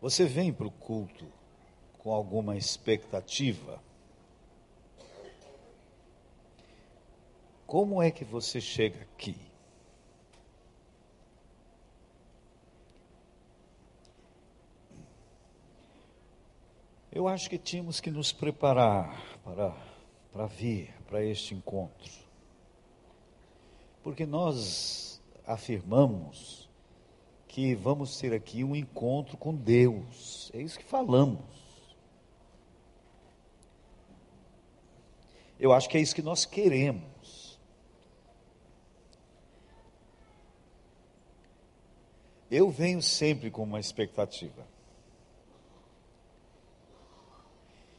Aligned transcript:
Você 0.00 0.24
vem 0.24 0.52
para 0.52 0.66
o 0.66 0.70
culto 0.70 1.26
com 1.98 2.12
alguma 2.12 2.56
expectativa? 2.56 3.82
Como 7.66 8.00
é 8.02 8.10
que 8.10 8.24
você 8.24 8.60
chega 8.60 9.00
aqui? 9.02 9.36
Eu 17.10 17.26
acho 17.26 17.48
que 17.48 17.56
tínhamos 17.56 17.98
que 17.98 18.10
nos 18.10 18.30
preparar 18.30 19.38
para, 19.42 19.74
para 20.30 20.46
vir 20.46 20.94
para 21.08 21.24
este 21.24 21.54
encontro. 21.54 22.12
Porque 24.02 24.26
nós 24.26 25.20
afirmamos 25.46 26.65
que 27.56 27.74
vamos 27.74 28.18
ter 28.18 28.34
aqui 28.34 28.62
um 28.62 28.76
encontro 28.76 29.34
com 29.38 29.54
Deus. 29.54 30.50
É 30.52 30.60
isso 30.60 30.78
que 30.78 30.84
falamos. 30.84 31.40
Eu 35.58 35.72
acho 35.72 35.88
que 35.88 35.96
é 35.96 36.00
isso 36.02 36.14
que 36.14 36.20
nós 36.20 36.44
queremos. 36.44 37.58
Eu 42.50 42.70
venho 42.70 43.00
sempre 43.00 43.50
com 43.50 43.62
uma 43.62 43.80
expectativa. 43.80 44.68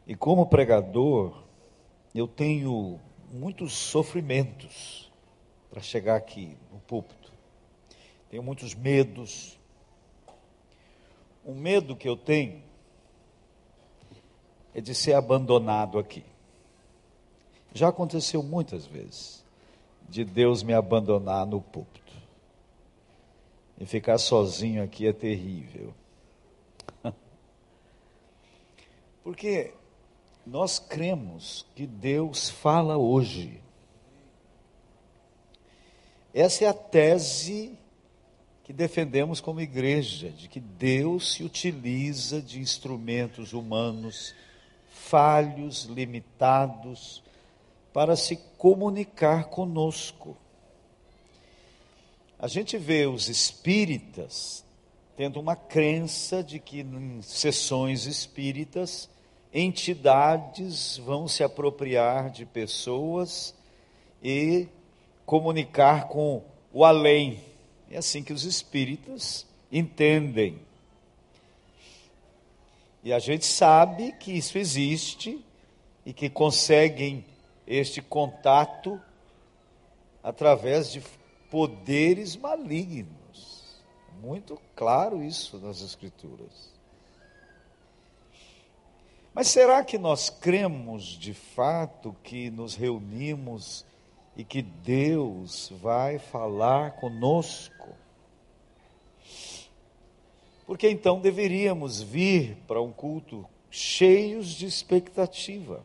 E 0.06 0.16
como 0.16 0.46
pregador, 0.46 1.44
eu 2.14 2.28
tenho 2.28 3.00
muitos 3.32 3.74
sofrimentos 3.74 5.12
para 5.72 5.82
chegar 5.82 6.16
aqui 6.16 6.56
no 6.72 6.80
púlpito. 6.82 7.17
Tenho 8.30 8.44
muitos 8.44 8.74
medos. 8.76 9.58
Um 11.46 11.56
medo 11.56 11.96
que 11.96 12.08
eu 12.08 12.18
tenho 12.18 12.62
é 14.74 14.82
de 14.82 14.94
ser 14.94 15.14
abandonado 15.14 15.98
aqui. 15.98 16.24
Já 17.74 17.90
aconteceu 17.90 18.44
muitas 18.44 18.86
vezes 18.86 19.46
de 20.10 20.24
Deus 20.24 20.64
me 20.64 20.74
abandonar 20.74 21.46
no 21.46 21.62
púlpito. 21.62 22.14
E 23.80 23.86
ficar 23.86 24.18
sozinho 24.18 24.84
aqui 24.84 25.08
é 25.08 25.14
terrível. 25.14 25.94
Porque 29.24 29.74
nós 30.46 30.80
cremos 30.80 31.66
que 31.76 31.86
Deus 31.86 32.50
fala 32.50 32.98
hoje. 32.98 33.62
Essa 36.34 36.66
é 36.66 36.68
a 36.68 36.74
tese 36.74 37.78
que 38.68 38.74
defendemos 38.74 39.40
como 39.40 39.62
igreja, 39.62 40.30
de 40.30 40.50
que 40.50 40.60
Deus 40.60 41.36
se 41.36 41.44
utiliza 41.46 42.42
de 42.42 42.60
instrumentos 42.60 43.54
humanos 43.54 44.36
falhos, 44.90 45.86
limitados, 45.86 47.24
para 47.94 48.18
se 48.18 48.36
comunicar 48.58 49.46
conosco. 49.46 50.36
A 52.38 52.50
gente 52.50 52.78
vê 52.78 53.06
os 53.06 53.30
espíritas 53.30 54.66
tendo 55.16 55.40
uma 55.40 55.56
crença 55.56 56.44
de 56.44 56.60
que 56.60 56.82
em 56.82 57.22
sessões 57.22 58.06
espíritas 58.06 59.10
entidades 59.54 60.98
vão 60.98 61.26
se 61.26 61.42
apropriar 61.42 62.32
de 62.32 62.46
pessoas 62.46 63.56
e 64.22 64.68
comunicar 65.26 66.10
com 66.10 66.44
o 66.74 66.84
além. 66.84 67.48
É 67.90 67.98
assim 67.98 68.24
que 68.24 68.34
os 68.34 68.44
espíritas 68.44 69.46
entendem. 69.72 70.60
E 73.04 73.14
a 73.14 73.20
gente 73.20 73.46
sabe 73.46 74.12
que 74.14 74.32
isso 74.32 74.58
existe 74.58 75.44
e 76.06 76.12
que 76.12 76.30
conseguem 76.30 77.24
este 77.66 78.02
contato 78.02 79.00
através 80.22 80.92
de 80.92 81.02
poderes 81.50 82.36
malignos. 82.36 83.82
Muito 84.22 84.60
claro 84.76 85.24
isso 85.24 85.58
nas 85.60 85.82
Escrituras. 85.82 86.76
Mas 89.34 89.48
será 89.50 89.84
que 89.84 89.98
nós 89.98 90.30
cremos 90.30 91.04
de 91.04 91.34
fato 91.34 92.16
que 92.24 92.50
nos 92.50 92.76
reunimos 92.76 93.86
e 94.38 94.44
que 94.44 94.62
Deus 94.62 95.74
vai 95.82 96.20
falar 96.20 96.92
conosco? 96.92 97.90
Porque 100.68 100.88
então 100.88 101.20
deveríamos 101.20 102.04
vir 102.04 102.56
para 102.68 102.80
um 102.80 102.94
culto 102.94 103.50
cheios 103.72 104.50
de 104.50 104.68
expectativa. 104.68 105.84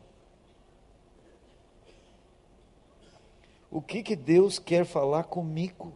O 3.70 3.80
que 3.80 4.02
que 4.02 4.14
Deus 4.14 4.58
quer 4.58 4.84
falar 4.84 5.24
comigo 5.24 5.94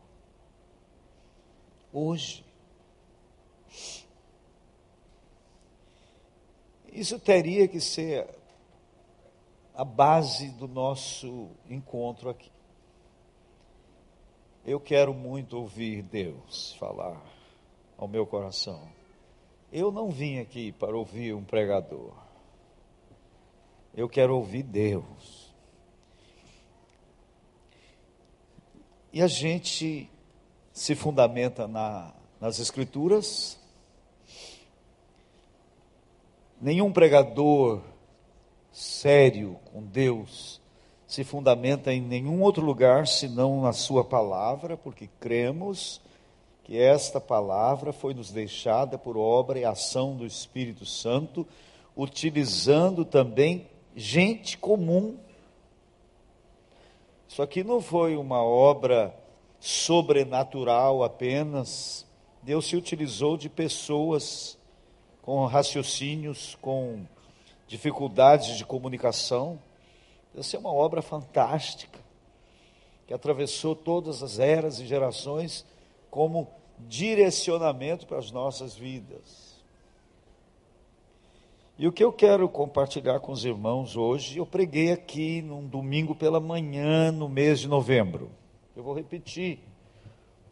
hoje? 1.93 2.43
Isso 6.91 7.19
teria 7.19 7.69
que 7.69 7.83
ser 7.83 8.27
a 9.77 9.85
base 9.85 10.49
do 10.51 10.67
nosso 10.67 11.51
encontro 11.69 12.31
aqui. 12.31 12.51
Eu 14.65 14.81
quero 14.81 15.13
muito 15.15 15.59
ouvir 15.59 16.03
Deus 16.03 16.75
falar 16.79 17.23
ao 17.97 18.09
meu 18.09 18.27
coração. 18.27 18.89
Eu 19.71 19.93
não 19.93 20.11
vim 20.11 20.39
aqui 20.39 20.73
para 20.73 20.97
ouvir 20.97 21.35
um 21.35 21.45
pregador. 21.45 22.15
Eu 23.95 24.09
quero 24.09 24.35
ouvir 24.35 24.63
Deus. 24.63 25.55
E 29.13 29.23
a 29.23 29.29
gente 29.29 30.11
se 30.73 30.95
fundamenta 30.95 31.69
na, 31.69 32.13
nas 32.41 32.59
Escrituras, 32.59 33.59
Nenhum 36.61 36.91
pregador 36.91 37.83
sério 38.77 39.59
com 39.73 39.83
Deus 39.83 40.61
se 41.07 41.25
fundamenta 41.25 41.95
em 41.95 42.01
nenhum 42.03 42.43
outro 42.43 42.63
lugar 42.63 43.07
senão 43.07 43.63
na 43.63 43.73
Sua 43.73 44.05
palavra, 44.05 44.77
porque 44.77 45.09
cremos 45.19 45.99
que 46.63 46.77
esta 46.79 47.19
palavra 47.19 47.91
foi 47.91 48.13
nos 48.13 48.31
deixada 48.31 48.99
por 48.99 49.17
obra 49.17 49.59
e 49.59 49.65
ação 49.65 50.15
do 50.15 50.27
Espírito 50.27 50.85
Santo, 50.85 51.47
utilizando 51.97 53.03
também 53.03 53.67
gente 53.95 54.59
comum. 54.59 55.17
Isso 57.27 57.41
aqui 57.41 57.65
não 57.65 57.81
foi 57.81 58.15
uma 58.15 58.43
obra 58.43 59.17
sobrenatural 59.59 61.03
apenas, 61.03 62.05
Deus 62.43 62.67
se 62.67 62.77
utilizou 62.77 63.39
de 63.39 63.49
pessoas 63.49 64.59
com 65.23 65.47
raciocínios, 65.47 66.59
com 66.61 67.07
dificuldades 67.67 68.57
de 68.57 68.65
comunicação. 68.65 69.59
Essa 70.37 70.57
é 70.57 70.61
uma 70.61 70.73
obra 70.73 71.03
fantástica, 71.03 71.99
que 73.07 73.15
atravessou 73.15 73.75
todas 73.75 74.23
as 74.23 74.39
eras 74.39 74.81
e 74.81 74.87
gerações 74.87 75.65
como 76.11 76.49
direcionamento 76.81 78.07
para 78.07 78.19
as 78.19 78.31
nossas 78.31 78.75
vidas. 78.75 79.57
E 81.79 81.87
o 81.87 81.93
que 81.93 82.03
eu 82.03 82.13
quero 82.13 82.49
compartilhar 82.49 83.21
com 83.21 83.33
os 83.33 83.45
irmãos 83.45 83.97
hoje, 83.97 84.39
eu 84.39 84.47
preguei 84.47 84.93
aqui 84.93 85.43
num 85.43 85.67
domingo 85.67 86.15
pela 86.15 86.41
manhã, 86.41 87.13
no 87.13 87.29
mês 87.29 87.61
de 87.61 87.69
novembro. 87.69 88.31
Eu 88.75 88.83
vou 88.83 88.95
repetir 88.95 89.59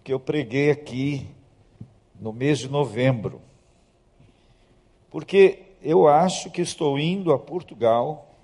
o 0.00 0.04
que 0.04 0.12
eu 0.12 0.20
preguei 0.20 0.70
aqui 0.70 1.26
no 2.20 2.32
mês 2.32 2.58
de 2.58 2.68
novembro 2.68 3.40
porque 5.14 5.63
eu 5.84 6.08
acho 6.08 6.50
que 6.50 6.62
estou 6.62 6.98
indo 6.98 7.30
a 7.30 7.38
Portugal. 7.38 8.34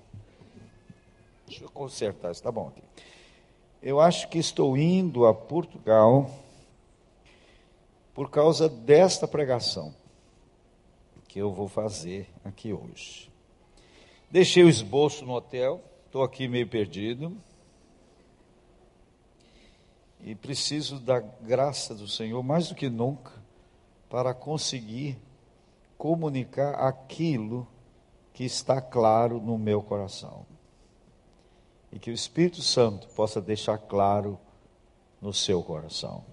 Deixa 1.46 1.64
eu 1.64 1.70
consertar, 1.70 2.30
está 2.32 2.52
bom 2.52 2.68
aqui. 2.68 2.82
Eu 3.82 3.98
acho 3.98 4.28
que 4.28 4.36
estou 4.36 4.76
indo 4.76 5.24
a 5.24 5.32
Portugal 5.32 6.30
por 8.12 8.28
causa 8.28 8.68
desta 8.68 9.26
pregação 9.26 9.94
que 11.26 11.38
eu 11.38 11.50
vou 11.50 11.66
fazer 11.66 12.28
aqui 12.44 12.74
hoje. 12.74 13.30
Deixei 14.30 14.62
o 14.62 14.68
esboço 14.68 15.24
no 15.24 15.32
hotel, 15.32 15.82
estou 16.04 16.22
aqui 16.22 16.46
meio 16.46 16.68
perdido. 16.68 17.34
E 20.22 20.34
preciso 20.34 21.00
da 21.00 21.20
graça 21.20 21.94
do 21.94 22.06
Senhor 22.06 22.42
mais 22.42 22.68
do 22.68 22.74
que 22.74 22.90
nunca 22.90 23.32
para 24.10 24.34
conseguir 24.34 25.16
comunicar 26.00 26.76
aquilo 26.76 27.68
que 28.32 28.42
está 28.42 28.80
claro 28.80 29.38
no 29.38 29.58
meu 29.58 29.82
coração. 29.82 30.46
E 31.92 31.98
que 31.98 32.10
o 32.10 32.14
Espírito 32.14 32.62
Santo 32.62 33.06
possa 33.08 33.38
deixar 33.38 33.76
claro 33.76 34.40
no 35.20 35.30
seu 35.34 35.62
coração. 35.62 36.24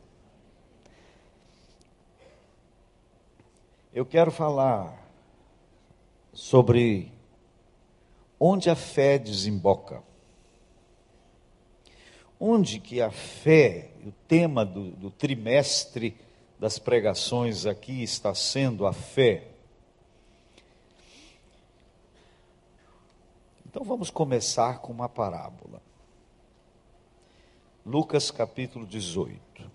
Eu 3.94 4.06
quero 4.06 4.32
falar 4.32 5.06
sobre 6.32 7.12
onde 8.40 8.70
a 8.70 8.76
fé 8.76 9.20
desemboca. 9.20 10.02
Onde 12.40 12.80
que 12.80 13.02
a 13.02 13.12
fé, 13.12 13.92
o 14.06 14.14
tema 14.30 14.66
do, 14.66 14.92
do 14.92 15.12
trimestre 15.12 16.18
das 16.58 16.80
pregações 16.80 17.66
aqui 17.66 18.02
está 18.02 18.34
sendo 18.34 18.88
a 18.88 18.94
fé. 18.94 19.57
Então 23.78 23.86
vamos 23.86 24.10
começar 24.10 24.80
com 24.80 24.92
uma 24.92 25.08
parábola. 25.08 25.80
Lucas 27.86 28.32
capítulo 28.32 28.88
18. 28.88 29.72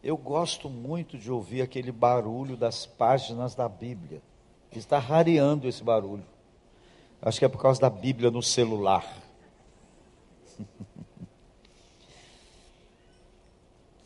Eu 0.00 0.16
gosto 0.16 0.70
muito 0.70 1.18
de 1.18 1.28
ouvir 1.28 1.60
aquele 1.60 1.90
barulho 1.90 2.56
das 2.56 2.86
páginas 2.86 3.56
da 3.56 3.68
Bíblia. 3.68 4.22
Está 4.70 5.00
rareando 5.00 5.66
esse 5.66 5.82
barulho. 5.82 6.24
Acho 7.20 7.40
que 7.40 7.44
é 7.44 7.48
por 7.48 7.60
causa 7.60 7.80
da 7.80 7.90
Bíblia 7.90 8.30
no 8.30 8.44
celular. 8.44 9.04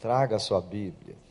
Traga 0.01 0.37
a 0.37 0.39
sua 0.39 0.63
Bíblia. 0.63 1.24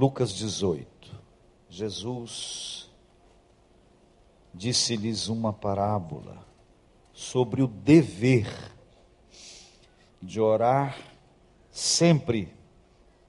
Lucas 0.00 0.32
18. 0.32 0.88
Jesus 1.68 2.90
disse-lhes 4.54 5.28
uma 5.28 5.52
parábola 5.52 6.42
sobre 7.12 7.60
o 7.60 7.66
dever 7.66 8.48
de 10.22 10.40
orar 10.40 10.96
sempre 11.70 12.50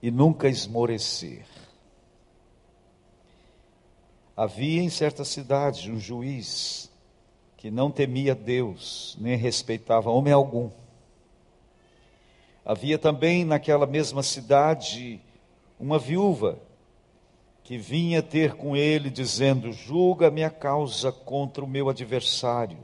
e 0.01 0.09
nunca 0.09 0.47
esmorecer. 0.47 1.45
Havia 4.33 4.81
em 4.81 4.89
certa 4.89 5.25
cidade 5.25 5.91
um 5.91 5.99
juiz 5.99 6.89
que 7.57 7.69
não 7.69 7.91
temia 7.91 8.33
Deus, 8.33 9.17
nem 9.19 9.35
respeitava 9.35 10.09
homem 10.09 10.31
algum. 10.31 10.71
Havia 12.63 12.97
também 12.97 13.43
naquela 13.43 13.85
mesma 13.85 14.23
cidade 14.23 15.21
uma 15.81 15.97
viúva 15.97 16.59
que 17.63 17.75
vinha 17.75 18.21
ter 18.21 18.53
com 18.53 18.75
ele, 18.75 19.09
dizendo: 19.09 19.73
Julga 19.73 20.29
minha 20.29 20.51
causa 20.51 21.11
contra 21.11 21.65
o 21.65 21.67
meu 21.67 21.89
adversário. 21.89 22.77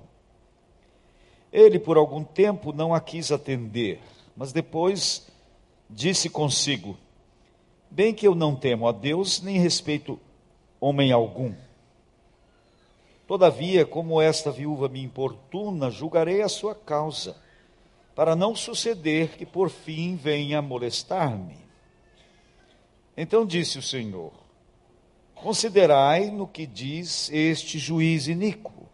Ele, 1.54 1.78
por 1.78 1.96
algum 1.96 2.24
tempo, 2.24 2.74
não 2.74 2.96
a 2.96 3.00
quis 3.00 3.32
atender, 3.32 4.02
mas 4.36 4.52
depois 4.52 5.28
disse 5.88 6.28
consigo: 6.28 6.98
Bem 7.90 8.16
que 8.16 8.28
eu 8.28 8.34
não 8.34 8.56
temo 8.56 8.88
a 8.88 8.92
Deus, 8.92 9.42
nem 9.44 9.60
respeito 9.60 10.20
homem 10.82 11.12
algum. 11.12 11.54
Todavia, 13.28 13.86
como 13.86 14.20
esta 14.20 14.50
viúva 14.52 14.90
me 14.90 15.04
importuna, 15.04 15.92
julgarei 15.92 16.42
a 16.42 16.50
sua 16.50 16.74
causa, 16.74 17.36
para 18.16 18.36
não 18.36 18.56
suceder 18.56 19.38
que 19.38 19.46
por 19.46 19.70
fim 19.70 20.16
venha 20.16 20.62
molestar-me. 20.64 21.67
Então 23.18 23.44
disse 23.44 23.80
o 23.80 23.82
Senhor: 23.82 24.32
Considerai 25.34 26.30
no 26.30 26.48
que 26.48 26.68
diz 26.68 27.32
este 27.32 27.80
juiz 27.80 28.28
iníquo. 28.28 28.88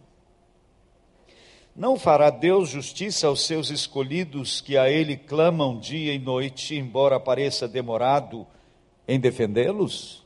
Não 1.76 1.98
fará 1.98 2.30
Deus 2.30 2.70
justiça 2.70 3.28
aos 3.28 3.46
seus 3.46 3.70
escolhidos 3.70 4.62
que 4.62 4.78
a 4.78 4.90
Ele 4.90 5.18
clamam 5.18 5.78
dia 5.80 6.14
e 6.14 6.20
noite, 6.20 6.76
embora 6.76 7.20
pareça 7.20 7.68
demorado 7.68 8.48
em 9.08 9.20
defendê-los? 9.20 10.24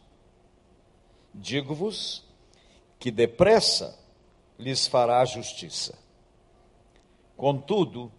Digo-vos 1.34 2.26
que 3.00 3.10
depressa 3.10 3.98
lhes 4.60 4.88
fará 4.88 5.24
justiça. 5.24 5.98
Contudo, 7.38 8.12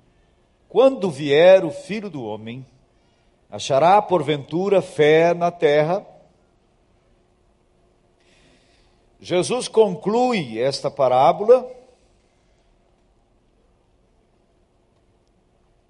quando 0.68 1.10
vier 1.10 1.64
o 1.64 1.70
filho 1.70 2.08
do 2.08 2.22
homem, 2.22 2.64
achará 3.50 4.00
porventura 4.02 4.82
fé 4.82 5.34
na 5.34 5.50
terra? 5.50 6.06
Jesus 9.20 9.68
conclui 9.68 10.60
esta 10.60 10.90
parábola 10.90 11.68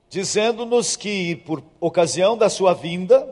dizendo-nos 0.09 0.97
que 0.97 1.37
por 1.37 1.63
ocasião 1.81 2.37
da 2.37 2.49
sua 2.49 2.73
vinda, 2.73 3.29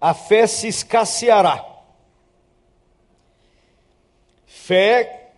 a 0.00 0.12
fé 0.12 0.46
se 0.46 0.68
escasseará 0.68 1.74
Fé 4.46 5.32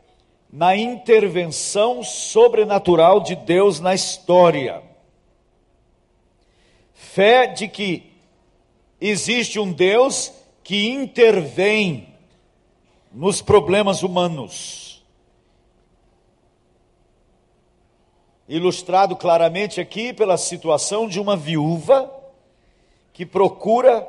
na 0.52 0.76
intervenção 0.76 2.00
sobrenatural 2.04 3.18
de 3.18 3.34
Deus 3.34 3.80
na 3.80 3.92
história. 3.92 4.82
Fé 7.16 7.46
de 7.46 7.66
que 7.66 8.12
existe 9.00 9.58
um 9.58 9.72
Deus 9.72 10.34
que 10.62 10.86
intervém 10.86 12.14
nos 13.10 13.40
problemas 13.40 14.02
humanos. 14.02 15.02
Ilustrado 18.46 19.16
claramente 19.16 19.80
aqui 19.80 20.12
pela 20.12 20.36
situação 20.36 21.08
de 21.08 21.18
uma 21.18 21.38
viúva 21.38 22.14
que 23.14 23.24
procura 23.24 24.06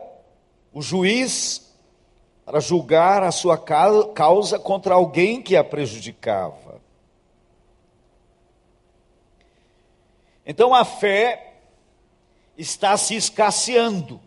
o 0.74 0.82
juiz 0.82 1.74
para 2.44 2.60
julgar 2.60 3.24
a 3.24 3.32
sua 3.32 3.58
causa 3.58 4.60
contra 4.60 4.96
alguém 4.96 5.42
que 5.42 5.56
a 5.56 5.64
prejudicava. 5.64 6.82
Então 10.46 10.76
a 10.76 10.84
fé 10.84 11.47
está 12.58 12.98
se 12.98 13.16
escasseando. 13.16 14.20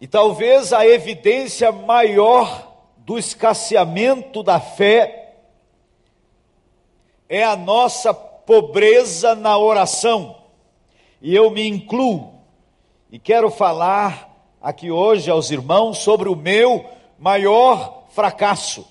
E 0.00 0.06
talvez 0.06 0.72
a 0.72 0.86
evidência 0.86 1.70
maior 1.70 2.74
do 2.98 3.18
escasseamento 3.18 4.42
da 4.42 4.58
fé 4.58 5.36
é 7.28 7.42
a 7.42 7.56
nossa 7.56 8.12
pobreza 8.12 9.34
na 9.34 9.56
oração. 9.56 10.36
E 11.22 11.34
eu 11.34 11.50
me 11.50 11.66
incluo 11.66 12.34
e 13.10 13.18
quero 13.18 13.50
falar 13.50 14.30
aqui 14.60 14.90
hoje 14.90 15.30
aos 15.30 15.50
irmãos 15.50 15.98
sobre 15.98 16.28
o 16.28 16.36
meu 16.36 16.84
maior 17.18 18.04
fracasso. 18.10 18.86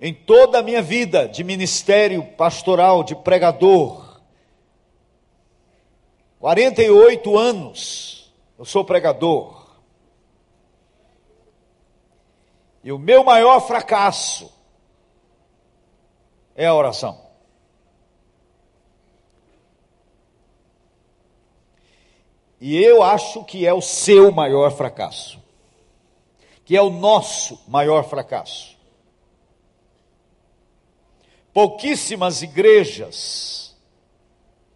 Em 0.00 0.14
toda 0.14 0.58
a 0.58 0.62
minha 0.62 0.80
vida 0.80 1.28
de 1.28 1.44
ministério 1.44 2.22
pastoral, 2.36 3.02
de 3.02 3.14
pregador, 3.14 4.09
48 6.40 7.38
anos, 7.38 8.32
eu 8.58 8.64
sou 8.64 8.82
pregador. 8.82 9.60
E 12.82 12.90
o 12.90 12.98
meu 12.98 13.22
maior 13.22 13.60
fracasso 13.60 14.50
é 16.56 16.64
a 16.64 16.74
oração. 16.74 17.20
E 22.58 22.74
eu 22.82 23.02
acho 23.02 23.44
que 23.44 23.66
é 23.66 23.74
o 23.74 23.82
seu 23.82 24.32
maior 24.32 24.70
fracasso, 24.70 25.38
que 26.64 26.74
é 26.74 26.80
o 26.80 26.88
nosso 26.88 27.62
maior 27.68 28.08
fracasso. 28.08 28.78
Pouquíssimas 31.52 32.40
igrejas 32.40 33.59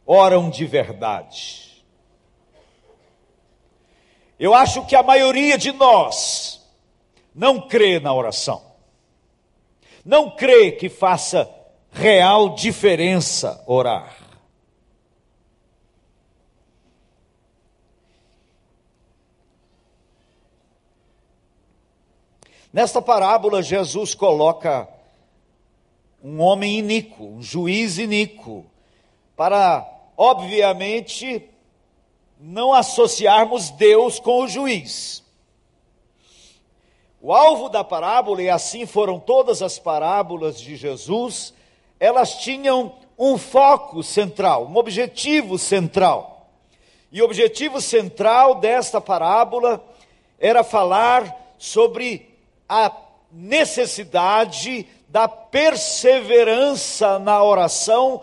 oram 0.06 0.50
de 0.50 0.66
verdade. 0.66 1.84
Eu 4.38 4.54
acho 4.54 4.84
que 4.86 4.96
a 4.96 5.02
maioria 5.02 5.56
de 5.56 5.72
nós 5.72 6.60
não 7.34 7.68
crê 7.68 7.98
na 8.00 8.12
oração, 8.12 8.62
não 10.04 10.30
crê 10.30 10.72
que 10.72 10.88
faça 10.88 11.48
real 11.90 12.54
diferença 12.54 13.62
orar. 13.66 14.24
Nesta 22.74 23.00
parábola, 23.00 23.62
Jesus 23.62 24.16
coloca 24.16 24.88
um 26.20 26.40
homem 26.40 26.78
iníquo, 26.78 27.24
um 27.24 27.40
juiz 27.40 27.98
iníquo, 27.98 28.66
para, 29.36 29.86
obviamente, 30.16 31.48
não 32.38 32.72
associarmos 32.72 33.70
Deus 33.70 34.18
com 34.18 34.42
o 34.42 34.48
juiz. 34.48 35.22
O 37.20 37.32
alvo 37.32 37.68
da 37.68 37.82
parábola, 37.82 38.42
e 38.42 38.50
assim 38.50 38.84
foram 38.84 39.18
todas 39.18 39.62
as 39.62 39.78
parábolas 39.78 40.60
de 40.60 40.76
Jesus, 40.76 41.54
elas 41.98 42.34
tinham 42.34 42.96
um 43.18 43.38
foco 43.38 44.02
central, 44.02 44.66
um 44.66 44.76
objetivo 44.76 45.56
central. 45.56 46.50
E 47.10 47.22
o 47.22 47.24
objetivo 47.24 47.80
central 47.80 48.56
desta 48.56 49.00
parábola 49.00 49.82
era 50.38 50.62
falar 50.62 51.54
sobre 51.56 52.36
a 52.68 52.92
necessidade 53.32 54.86
da 55.08 55.28
perseverança 55.28 57.18
na 57.18 57.42
oração, 57.42 58.20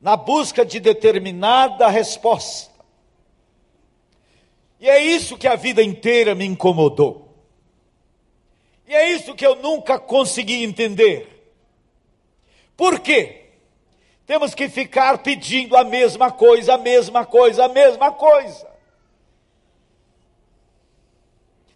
na 0.00 0.16
busca 0.16 0.64
de 0.64 0.78
determinada 0.80 1.88
resposta. 1.88 2.72
E 4.80 4.88
é 4.88 5.02
isso 5.02 5.36
que 5.36 5.48
a 5.48 5.56
vida 5.56 5.82
inteira 5.82 6.34
me 6.34 6.46
incomodou. 6.46 7.28
E 8.86 8.94
é 8.94 9.10
isso 9.10 9.34
que 9.34 9.46
eu 9.46 9.56
nunca 9.56 9.98
consegui 9.98 10.62
entender. 10.62 11.52
Por 12.76 13.00
quê? 13.00 13.50
Temos 14.24 14.54
que 14.54 14.68
ficar 14.68 15.18
pedindo 15.18 15.76
a 15.76 15.84
mesma 15.84 16.30
coisa, 16.30 16.74
a 16.74 16.78
mesma 16.78 17.26
coisa, 17.26 17.64
a 17.64 17.68
mesma 17.68 18.12
coisa. 18.12 18.68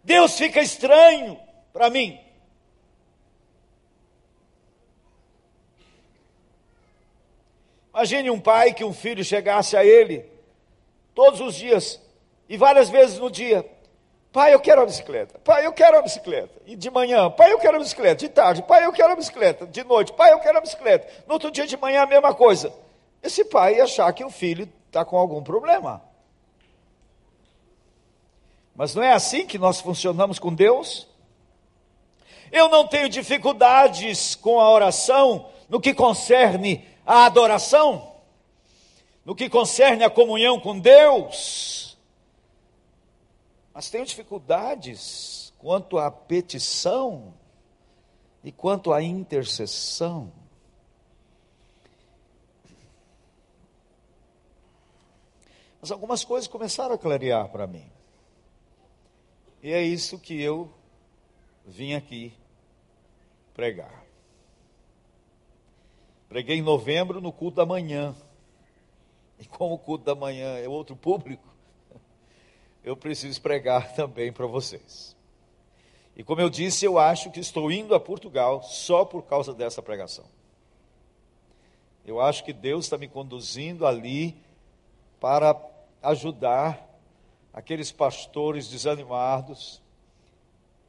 Deus 0.04 0.36
fica 0.36 0.60
estranho 0.60 1.38
para 1.72 1.90
mim. 1.90 2.20
Imagine 7.94 8.30
um 8.30 8.40
pai 8.40 8.72
que 8.72 8.84
um 8.84 8.92
filho 8.92 9.24
chegasse 9.24 9.76
a 9.76 9.84
ele 9.84 10.24
todos 11.14 11.40
os 11.40 11.54
dias 11.54 12.00
e 12.48 12.56
várias 12.56 12.88
vezes 12.88 13.18
no 13.18 13.30
dia: 13.30 13.64
Pai, 14.32 14.54
eu 14.54 14.60
quero 14.60 14.80
a 14.80 14.86
bicicleta. 14.86 15.38
Pai, 15.40 15.66
eu 15.66 15.72
quero 15.74 15.98
a 15.98 16.02
bicicleta. 16.02 16.58
E 16.64 16.74
de 16.74 16.90
manhã, 16.90 17.30
pai, 17.30 17.52
eu 17.52 17.58
quero 17.58 17.76
a 17.76 17.80
bicicleta. 17.80 18.16
De 18.16 18.30
tarde, 18.30 18.62
pai, 18.62 18.86
eu 18.86 18.92
quero 18.92 19.12
a 19.12 19.16
bicicleta. 19.16 19.66
De 19.66 19.84
noite, 19.84 20.12
pai, 20.14 20.32
eu 20.32 20.40
quero 20.40 20.56
a 20.56 20.60
bicicleta. 20.62 21.06
No 21.26 21.34
outro 21.34 21.50
dia 21.50 21.66
de 21.66 21.76
manhã, 21.76 22.02
a 22.02 22.06
mesma 22.06 22.34
coisa. 22.34 22.72
Esse 23.22 23.44
pai 23.44 23.76
ia 23.76 23.84
achar 23.84 24.10
que 24.14 24.24
o 24.24 24.30
filho 24.30 24.66
está 24.86 25.04
com 25.04 25.18
algum 25.18 25.42
problema. 25.42 26.02
Mas 28.74 28.94
não 28.94 29.02
é 29.02 29.12
assim 29.12 29.46
que 29.46 29.58
nós 29.58 29.80
funcionamos 29.80 30.38
com 30.38 30.52
Deus? 30.52 31.06
Eu 32.50 32.70
não 32.70 32.86
tenho 32.86 33.08
dificuldades 33.10 34.34
com 34.34 34.58
a 34.58 34.70
oração 34.70 35.46
no 35.68 35.78
que 35.78 35.92
concerne 35.92 36.86
a 37.14 37.26
adoração, 37.26 38.14
no 39.24 39.34
que 39.34 39.48
concerne 39.48 40.04
a 40.04 40.10
comunhão 40.10 40.58
com 40.58 40.78
Deus 40.78 41.82
mas 43.74 43.88
tenho 43.88 44.04
dificuldades 44.04 45.52
quanto 45.58 45.98
à 45.98 46.10
petição 46.10 47.34
e 48.44 48.52
quanto 48.52 48.92
à 48.92 49.02
intercessão. 49.02 50.32
Mas 55.80 55.90
algumas 55.90 56.24
coisas 56.24 56.46
começaram 56.46 56.94
a 56.94 56.98
clarear 56.98 57.48
para 57.48 57.66
mim. 57.66 57.90
E 59.62 59.72
é 59.72 59.82
isso 59.82 60.18
que 60.18 60.40
eu 60.40 60.72
vim 61.64 61.94
aqui 61.94 62.32
pregar. 63.54 64.01
Preguei 66.32 66.56
em 66.56 66.62
novembro 66.62 67.20
no 67.20 67.30
culto 67.30 67.56
da 67.56 67.66
manhã. 67.66 68.16
E 69.38 69.44
como 69.44 69.74
o 69.74 69.78
culto 69.78 70.02
da 70.02 70.14
manhã 70.14 70.56
é 70.56 70.66
outro 70.66 70.96
público, 70.96 71.46
eu 72.82 72.96
preciso 72.96 73.38
pregar 73.42 73.92
também 73.92 74.32
para 74.32 74.46
vocês. 74.46 75.14
E 76.16 76.24
como 76.24 76.40
eu 76.40 76.48
disse, 76.48 76.86
eu 76.86 76.98
acho 76.98 77.30
que 77.30 77.38
estou 77.38 77.70
indo 77.70 77.94
a 77.94 78.00
Portugal 78.00 78.62
só 78.62 79.04
por 79.04 79.24
causa 79.24 79.52
dessa 79.52 79.82
pregação. 79.82 80.24
Eu 82.02 82.18
acho 82.18 82.42
que 82.44 82.54
Deus 82.54 82.86
está 82.86 82.96
me 82.96 83.08
conduzindo 83.08 83.86
ali 83.86 84.34
para 85.20 85.54
ajudar 86.02 86.98
aqueles 87.52 87.92
pastores 87.92 88.70
desanimados 88.70 89.82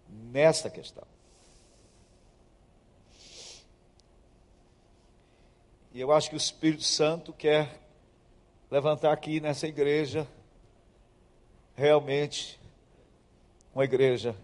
nessa 0.08 0.70
questão. 0.70 1.13
E 5.94 6.02
eu 6.02 6.12
acho 6.12 6.30
que 6.30 6.36
o 6.36 6.38
Espírito 6.38 6.84
Santo 6.84 7.32
quer 7.32 7.80
levantar 8.72 9.14
aqui 9.14 9.40
nessa 9.40 9.68
igreja 9.68 10.28
realmente 11.76 12.60
uma 13.76 13.84
igreja 13.84 14.36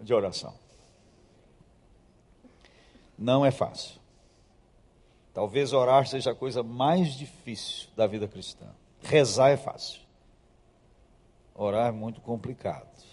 de 0.00 0.14
oração. 0.14 0.54
Não 3.18 3.44
é 3.44 3.50
fácil. 3.50 4.00
Talvez 5.34 5.74
orar 5.74 6.06
seja 6.06 6.30
a 6.30 6.34
coisa 6.34 6.62
mais 6.62 7.12
difícil 7.12 7.90
da 7.94 8.06
vida 8.06 8.26
cristã. 8.26 8.66
Rezar 9.02 9.50
é 9.50 9.56
fácil. 9.58 10.00
Orar 11.54 11.88
é 11.88 11.92
muito 11.92 12.22
complicado. 12.22 13.05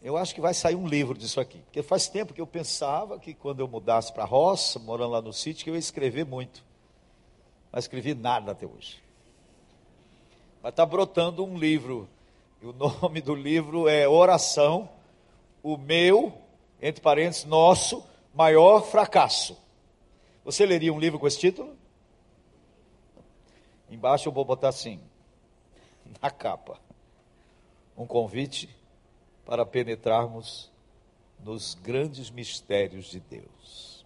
Eu 0.00 0.16
acho 0.16 0.34
que 0.34 0.40
vai 0.40 0.54
sair 0.54 0.76
um 0.76 0.86
livro 0.86 1.18
disso 1.18 1.40
aqui. 1.40 1.58
Porque 1.58 1.82
faz 1.82 2.08
tempo 2.08 2.32
que 2.32 2.40
eu 2.40 2.46
pensava 2.46 3.18
que 3.18 3.34
quando 3.34 3.60
eu 3.60 3.68
mudasse 3.68 4.12
para 4.12 4.22
a 4.22 4.26
roça, 4.26 4.78
morando 4.78 5.10
lá 5.10 5.22
no 5.22 5.32
sítio, 5.32 5.64
que 5.64 5.70
eu 5.70 5.74
ia 5.74 5.80
escrever 5.80 6.24
muito. 6.24 6.64
Mas 7.72 7.84
escrevi 7.84 8.14
nada 8.14 8.52
até 8.52 8.66
hoje. 8.66 9.02
Mas 10.62 10.70
está 10.70 10.86
brotando 10.86 11.44
um 11.44 11.58
livro. 11.58 12.08
E 12.62 12.66
o 12.66 12.72
nome 13.02 13.20
do 13.20 13.34
livro 13.34 13.88
é 13.88 14.08
Oração, 14.08 14.88
o 15.62 15.76
meu, 15.76 16.32
entre 16.80 17.02
parênteses, 17.02 17.44
nosso 17.44 18.04
maior 18.32 18.82
fracasso. 18.82 19.58
Você 20.44 20.64
leria 20.64 20.92
um 20.92 20.98
livro 21.00 21.18
com 21.18 21.26
esse 21.26 21.38
título? 21.40 21.76
Embaixo 23.90 24.28
eu 24.28 24.32
vou 24.32 24.44
botar 24.44 24.68
assim, 24.68 25.00
na 26.22 26.30
capa, 26.30 26.78
um 27.96 28.06
convite 28.06 28.77
para 29.48 29.64
penetrarmos 29.64 30.70
nos 31.42 31.72
grandes 31.74 32.30
mistérios 32.30 33.06
de 33.06 33.18
Deus. 33.18 34.04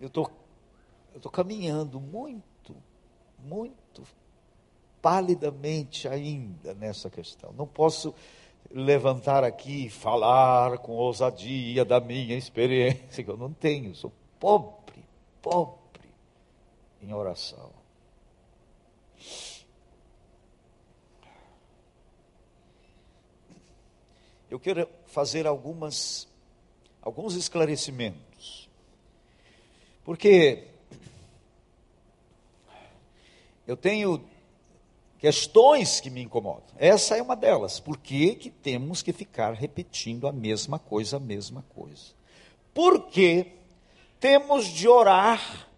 Eu 0.00 0.10
tô, 0.10 0.28
estou 1.14 1.30
caminhando 1.30 2.00
muito, 2.00 2.74
muito 3.38 4.02
palidamente 5.00 6.08
ainda 6.08 6.74
nessa 6.74 7.08
questão. 7.08 7.52
Não 7.52 7.64
posso 7.64 8.12
levantar 8.72 9.44
aqui 9.44 9.86
e 9.86 9.90
falar 9.90 10.78
com 10.78 10.90
ousadia 10.90 11.84
da 11.84 12.00
minha 12.00 12.36
experiência, 12.36 13.22
que 13.22 13.30
eu 13.30 13.36
não 13.36 13.52
tenho, 13.52 13.94
sou 13.94 14.12
pobre, 14.40 15.04
pobre 15.40 16.10
em 17.00 17.14
oração. 17.14 17.70
Eu 24.54 24.60
quero 24.60 24.88
fazer 25.06 25.48
algumas 25.48 26.28
alguns 27.02 27.34
esclarecimentos. 27.34 28.70
Porque 30.04 30.68
eu 33.66 33.76
tenho 33.76 34.24
questões 35.18 36.00
que 36.00 36.08
me 36.08 36.22
incomodam. 36.22 36.68
Essa 36.76 37.16
é 37.16 37.22
uma 37.22 37.34
delas. 37.34 37.80
Por 37.80 37.98
que, 37.98 38.36
que 38.36 38.48
temos 38.48 39.02
que 39.02 39.12
ficar 39.12 39.54
repetindo 39.54 40.28
a 40.28 40.32
mesma 40.32 40.78
coisa, 40.78 41.16
a 41.16 41.20
mesma 41.20 41.64
coisa? 41.74 42.12
Por 42.72 43.08
que 43.08 43.54
temos 44.20 44.66
de 44.66 44.86
orar 44.86 45.68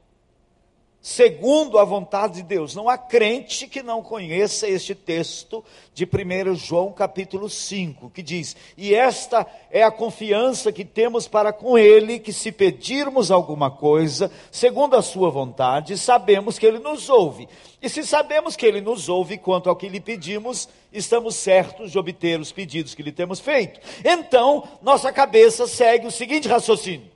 segundo 1.06 1.78
a 1.78 1.84
vontade 1.84 2.34
de 2.34 2.42
Deus. 2.42 2.75
Não 2.75 2.88
há 2.88 2.98
crente 2.98 3.68
que 3.68 3.80
não 3.80 4.02
conheça 4.02 4.68
este 4.68 4.92
texto 4.92 5.64
de 5.94 6.04
1 6.04 6.56
João 6.56 6.90
capítulo 6.90 7.48
5, 7.48 8.10
que 8.10 8.25
diz: 8.25 8.56
E 8.76 8.92
esta 8.92 9.46
é 9.70 9.84
a 9.84 9.90
confiança 9.92 10.72
que 10.72 10.84
temos 10.84 11.28
para 11.28 11.52
com 11.52 11.78
Ele, 11.78 12.18
que 12.18 12.32
se 12.32 12.50
pedirmos 12.50 13.30
alguma 13.30 13.70
coisa, 13.70 14.32
segundo 14.50 14.96
a 14.96 15.02
Sua 15.02 15.30
vontade, 15.30 15.96
sabemos 15.96 16.58
que 16.58 16.66
Ele 16.66 16.80
nos 16.80 17.08
ouve. 17.08 17.48
E 17.80 17.88
se 17.88 18.04
sabemos 18.04 18.56
que 18.56 18.66
Ele 18.66 18.80
nos 18.80 19.08
ouve 19.08 19.38
quanto 19.38 19.70
ao 19.70 19.76
que 19.76 19.88
lhe 19.88 20.00
pedimos, 20.00 20.68
estamos 20.92 21.36
certos 21.36 21.92
de 21.92 21.98
obter 22.00 22.40
os 22.40 22.50
pedidos 22.50 22.96
que 22.96 23.02
lhe 23.04 23.12
temos 23.12 23.38
feito. 23.38 23.78
Então, 24.04 24.64
nossa 24.82 25.12
cabeça 25.12 25.68
segue 25.68 26.08
o 26.08 26.10
seguinte 26.10 26.48
raciocínio 26.48 27.15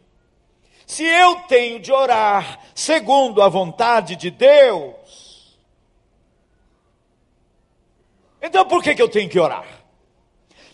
se 0.90 1.04
eu 1.04 1.36
tenho 1.42 1.78
de 1.78 1.92
orar 1.92 2.58
segundo 2.74 3.40
a 3.40 3.48
vontade 3.48 4.16
de 4.16 4.28
Deus, 4.28 5.56
então 8.42 8.66
por 8.66 8.82
que, 8.82 8.96
que 8.96 9.00
eu 9.00 9.08
tenho 9.08 9.30
que 9.30 9.38
orar? 9.38 9.64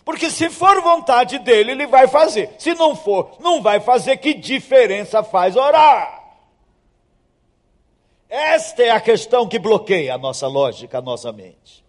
Porque 0.03 0.31
se 0.31 0.49
for 0.49 0.81
vontade 0.81 1.37
dele, 1.37 1.73
ele 1.73 1.85
vai 1.85 2.07
fazer. 2.07 2.55
Se 2.57 2.73
não 2.73 2.95
for, 2.95 3.37
não 3.39 3.61
vai 3.61 3.79
fazer. 3.79 4.17
Que 4.17 4.33
diferença 4.33 5.21
faz 5.21 5.55
orar? 5.55 6.35
Esta 8.27 8.81
é 8.81 8.89
a 8.89 8.99
questão 8.99 9.47
que 9.47 9.59
bloqueia 9.59 10.15
a 10.15 10.17
nossa 10.17 10.47
lógica, 10.47 10.97
a 10.97 11.01
nossa 11.01 11.31
mente. 11.31 11.85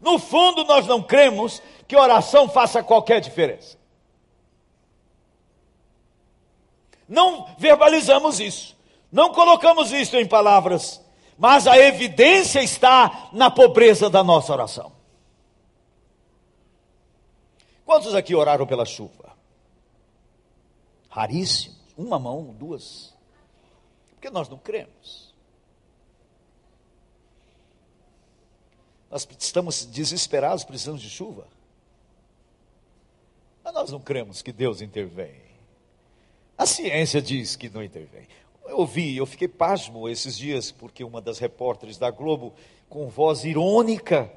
No 0.00 0.18
fundo, 0.18 0.64
nós 0.64 0.84
não 0.84 1.00
cremos 1.00 1.62
que 1.86 1.94
oração 1.94 2.48
faça 2.48 2.82
qualquer 2.82 3.20
diferença. 3.20 3.79
Não 7.10 7.52
verbalizamos 7.58 8.38
isso, 8.38 8.76
não 9.10 9.32
colocamos 9.32 9.90
isso 9.90 10.16
em 10.16 10.28
palavras, 10.28 11.04
mas 11.36 11.66
a 11.66 11.76
evidência 11.76 12.62
está 12.62 13.28
na 13.32 13.50
pobreza 13.50 14.08
da 14.08 14.22
nossa 14.22 14.52
oração. 14.52 14.92
Quantos 17.84 18.14
aqui 18.14 18.32
oraram 18.32 18.64
pela 18.64 18.86
chuva? 18.86 19.36
Raríssimos, 21.08 21.76
uma 21.98 22.20
mão, 22.20 22.54
duas. 22.56 23.12
Porque 24.10 24.30
nós 24.30 24.48
não 24.48 24.56
cremos. 24.56 25.34
Nós 29.10 29.26
estamos 29.36 29.84
desesperados, 29.84 30.62
precisamos 30.62 31.02
de 31.02 31.10
chuva. 31.10 31.48
Mas 33.64 33.74
nós 33.74 33.90
não 33.90 33.98
cremos 33.98 34.42
que 34.42 34.52
Deus 34.52 34.80
intervém. 34.80 35.49
A 36.60 36.66
ciência 36.66 37.22
diz 37.22 37.56
que 37.56 37.70
não 37.70 37.82
intervém. 37.82 38.28
Eu 38.66 38.80
ouvi, 38.80 39.16
eu 39.16 39.24
fiquei 39.24 39.48
pasmo 39.48 40.06
esses 40.06 40.36
dias, 40.36 40.70
porque 40.70 41.02
uma 41.02 41.18
das 41.18 41.38
repórteres 41.38 41.96
da 41.96 42.10
Globo, 42.10 42.52
com 42.86 43.08
voz 43.08 43.46
irônica, 43.46 44.30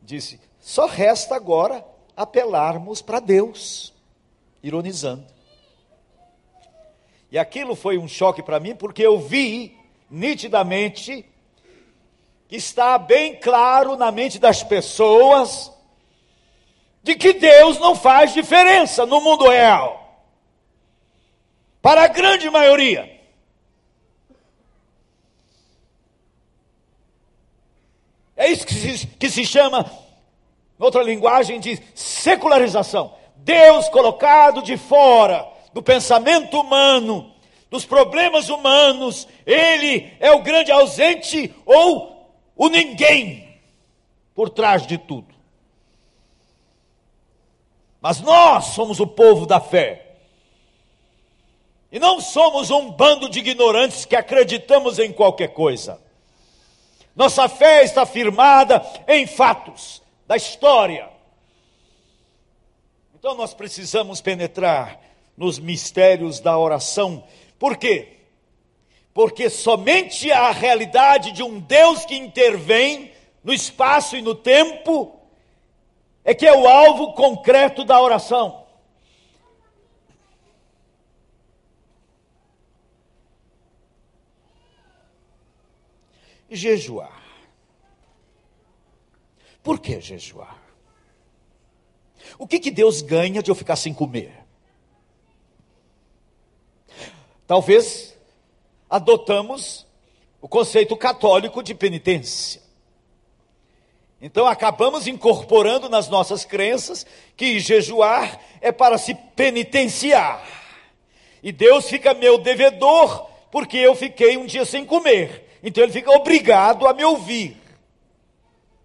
disse: 0.00 0.38
só 0.60 0.86
resta 0.86 1.34
agora 1.34 1.84
apelarmos 2.16 3.02
para 3.02 3.18
Deus, 3.18 3.92
ironizando. 4.62 5.26
E 7.32 7.36
aquilo 7.36 7.74
foi 7.74 7.98
um 7.98 8.06
choque 8.06 8.44
para 8.44 8.60
mim, 8.60 8.76
porque 8.76 9.04
eu 9.04 9.18
vi 9.18 9.76
nitidamente 10.08 11.26
que 12.46 12.54
está 12.54 12.96
bem 12.96 13.34
claro 13.40 13.96
na 13.96 14.12
mente 14.12 14.38
das 14.38 14.62
pessoas 14.62 15.72
de 17.02 17.16
que 17.16 17.32
Deus 17.32 17.76
não 17.80 17.96
faz 17.96 18.32
diferença 18.32 19.04
no 19.04 19.20
mundo 19.20 19.48
real. 19.48 20.05
Para 21.86 22.02
a 22.02 22.08
grande 22.08 22.50
maioria. 22.50 23.08
É 28.36 28.50
isso 28.50 28.66
que 28.66 28.74
se, 28.74 29.06
que 29.06 29.30
se 29.30 29.46
chama, 29.46 29.88
em 30.80 30.82
outra 30.82 31.00
linguagem, 31.04 31.60
de 31.60 31.80
secularização. 31.94 33.14
Deus 33.36 33.88
colocado 33.90 34.62
de 34.62 34.76
fora 34.76 35.46
do 35.72 35.80
pensamento 35.80 36.58
humano, 36.60 37.32
dos 37.70 37.84
problemas 37.84 38.48
humanos, 38.48 39.28
ele 39.46 40.12
é 40.18 40.32
o 40.32 40.42
grande 40.42 40.72
ausente 40.72 41.54
ou 41.64 42.36
o 42.56 42.68
ninguém 42.68 43.60
por 44.34 44.50
trás 44.50 44.84
de 44.88 44.98
tudo. 44.98 45.32
Mas 48.00 48.20
nós 48.20 48.64
somos 48.74 48.98
o 48.98 49.06
povo 49.06 49.46
da 49.46 49.60
fé. 49.60 50.05
E 51.90 51.98
não 51.98 52.20
somos 52.20 52.70
um 52.70 52.90
bando 52.90 53.28
de 53.28 53.38
ignorantes 53.38 54.04
que 54.04 54.16
acreditamos 54.16 54.98
em 54.98 55.12
qualquer 55.12 55.48
coisa. 55.48 56.00
Nossa 57.14 57.48
fé 57.48 57.84
está 57.84 58.04
firmada 58.04 58.84
em 59.08 59.26
fatos 59.26 60.02
da 60.26 60.36
história. 60.36 61.08
Então 63.14 63.34
nós 63.34 63.54
precisamos 63.54 64.20
penetrar 64.20 65.00
nos 65.36 65.58
mistérios 65.58 66.40
da 66.40 66.58
oração. 66.58 67.24
Por 67.58 67.76
quê? 67.76 68.16
porque 69.16 69.48
somente 69.48 70.30
a 70.30 70.50
realidade 70.50 71.32
de 71.32 71.42
um 71.42 71.58
Deus 71.58 72.04
que 72.04 72.14
intervém 72.14 73.10
no 73.42 73.50
espaço 73.50 74.14
e 74.14 74.20
no 74.20 74.34
tempo 74.34 75.18
é 76.22 76.34
que 76.34 76.46
é 76.46 76.54
o 76.54 76.68
alvo 76.68 77.14
concreto 77.14 77.82
da 77.82 77.98
oração. 77.98 78.65
Jejuar. 86.50 87.22
Por 89.62 89.80
que 89.80 90.00
jejuar? 90.00 90.62
O 92.38 92.46
que, 92.46 92.60
que 92.60 92.70
Deus 92.70 93.02
ganha 93.02 93.42
de 93.42 93.50
eu 93.50 93.54
ficar 93.54 93.76
sem 93.76 93.92
comer? 93.92 94.32
Talvez 97.46 98.16
adotamos 98.88 99.86
o 100.40 100.48
conceito 100.48 100.96
católico 100.96 101.62
de 101.62 101.74
penitência. 101.74 102.62
Então 104.20 104.46
acabamos 104.46 105.06
incorporando 105.06 105.88
nas 105.88 106.08
nossas 106.08 106.44
crenças 106.44 107.04
que 107.36 107.60
jejuar 107.60 108.40
é 108.60 108.72
para 108.72 108.98
se 108.98 109.14
penitenciar. 109.14 110.44
E 111.42 111.52
Deus 111.52 111.88
fica 111.88 112.14
meu 112.14 112.38
devedor 112.38 113.28
porque 113.50 113.76
eu 113.76 113.94
fiquei 113.94 114.36
um 114.36 114.46
dia 114.46 114.64
sem 114.64 114.84
comer. 114.84 115.45
Então 115.66 115.82
ele 115.82 115.92
fica 115.92 116.12
obrigado 116.12 116.86
a 116.86 116.94
me 116.94 117.04
ouvir. 117.04 117.60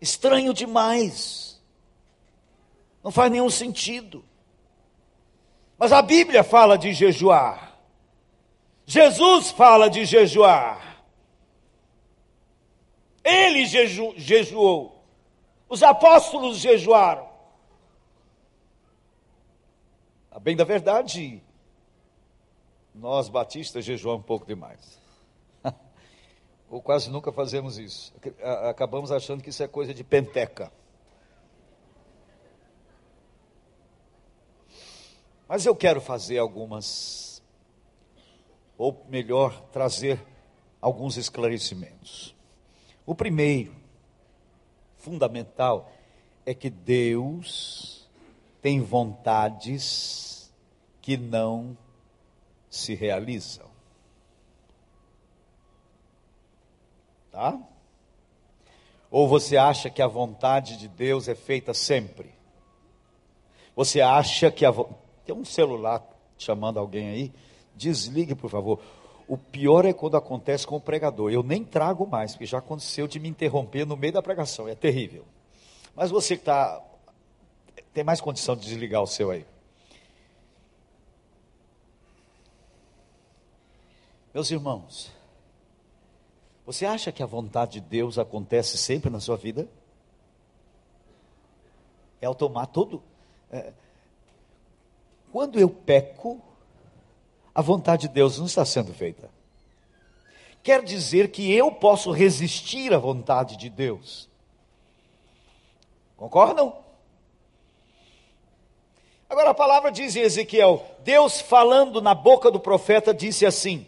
Estranho 0.01 0.51
demais. 0.51 1.61
Não 3.03 3.11
faz 3.11 3.31
nenhum 3.31 3.51
sentido. 3.51 4.25
Mas 5.77 5.91
a 5.91 6.01
Bíblia 6.01 6.43
fala 6.43 6.79
de 6.79 6.91
jejuar. 6.91 7.77
Jesus 8.83 9.51
fala 9.51 9.91
de 9.91 10.05
jejuar. 10.05 11.03
Ele 13.23 13.63
jeju, 13.67 14.15
jejuou. 14.17 15.05
Os 15.69 15.83
apóstolos 15.83 16.57
jejuaram. 16.57 17.29
A 20.31 20.39
bem 20.39 20.55
da 20.55 20.63
verdade, 20.63 21.43
nós 22.95 23.29
batistas 23.29 23.85
jejuamos 23.85 24.21
um 24.21 24.25
pouco 24.25 24.47
demais. 24.47 25.00
Ou 26.71 26.81
quase 26.81 27.11
nunca 27.11 27.31
fazemos 27.31 27.77
isso. 27.77 28.11
Acabamos 28.67 29.11
achando 29.11 29.43
que 29.43 29.51
isso 29.51 29.61
é 29.61 29.67
coisa 29.67 29.93
de 29.93 30.03
penteca. 30.03 30.71
Mas 35.47 35.65
eu 35.65 35.75
quero 35.75 36.01
fazer 36.01 36.39
algumas 36.39 37.31
ou 38.81 39.05
melhor, 39.07 39.61
trazer 39.71 40.19
alguns 40.81 41.15
esclarecimentos. 41.15 42.35
O 43.05 43.13
primeiro, 43.13 43.75
fundamental, 44.97 45.91
é 46.43 46.51
que 46.51 46.67
Deus 46.67 48.09
tem 48.59 48.81
vontades 48.81 50.51
que 50.99 51.15
não 51.15 51.77
se 52.71 52.95
realizam. 52.95 53.70
Tá? 57.31 57.57
Ou 59.09 59.27
você 59.27 59.57
acha 59.57 59.89
que 59.89 60.01
a 60.01 60.07
vontade 60.07 60.77
de 60.77 60.87
Deus 60.87 61.27
é 61.27 61.35
feita 61.35 61.73
sempre? 61.73 62.33
Você 63.75 64.01
acha 64.01 64.51
que 64.51 64.65
a. 64.65 64.73
Tem 65.25 65.35
um 65.35 65.45
celular 65.45 66.03
chamando 66.37 66.79
alguém 66.79 67.09
aí? 67.09 67.33
Desligue, 67.75 68.35
por 68.35 68.49
favor. 68.49 68.81
O 69.27 69.37
pior 69.37 69.85
é 69.85 69.93
quando 69.93 70.17
acontece 70.17 70.67
com 70.67 70.75
o 70.75 70.81
pregador. 70.81 71.31
Eu 71.31 71.41
nem 71.41 71.63
trago 71.63 72.05
mais, 72.05 72.33
porque 72.33 72.45
já 72.45 72.57
aconteceu 72.57 73.07
de 73.07 73.19
me 73.19 73.29
interromper 73.29 73.85
no 73.85 73.95
meio 73.95 74.13
da 74.13 74.21
pregação. 74.21 74.67
É 74.67 74.75
terrível. 74.75 75.25
Mas 75.95 76.11
você 76.11 76.35
que 76.35 76.41
está. 76.41 76.81
Tem 77.93 78.03
mais 78.03 78.21
condição 78.21 78.55
de 78.55 78.63
desligar 78.63 79.01
o 79.01 79.07
seu 79.07 79.31
aí. 79.31 79.45
Meus 84.33 84.49
irmãos, 84.49 85.11
você 86.65 86.85
acha 86.85 87.11
que 87.11 87.23
a 87.23 87.25
vontade 87.25 87.73
de 87.73 87.81
Deus 87.81 88.17
acontece 88.17 88.77
sempre 88.77 89.09
na 89.09 89.19
sua 89.19 89.35
vida? 89.35 89.67
É 92.21 92.27
automático 92.27 92.73
todo. 92.73 93.03
É, 93.51 93.73
quando 95.31 95.59
eu 95.59 95.69
peco, 95.69 96.41
a 97.53 97.61
vontade 97.61 98.07
de 98.07 98.13
Deus 98.13 98.37
não 98.37 98.45
está 98.45 98.63
sendo 98.63 98.93
feita. 98.93 99.29
Quer 100.63 100.83
dizer 100.83 101.31
que 101.31 101.51
eu 101.51 101.71
posso 101.71 102.11
resistir 102.11 102.93
à 102.93 102.99
vontade 102.99 103.57
de 103.57 103.69
Deus. 103.69 104.29
Concordam? 106.15 106.75
Agora 109.27 109.49
a 109.49 109.55
palavra 109.55 109.91
diz 109.91 110.15
em 110.15 110.19
Ezequiel: 110.19 110.85
Deus 110.99 111.41
falando 111.41 112.01
na 112.01 112.13
boca 112.13 112.51
do 112.51 112.59
profeta 112.59 113.13
disse 113.13 113.45
assim: 113.45 113.87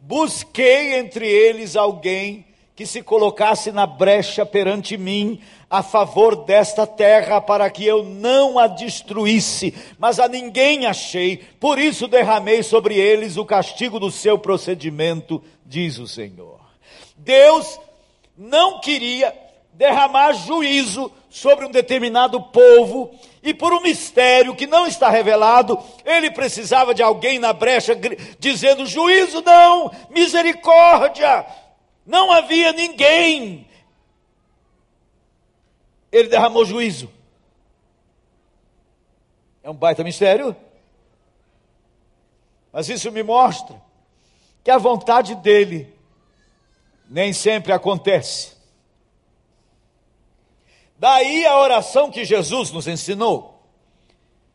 Busquei 0.00 0.94
entre 0.94 1.26
eles 1.26 1.76
alguém 1.76 2.44
que 2.76 2.84
se 2.86 3.02
colocasse 3.02 3.72
na 3.72 3.86
brecha 3.86 4.44
perante 4.44 4.98
mim 4.98 5.40
a 5.68 5.82
favor 5.82 6.44
desta 6.44 6.86
terra 6.86 7.40
para 7.40 7.68
que 7.70 7.84
eu 7.84 8.04
não 8.04 8.58
a 8.58 8.66
destruísse, 8.66 9.74
mas 9.98 10.20
a 10.20 10.28
ninguém 10.28 10.86
achei, 10.86 11.38
por 11.58 11.78
isso 11.78 12.06
derramei 12.06 12.62
sobre 12.62 12.94
eles 12.96 13.36
o 13.36 13.44
castigo 13.44 13.98
do 13.98 14.10
seu 14.10 14.38
procedimento, 14.38 15.42
diz 15.64 15.98
o 15.98 16.06
Senhor. 16.06 16.60
Deus 17.16 17.80
não 18.36 18.78
queria 18.78 19.34
derramar 19.72 20.32
juízo 20.34 21.10
sobre 21.30 21.66
um 21.66 21.70
determinado 21.70 22.40
povo, 22.40 23.10
e 23.46 23.54
por 23.54 23.72
um 23.72 23.80
mistério 23.80 24.56
que 24.56 24.66
não 24.66 24.88
está 24.88 25.08
revelado, 25.08 25.78
ele 26.04 26.32
precisava 26.32 26.92
de 26.92 27.00
alguém 27.00 27.38
na 27.38 27.52
brecha 27.52 27.96
dizendo: 28.40 28.84
juízo 28.84 29.40
não, 29.40 29.88
misericórdia. 30.10 31.46
Não 32.04 32.32
havia 32.32 32.72
ninguém. 32.72 33.68
Ele 36.10 36.28
derramou 36.28 36.64
juízo. 36.64 37.08
É 39.62 39.70
um 39.70 39.74
baita 39.74 40.02
mistério. 40.02 40.56
Mas 42.72 42.88
isso 42.88 43.12
me 43.12 43.22
mostra 43.22 43.80
que 44.64 44.72
a 44.72 44.78
vontade 44.78 45.36
dele 45.36 45.94
nem 47.08 47.32
sempre 47.32 47.72
acontece. 47.72 48.55
Daí 50.98 51.46
a 51.46 51.58
oração 51.58 52.10
que 52.10 52.24
Jesus 52.24 52.70
nos 52.70 52.86
ensinou: 52.86 53.62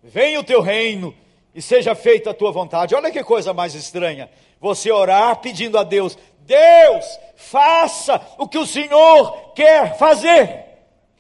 Venha 0.04 0.40
o 0.40 0.44
teu 0.44 0.62
reino 0.62 1.16
e 1.54 1.62
seja 1.62 1.94
feita 1.94 2.32
a 2.32 2.34
tua 2.34 2.52
vontade. 2.52 2.96
Olha 2.96 3.12
que 3.12 3.24
coisa 3.24 3.54
mais 3.54 3.76
estranha. 3.76 4.30
Você 4.60 4.92
orar 4.92 5.38
pedindo 5.38 5.78
a 5.78 5.84
Deus: 5.84 6.18
Deus, 6.40 7.20
faça 7.36 8.20
o 8.38 8.48
que 8.48 8.58
o 8.58 8.66
Senhor 8.66 9.52
quer 9.54 9.98
fazer. 9.98 10.66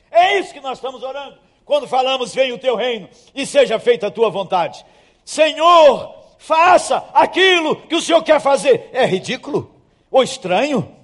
É 0.09 0.39
isso 0.39 0.53
que 0.53 0.59
nós 0.59 0.77
estamos 0.77 1.03
orando. 1.03 1.37
Quando 1.63 1.87
falamos, 1.87 2.33
venha 2.33 2.53
o 2.53 2.57
teu 2.57 2.75
reino 2.75 3.07
e 3.33 3.45
seja 3.45 3.79
feita 3.79 4.07
a 4.07 4.11
tua 4.11 4.29
vontade. 4.29 4.85
Senhor, 5.23 6.13
faça 6.37 7.05
aquilo 7.13 7.75
que 7.75 7.95
o 7.95 8.01
Senhor 8.01 8.21
quer 8.23 8.41
fazer. 8.41 8.89
É 8.91 9.05
ridículo 9.05 9.73
ou 10.09 10.23
estranho 10.23 10.95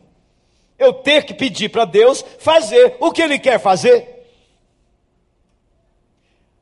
eu 0.77 0.93
ter 0.93 1.25
que 1.25 1.33
pedir 1.33 1.69
para 1.69 1.85
Deus 1.85 2.23
fazer 2.39 2.97
o 2.99 3.11
que 3.11 3.21
Ele 3.21 3.39
quer 3.39 3.59
fazer. 3.59 4.15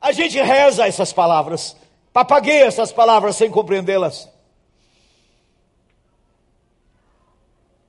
A 0.00 0.12
gente 0.12 0.40
reza 0.40 0.86
essas 0.86 1.12
palavras, 1.12 1.76
papagueia 2.12 2.64
essas 2.64 2.92
palavras 2.92 3.36
sem 3.36 3.50
compreendê-las. 3.50 4.28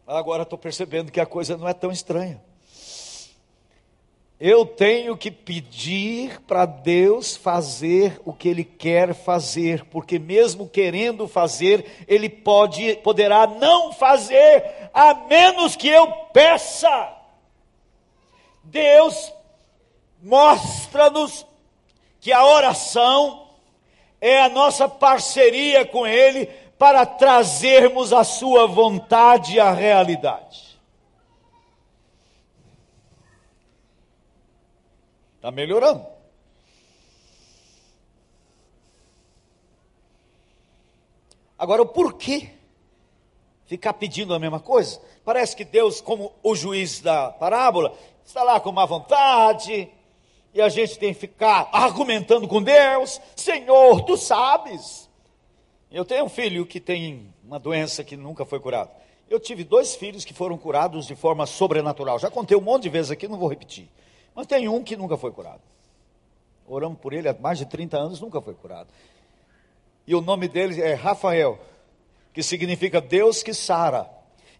Agora 0.05 0.43
estou 0.43 0.57
percebendo 0.57 1.11
que 1.11 1.19
a 1.19 1.25
coisa 1.25 1.57
não 1.57 1.67
é 1.67 1.73
tão 1.73 1.91
estranha. 1.91 2.41
Eu 4.39 4.67
tenho 4.67 5.17
que 5.17 5.31
pedir 5.31 6.39
para 6.41 6.65
Deus 6.65 7.35
fazer 7.35 8.21
o 8.23 8.31
que 8.31 8.47
Ele 8.47 8.63
quer 8.63 9.15
fazer, 9.15 9.83
porque 9.85 10.19
mesmo 10.19 10.69
querendo 10.69 11.27
fazer, 11.27 12.05
Ele 12.07 12.29
pode, 12.29 12.97
poderá 12.97 13.47
não 13.47 13.91
fazer, 13.91 14.89
a 14.93 15.15
menos 15.15 15.75
que 15.75 15.87
eu 15.87 16.07
peça. 16.31 17.15
Deus 18.63 19.33
mostra-nos 20.21 21.43
que 22.19 22.31
a 22.31 22.45
oração 22.45 23.47
é 24.21 24.41
a 24.41 24.49
nossa 24.49 24.87
parceria 24.87 25.83
com 25.83 26.05
Ele 26.05 26.45
para 26.77 27.07
trazermos 27.07 28.13
a 28.13 28.23
Sua 28.23 28.67
vontade 28.67 29.59
à 29.59 29.71
realidade. 29.71 30.66
Está 35.47 35.55
melhorando. 35.55 36.05
Agora, 41.57 41.81
o 41.83 41.85
porquê 41.85 42.49
ficar 43.65 43.93
pedindo 43.93 44.33
a 44.33 44.39
mesma 44.39 44.59
coisa? 44.59 45.01
Parece 45.23 45.55
que 45.55 45.63
Deus, 45.63 46.01
como 46.01 46.33
o 46.43 46.53
juiz 46.53 46.99
da 46.99 47.31
parábola, 47.31 47.97
está 48.25 48.43
lá 48.43 48.59
com 48.59 48.73
má 48.73 48.85
vontade, 48.85 49.89
e 50.53 50.61
a 50.61 50.67
gente 50.67 50.99
tem 50.99 51.13
que 51.13 51.19
ficar 51.21 51.69
argumentando 51.71 52.45
com 52.45 52.61
Deus: 52.61 53.21
Senhor, 53.33 54.01
tu 54.01 54.17
sabes. 54.17 55.09
Eu 55.89 56.03
tenho 56.03 56.25
um 56.25 56.29
filho 56.29 56.65
que 56.65 56.81
tem 56.81 57.33
uma 57.41 57.57
doença 57.57 58.03
que 58.03 58.17
nunca 58.17 58.43
foi 58.43 58.59
curada. 58.59 58.91
Eu 59.29 59.39
tive 59.39 59.63
dois 59.63 59.95
filhos 59.95 60.25
que 60.25 60.33
foram 60.33 60.57
curados 60.57 61.07
de 61.07 61.15
forma 61.15 61.45
sobrenatural. 61.45 62.19
Já 62.19 62.29
contei 62.29 62.57
um 62.57 62.61
monte 62.61 62.83
de 62.83 62.89
vezes 62.89 63.11
aqui, 63.11 63.29
não 63.29 63.37
vou 63.37 63.47
repetir. 63.47 63.89
Mas 64.37 64.45
tem 64.45 64.67
um 64.69 64.83
que 64.83 64.95
nunca 64.95 65.17
foi 65.17 65.31
curado. 65.31 65.63
Oramos 66.67 66.99
por 66.99 67.11
ele 67.11 67.27
há 67.27 67.33
mais 67.33 67.57
de 67.57 67.65
30 67.65 67.97
anos, 67.97 68.21
nunca 68.21 68.39
foi 68.39 68.53
curado. 68.53 68.87
E 70.05 70.13
o 70.13 70.21
nome 70.21 70.47
dele 70.47 70.79
é 70.79 70.93
Rafael, 70.93 71.57
que 72.31 72.43
significa 72.43 73.01
Deus 73.01 73.41
que 73.41 73.51
sara. 73.51 74.07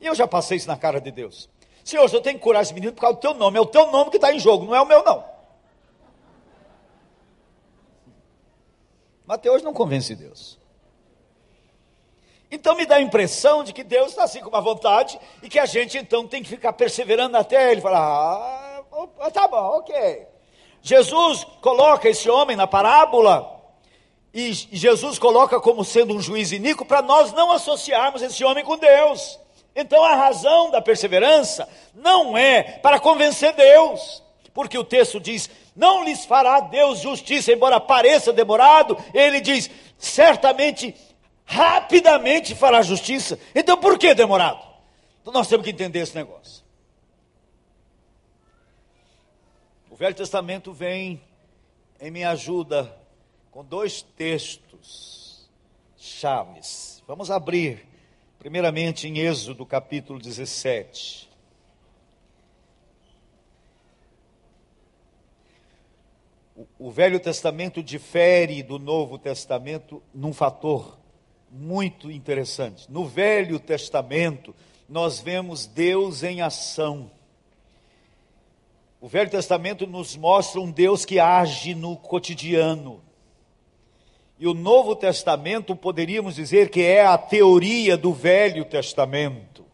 E 0.01 0.07
eu 0.07 0.15
já 0.15 0.27
passei 0.27 0.57
isso 0.57 0.67
na 0.67 0.75
cara 0.75 0.99
de 0.99 1.11
Deus. 1.11 1.47
Senhor, 1.83 2.11
eu 2.11 2.21
tenho 2.21 2.39
que 2.39 2.43
curar 2.43 2.63
esse 2.63 2.73
menino 2.73 2.91
por 2.91 3.01
causa 3.01 3.17
do 3.17 3.21
teu 3.21 3.35
nome. 3.35 3.55
É 3.59 3.61
o 3.61 3.67
teu 3.67 3.91
nome 3.91 4.09
que 4.09 4.17
está 4.17 4.33
em 4.33 4.39
jogo, 4.39 4.65
não 4.65 4.73
é 4.73 4.81
o 4.81 4.87
meu, 4.87 5.03
não. 5.03 5.23
Mas 9.27 9.35
até 9.35 9.51
hoje 9.51 9.63
não 9.63 9.73
convence 9.73 10.15
Deus. 10.15 10.57
Então 12.49 12.75
me 12.75 12.87
dá 12.87 12.95
a 12.95 13.01
impressão 13.01 13.63
de 13.63 13.73
que 13.73 13.83
Deus 13.83 14.09
está 14.09 14.23
assim 14.23 14.39
com 14.39 14.49
uma 14.49 14.59
vontade 14.59 15.19
e 15.43 15.47
que 15.47 15.59
a 15.59 15.67
gente 15.67 15.99
então 15.99 16.27
tem 16.27 16.41
que 16.41 16.49
ficar 16.49 16.73
perseverando 16.73 17.37
até 17.37 17.71
ele 17.71 17.81
falar: 17.81 17.99
ah, 17.99 18.66
tá 19.33 19.47
bom, 19.47 19.77
ok. 19.77 20.27
Jesus 20.81 21.43
coloca 21.61 22.07
esse 22.09 22.29
homem 22.29 22.55
na 22.55 22.65
parábola 22.65 23.57
e 24.33 24.53
Jesus 24.53 25.19
coloca 25.19 25.59
como 25.59 25.83
sendo 25.83 26.13
um 26.15 26.21
juiz 26.21 26.51
iníquo 26.51 26.85
para 26.85 27.01
nós 27.01 27.33
não 27.33 27.51
associarmos 27.51 28.21
esse 28.21 28.43
homem 28.43 28.63
com 28.63 28.77
Deus. 28.77 29.39
Então 29.75 30.03
a 30.03 30.15
razão 30.15 30.71
da 30.71 30.81
perseverança 30.81 31.67
não 31.93 32.37
é 32.37 32.63
para 32.63 32.99
convencer 32.99 33.53
Deus, 33.53 34.23
porque 34.53 34.77
o 34.77 34.83
texto 34.83 35.19
diz: 35.19 35.49
não 35.75 36.03
lhes 36.03 36.25
fará 36.25 36.59
Deus 36.59 36.99
justiça, 36.99 37.51
embora 37.51 37.79
pareça 37.79 38.33
demorado, 38.33 38.97
ele 39.13 39.39
diz: 39.39 39.69
certamente, 39.97 40.95
rapidamente 41.45 42.55
fará 42.55 42.81
justiça. 42.81 43.39
Então 43.53 43.77
por 43.77 43.99
que 43.99 44.15
demorado? 44.15 44.59
Então 45.21 45.31
nós 45.31 45.47
temos 45.47 45.63
que 45.63 45.71
entender 45.71 45.99
esse 45.99 46.15
negócio. 46.15 46.63
O 49.86 49.86
Velho 49.97 50.13
Testamento 50.13 50.71
vem 50.71 51.19
em 51.99 52.11
minha 52.11 52.29
ajuda 52.29 52.95
com 53.49 53.65
dois 53.65 54.03
textos 54.03 55.49
chaves. 55.97 57.01
Vamos 57.07 57.31
abrir, 57.31 57.83
primeiramente 58.37 59.07
em 59.07 59.17
Êxodo 59.17 59.65
capítulo 59.65 60.19
17. 60.19 61.27
O 66.77 66.91
Velho 66.91 67.19
Testamento 67.19 67.81
difere 67.81 68.61
do 68.61 68.77
Novo 68.77 69.17
Testamento 69.17 70.03
num 70.13 70.31
fator 70.31 70.95
muito 71.49 72.11
interessante. 72.11 72.85
No 72.91 73.03
Velho 73.03 73.59
Testamento, 73.59 74.55
nós 74.87 75.19
vemos 75.19 75.65
Deus 75.65 76.21
em 76.21 76.43
ação. 76.43 77.16
O 78.99 79.07
Velho 79.07 79.29
Testamento 79.29 79.85
nos 79.85 80.15
mostra 80.15 80.59
um 80.59 80.71
Deus 80.71 81.05
que 81.05 81.19
age 81.19 81.75
no 81.75 81.95
cotidiano. 81.95 83.01
E 84.39 84.47
o 84.47 84.53
Novo 84.53 84.95
Testamento 84.95 85.75
poderíamos 85.75 86.35
dizer 86.35 86.69
que 86.69 86.81
é 86.81 87.05
a 87.05 87.17
teoria 87.17 87.95
do 87.95 88.11
Velho 88.11 88.65
Testamento. 88.65 89.65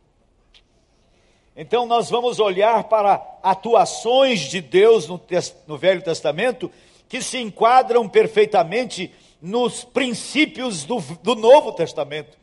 Então 1.56 1.86
nós 1.86 2.10
vamos 2.10 2.40
olhar 2.40 2.86
para 2.86 3.22
atuações 3.42 4.42
de 4.42 4.60
Deus 4.60 5.08
no, 5.08 5.22
no 5.68 5.78
Velho 5.78 6.02
Testamento 6.02 6.70
que 7.08 7.22
se 7.22 7.38
enquadram 7.38 8.10
perfeitamente 8.10 9.14
nos 9.42 9.84
princípios 9.84 10.84
do, 10.84 11.00
do 11.22 11.36
Novo 11.36 11.72
Testamento. 11.74 12.38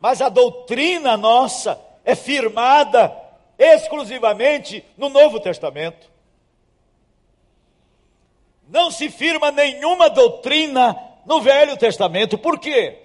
Mas 0.00 0.20
a 0.20 0.28
doutrina 0.28 1.16
nossa 1.16 1.80
é 2.04 2.14
firmada 2.14 3.25
exclusivamente 3.58 4.84
no 4.96 5.08
Novo 5.08 5.40
Testamento. 5.40 6.10
Não 8.68 8.90
se 8.90 9.08
firma 9.08 9.50
nenhuma 9.50 10.10
doutrina 10.10 10.96
no 11.24 11.40
Velho 11.40 11.76
Testamento. 11.76 12.36
Por 12.36 12.58
quê? 12.58 13.02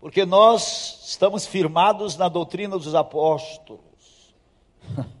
Porque 0.00 0.24
nós 0.24 1.00
estamos 1.06 1.46
firmados 1.46 2.16
na 2.16 2.28
doutrina 2.28 2.78
dos 2.78 2.94
apóstolos. 2.94 3.84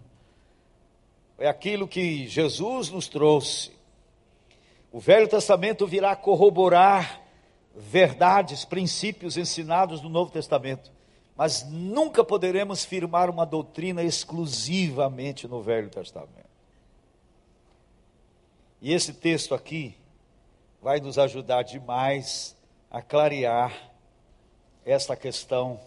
É 1.38 1.46
aquilo 1.46 1.86
que 1.86 2.26
Jesus 2.26 2.88
nos 2.88 3.08
trouxe. 3.08 3.70
O 4.90 4.98
Velho 4.98 5.28
Testamento 5.28 5.86
virá 5.86 6.16
corroborar 6.16 7.20
verdades, 7.74 8.64
princípios 8.64 9.36
ensinados 9.36 10.00
no 10.00 10.08
Novo 10.08 10.30
Testamento 10.30 10.95
mas 11.36 11.64
nunca 11.64 12.24
poderemos 12.24 12.84
firmar 12.84 13.28
uma 13.28 13.44
doutrina 13.44 14.02
exclusivamente 14.02 15.46
no 15.46 15.60
Velho 15.60 15.90
Testamento. 15.90 16.46
E 18.80 18.92
esse 18.92 19.12
texto 19.12 19.54
aqui 19.54 19.94
vai 20.80 21.00
nos 21.00 21.18
ajudar 21.18 21.62
demais 21.62 22.56
a 22.90 23.02
clarear 23.02 23.92
esta 24.84 25.14
questão 25.16 25.80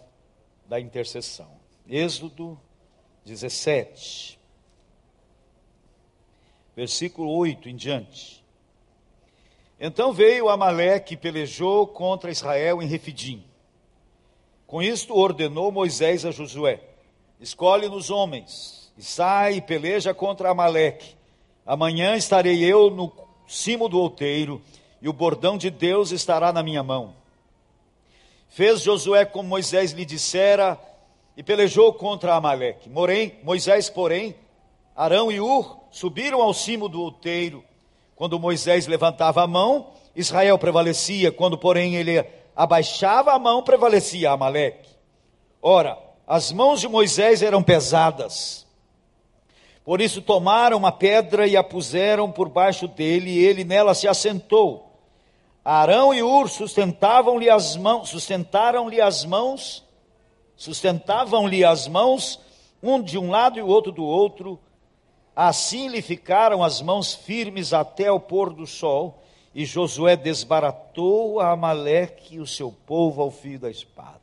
da 0.66 0.78
intercessão. 0.78 1.50
Êxodo 1.88 2.60
17. 3.24 4.38
versículo 6.76 7.30
8 7.32 7.68
em 7.68 7.76
diante. 7.76 8.44
Então 9.78 10.12
veio 10.12 10.48
Amaleque 10.48 11.14
e 11.14 11.16
pelejou 11.16 11.86
contra 11.86 12.30
Israel 12.30 12.80
em 12.82 12.86
Refidim. 12.86 13.44
Com 14.70 14.80
isto 14.80 15.18
ordenou 15.18 15.72
Moisés 15.72 16.24
a 16.24 16.30
Josué: 16.30 16.78
Escolhe-nos 17.40 18.08
homens, 18.08 18.92
e 18.96 19.02
sai 19.02 19.54
e 19.54 19.60
peleja 19.60 20.14
contra 20.14 20.48
Amaleque. 20.48 21.16
Amanhã 21.66 22.14
estarei 22.14 22.62
eu 22.62 22.88
no 22.88 23.12
cimo 23.48 23.88
do 23.88 23.98
outeiro, 23.98 24.62
e 25.02 25.08
o 25.08 25.12
bordão 25.12 25.58
de 25.58 25.70
Deus 25.70 26.12
estará 26.12 26.52
na 26.52 26.62
minha 26.62 26.84
mão. 26.84 27.12
Fez 28.48 28.82
Josué 28.82 29.24
como 29.24 29.48
Moisés 29.48 29.90
lhe 29.90 30.04
dissera, 30.04 30.78
e 31.36 31.42
pelejou 31.42 31.92
contra 31.92 32.36
Amaleque. 32.36 32.88
Moisés, 33.42 33.90
porém, 33.90 34.36
Arão 34.94 35.32
e 35.32 35.40
Ur 35.40 35.78
subiram 35.90 36.40
ao 36.40 36.54
cimo 36.54 36.88
do 36.88 37.02
outeiro. 37.02 37.64
Quando 38.14 38.38
Moisés 38.38 38.86
levantava 38.86 39.42
a 39.42 39.48
mão, 39.48 39.88
Israel 40.14 40.56
prevalecia. 40.58 41.32
Quando, 41.32 41.58
porém, 41.58 41.96
ele 41.96 42.24
abaixava 42.62 43.32
a 43.32 43.38
mão, 43.38 43.62
prevalecia 43.62 44.30
Amaleque. 44.30 44.88
Ora, 45.62 45.98
as 46.26 46.50
mãos 46.52 46.80
de 46.80 46.88
Moisés 46.88 47.42
eram 47.42 47.62
pesadas. 47.62 48.66
Por 49.84 50.00
isso 50.00 50.20
tomaram 50.20 50.76
uma 50.76 50.92
pedra 50.92 51.46
e 51.46 51.56
a 51.56 51.62
puseram 51.62 52.30
por 52.30 52.48
baixo 52.48 52.88
dele, 52.88 53.30
e 53.30 53.38
ele 53.38 53.64
nela 53.64 53.94
se 53.94 54.08
assentou. 54.08 54.92
Arão 55.64 56.12
e 56.12 56.22
Ur 56.22 56.48
sustentavam-lhe 56.48 57.48
as 57.48 57.76
mãos, 57.76 58.08
sustentaram-lhe 58.08 59.00
as 59.00 59.24
mãos 59.24 59.84
sustentavam-lhe 60.60 61.64
as 61.64 61.88
mãos, 61.88 62.38
um 62.82 63.00
de 63.00 63.16
um 63.16 63.30
lado 63.30 63.58
e 63.58 63.62
o 63.62 63.66
outro 63.66 63.90
do 63.90 64.04
outro. 64.04 64.60
Assim 65.34 65.88
lhe 65.88 66.02
ficaram 66.02 66.62
as 66.62 66.82
mãos 66.82 67.14
firmes 67.14 67.72
até 67.72 68.12
o 68.12 68.20
pôr 68.20 68.52
do 68.52 68.66
sol, 68.66 69.19
e 69.54 69.64
Josué 69.64 70.16
desbaratou 70.16 71.40
a 71.40 71.50
Amaleque 71.50 72.36
e 72.36 72.40
o 72.40 72.46
seu 72.46 72.70
povo 72.70 73.20
ao 73.20 73.30
fio 73.30 73.58
da 73.58 73.70
espada. 73.70 74.20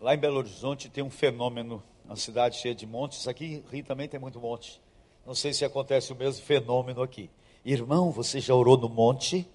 Lá 0.00 0.14
em 0.14 0.18
Belo 0.18 0.38
Horizonte 0.38 0.88
tem 0.88 1.02
um 1.02 1.10
fenômeno, 1.10 1.82
uma 2.04 2.14
cidade 2.14 2.56
cheia 2.56 2.74
de 2.74 2.86
montes. 2.86 3.26
Aqui 3.26 3.64
Rio 3.70 3.84
também 3.84 4.08
tem 4.08 4.20
muito 4.20 4.38
monte. 4.38 4.80
Não 5.26 5.34
sei 5.34 5.52
se 5.52 5.64
acontece 5.64 6.12
o 6.12 6.16
mesmo 6.16 6.44
fenômeno 6.44 7.02
aqui. 7.02 7.28
Irmão, 7.64 8.12
você 8.12 8.40
já 8.40 8.54
orou 8.54 8.78
no 8.78 8.88
monte? 8.88 9.46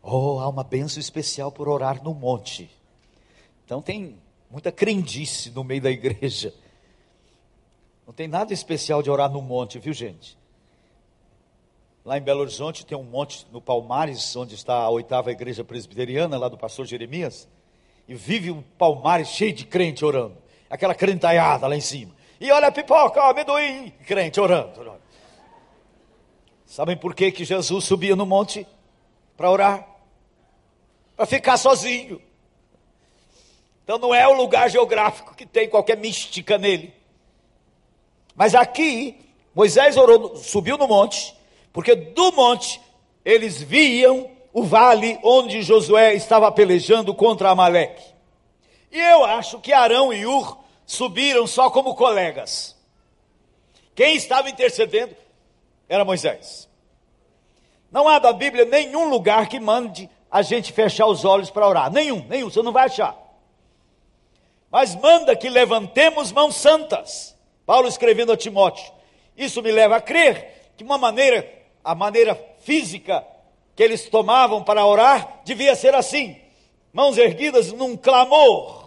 Oh, 0.00 0.38
há 0.38 0.48
uma 0.48 0.62
benção 0.62 1.00
especial 1.00 1.50
por 1.50 1.68
orar 1.68 2.02
no 2.02 2.14
monte. 2.14 2.70
Então 3.64 3.82
tem 3.82 4.16
muita 4.48 4.70
crendice 4.70 5.50
no 5.50 5.64
meio 5.64 5.82
da 5.82 5.90
igreja. 5.90 6.54
Não 8.06 8.12
tem 8.12 8.26
nada 8.28 8.52
especial 8.52 9.02
de 9.02 9.10
orar 9.10 9.30
no 9.30 9.40
monte, 9.40 9.78
viu 9.78 9.92
gente? 9.92 10.36
Lá 12.04 12.18
em 12.18 12.20
Belo 12.20 12.40
Horizonte 12.40 12.84
tem 12.84 12.98
um 12.98 13.04
monte 13.04 13.46
no 13.52 13.60
Palmares, 13.60 14.34
onde 14.34 14.56
está 14.56 14.74
a 14.74 14.90
oitava 14.90 15.30
igreja 15.30 15.62
presbiteriana, 15.62 16.36
lá 16.36 16.48
do 16.48 16.58
pastor 16.58 16.84
Jeremias. 16.84 17.48
E 18.08 18.14
vive 18.14 18.50
um 18.50 18.60
Palmares 18.76 19.28
cheio 19.28 19.52
de 19.52 19.64
crente 19.64 20.04
orando. 20.04 20.36
Aquela 20.68 20.94
crentaiada 20.94 21.66
lá 21.66 21.76
em 21.76 21.80
cima. 21.80 22.12
E 22.40 22.50
olha 22.50 22.68
a 22.68 22.72
pipoca, 22.72 23.22
amendoim, 23.22 23.90
crente 24.04 24.40
orando. 24.40 24.98
Sabem 26.66 26.96
por 26.96 27.14
que, 27.14 27.30
que 27.30 27.44
Jesus 27.44 27.84
subia 27.84 28.16
no 28.16 28.26
monte 28.26 28.66
para 29.36 29.48
orar? 29.48 29.86
Para 31.14 31.26
ficar 31.26 31.56
sozinho. 31.56 32.20
Então 33.84 33.98
não 33.98 34.12
é 34.12 34.26
o 34.26 34.32
lugar 34.32 34.68
geográfico 34.68 35.36
que 35.36 35.46
tem 35.46 35.68
qualquer 35.68 35.96
mística 35.96 36.58
nele. 36.58 36.92
Mas 38.34 38.54
aqui, 38.54 39.18
Moisés 39.54 39.96
orou, 39.96 40.36
subiu 40.36 40.78
no 40.78 40.88
monte, 40.88 41.34
porque 41.72 41.94
do 41.94 42.32
monte 42.32 42.80
eles 43.24 43.60
viam 43.60 44.30
o 44.52 44.62
vale 44.62 45.18
onde 45.22 45.62
Josué 45.62 46.14
estava 46.14 46.50
pelejando 46.52 47.14
contra 47.14 47.50
Amaleque. 47.50 48.04
E 48.90 49.00
eu 49.00 49.24
acho 49.24 49.58
que 49.60 49.72
Arão 49.72 50.12
e 50.12 50.26
Ur 50.26 50.58
subiram 50.84 51.46
só 51.46 51.70
como 51.70 51.94
colegas. 51.94 52.76
Quem 53.94 54.16
estava 54.16 54.50
intercedendo 54.50 55.16
era 55.88 56.04
Moisés. 56.04 56.68
Não 57.90 58.08
há 58.08 58.18
da 58.18 58.32
Bíblia 58.32 58.64
nenhum 58.64 59.08
lugar 59.08 59.48
que 59.48 59.60
mande 59.60 60.08
a 60.30 60.40
gente 60.40 60.72
fechar 60.72 61.06
os 61.06 61.24
olhos 61.24 61.50
para 61.50 61.68
orar. 61.68 61.92
Nenhum, 61.92 62.24
nenhum, 62.26 62.50
você 62.50 62.62
não 62.62 62.72
vai 62.72 62.86
achar. 62.86 63.16
Mas 64.70 64.94
manda 64.94 65.36
que 65.36 65.50
levantemos 65.50 66.32
mãos 66.32 66.56
santas. 66.56 67.31
Paulo 67.66 67.88
escrevendo 67.88 68.32
a 68.32 68.36
Timóteo. 68.36 68.92
Isso 69.36 69.62
me 69.62 69.70
leva 69.70 69.96
a 69.96 70.00
crer 70.00 70.72
que 70.76 70.84
uma 70.84 70.98
maneira, 70.98 71.48
a 71.82 71.94
maneira 71.94 72.34
física 72.60 73.24
que 73.74 73.82
eles 73.82 74.08
tomavam 74.08 74.62
para 74.62 74.84
orar, 74.84 75.40
devia 75.44 75.74
ser 75.74 75.94
assim: 75.94 76.36
mãos 76.92 77.16
erguidas 77.18 77.72
num 77.72 77.96
clamor 77.96 78.82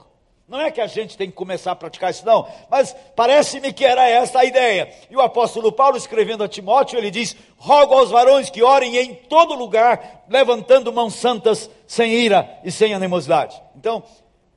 não 0.48 0.62
é 0.62 0.70
que 0.70 0.80
a 0.80 0.86
gente 0.86 1.18
tem 1.18 1.30
que 1.30 1.36
começar 1.36 1.72
a 1.72 1.76
praticar 1.76 2.12
isso, 2.12 2.24
não, 2.24 2.48
mas 2.70 2.96
parece-me 3.16 3.74
que 3.74 3.84
era 3.84 4.08
essa 4.08 4.40
a 4.40 4.46
ideia. 4.46 4.94
E 5.10 5.16
o 5.16 5.22
apóstolo 5.22 5.72
Paulo, 5.72 5.98
escrevendo 5.98 6.44
a 6.44 6.48
Timóteo, 6.48 7.00
ele 7.00 7.10
diz: 7.10 7.36
Rogo 7.58 7.96
aos 7.96 8.12
varões 8.12 8.52
que 8.52 8.62
orem 8.62 8.96
em 8.96 9.16
todo 9.16 9.56
lugar, 9.56 10.24
levantando 10.30 10.94
mãos 10.94 11.16
santas, 11.16 11.70
sem 11.88 12.14
ira 12.14 12.60
e 12.64 12.72
sem 12.72 12.94
animosidade. 12.94 13.60
Então, 13.76 14.04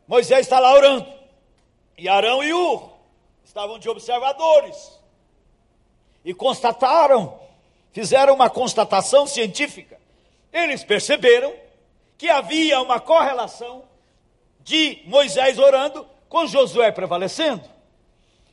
Moisés 0.07 0.41
está 0.41 0.61
lá 0.61 0.75
orando, 0.75 1.07
e 1.97 2.07
Arão 2.07 2.45
e 2.45 2.53
Ur 2.53 2.98
estavam 3.59 3.77
de 3.77 3.89
observadores, 3.89 5.01
e 6.25 6.33
constataram, 6.33 7.41
fizeram 7.93 8.35
uma 8.35 8.49
constatação 8.49 9.27
científica. 9.27 9.99
Eles 10.53 10.85
perceberam 10.85 11.53
que 12.17 12.31
havia 12.31 12.81
uma 12.81 13.01
correlação 13.01 13.83
de 14.61 15.03
Moisés 15.07 15.59
orando 15.59 16.07
com 16.29 16.47
Josué 16.47 16.93
prevalecendo. 16.93 17.65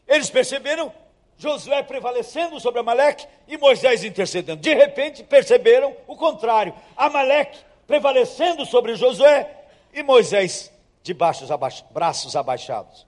Eles 0.08 0.32
perceberam 0.32 0.92
Josué 1.38 1.84
prevalecendo 1.84 2.60
sobre 2.60 2.80
Amaleque 2.80 3.28
e 3.48 3.60
Moisés 3.60 4.04
intercedendo. 4.04 4.60
De 4.60 4.74
repente 4.74 5.24
perceberam 5.24 5.96
o 6.08 6.16
contrário: 6.16 6.74
Amaleque 6.98 7.60
prevalecendo 7.86 8.66
sobre 8.66 8.96
Josué 8.96 9.66
e 9.94 10.02
Moisés 10.02 10.72
de 11.04 11.14
baixos 11.14 11.50
braços 11.92 12.36
abaixados. 12.36 13.06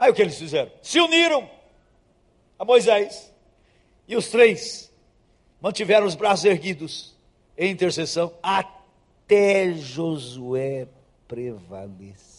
Aí 0.00 0.10
o 0.10 0.14
que 0.14 0.22
eles 0.22 0.38
fizeram? 0.38 0.72
Se 0.80 0.98
uniram 0.98 1.48
a 2.58 2.64
Moisés 2.64 3.30
e 4.08 4.16
os 4.16 4.30
três 4.30 4.90
mantiveram 5.60 6.06
os 6.06 6.14
braços 6.14 6.46
erguidos 6.46 7.14
em 7.56 7.70
intercessão 7.70 8.32
até 8.42 9.74
Josué 9.74 10.88
prevalecer. 11.28 12.30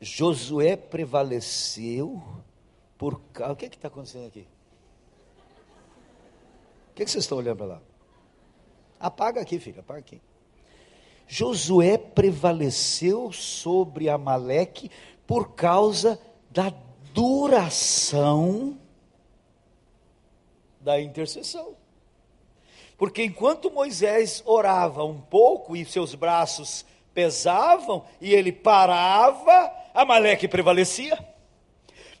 Josué 0.00 0.76
prevaleceu 0.76 2.22
por 2.96 3.20
causa. 3.32 3.52
O 3.52 3.56
que 3.56 3.64
é 3.64 3.68
está 3.68 3.88
acontecendo 3.88 4.28
aqui? 4.28 4.46
Que, 7.00 7.06
que 7.06 7.12
vocês 7.12 7.24
estão 7.24 7.38
olhando 7.38 7.56
para 7.56 7.66
lá? 7.66 7.82
Apaga 9.00 9.40
aqui, 9.40 9.58
filho, 9.58 9.80
apaga 9.80 10.00
aqui. 10.00 10.20
Josué 11.26 11.96
prevaleceu 11.96 13.32
sobre 13.32 14.10
Amaleque 14.10 14.90
por 15.26 15.54
causa 15.54 16.20
da 16.50 16.70
duração 17.14 18.78
da 20.78 21.00
intercessão. 21.00 21.74
Porque 22.98 23.24
enquanto 23.24 23.70
Moisés 23.70 24.42
orava 24.44 25.02
um 25.02 25.22
pouco 25.22 25.74
e 25.74 25.86
seus 25.86 26.14
braços 26.14 26.84
pesavam 27.14 28.04
e 28.20 28.34
ele 28.34 28.52
parava, 28.52 29.72
Amaleque 29.94 30.46
prevalecia. 30.46 31.18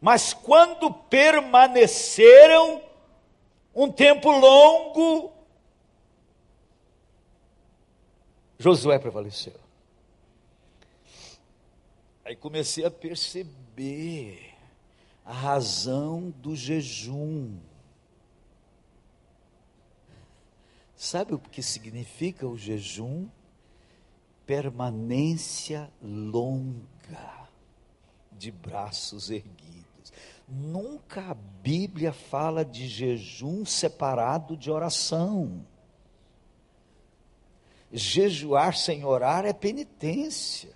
Mas 0.00 0.32
quando 0.32 0.90
permaneceram 0.90 2.88
um 3.74 3.90
tempo 3.90 4.30
longo, 4.30 5.32
Josué 8.58 8.98
prevaleceu. 8.98 9.58
Aí 12.22 12.36
comecei 12.36 12.84
a 12.84 12.90
perceber 12.90 14.54
a 15.24 15.32
razão 15.32 16.30
do 16.30 16.54
jejum. 16.54 17.58
Sabe 20.94 21.32
o 21.34 21.38
que 21.38 21.62
significa 21.62 22.46
o 22.46 22.58
jejum? 22.58 23.26
Permanência 24.44 25.90
longa 26.02 27.48
de 28.32 28.50
braços 28.50 29.30
erguidos. 29.30 29.69
Nunca 30.50 31.30
a 31.30 31.34
Bíblia 31.34 32.12
fala 32.12 32.64
de 32.64 32.88
jejum 32.88 33.64
separado 33.64 34.56
de 34.56 34.70
oração. 34.70 35.64
Jejuar 37.92 38.76
sem 38.76 39.04
orar 39.04 39.44
é 39.44 39.52
penitência. 39.52 40.74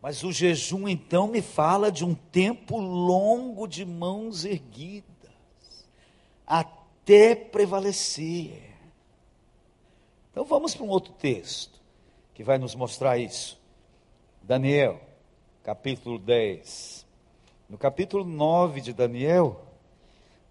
Mas 0.00 0.24
o 0.24 0.32
jejum 0.32 0.88
então 0.88 1.28
me 1.28 1.40
fala 1.40 1.92
de 1.92 2.04
um 2.04 2.12
tempo 2.12 2.78
longo 2.78 3.68
de 3.68 3.84
mãos 3.84 4.44
erguidas, 4.44 5.06
até 6.44 7.36
prevalecer. 7.36 8.74
Então 10.32 10.44
vamos 10.44 10.74
para 10.74 10.84
um 10.84 10.88
outro 10.88 11.12
texto 11.12 11.80
que 12.34 12.42
vai 12.42 12.58
nos 12.58 12.74
mostrar 12.74 13.16
isso. 13.16 13.60
Daniel, 14.42 15.00
capítulo 15.62 16.18
10. 16.18 17.06
No 17.70 17.78
capítulo 17.78 18.24
9 18.24 18.80
de 18.80 18.92
Daniel, 18.92 19.60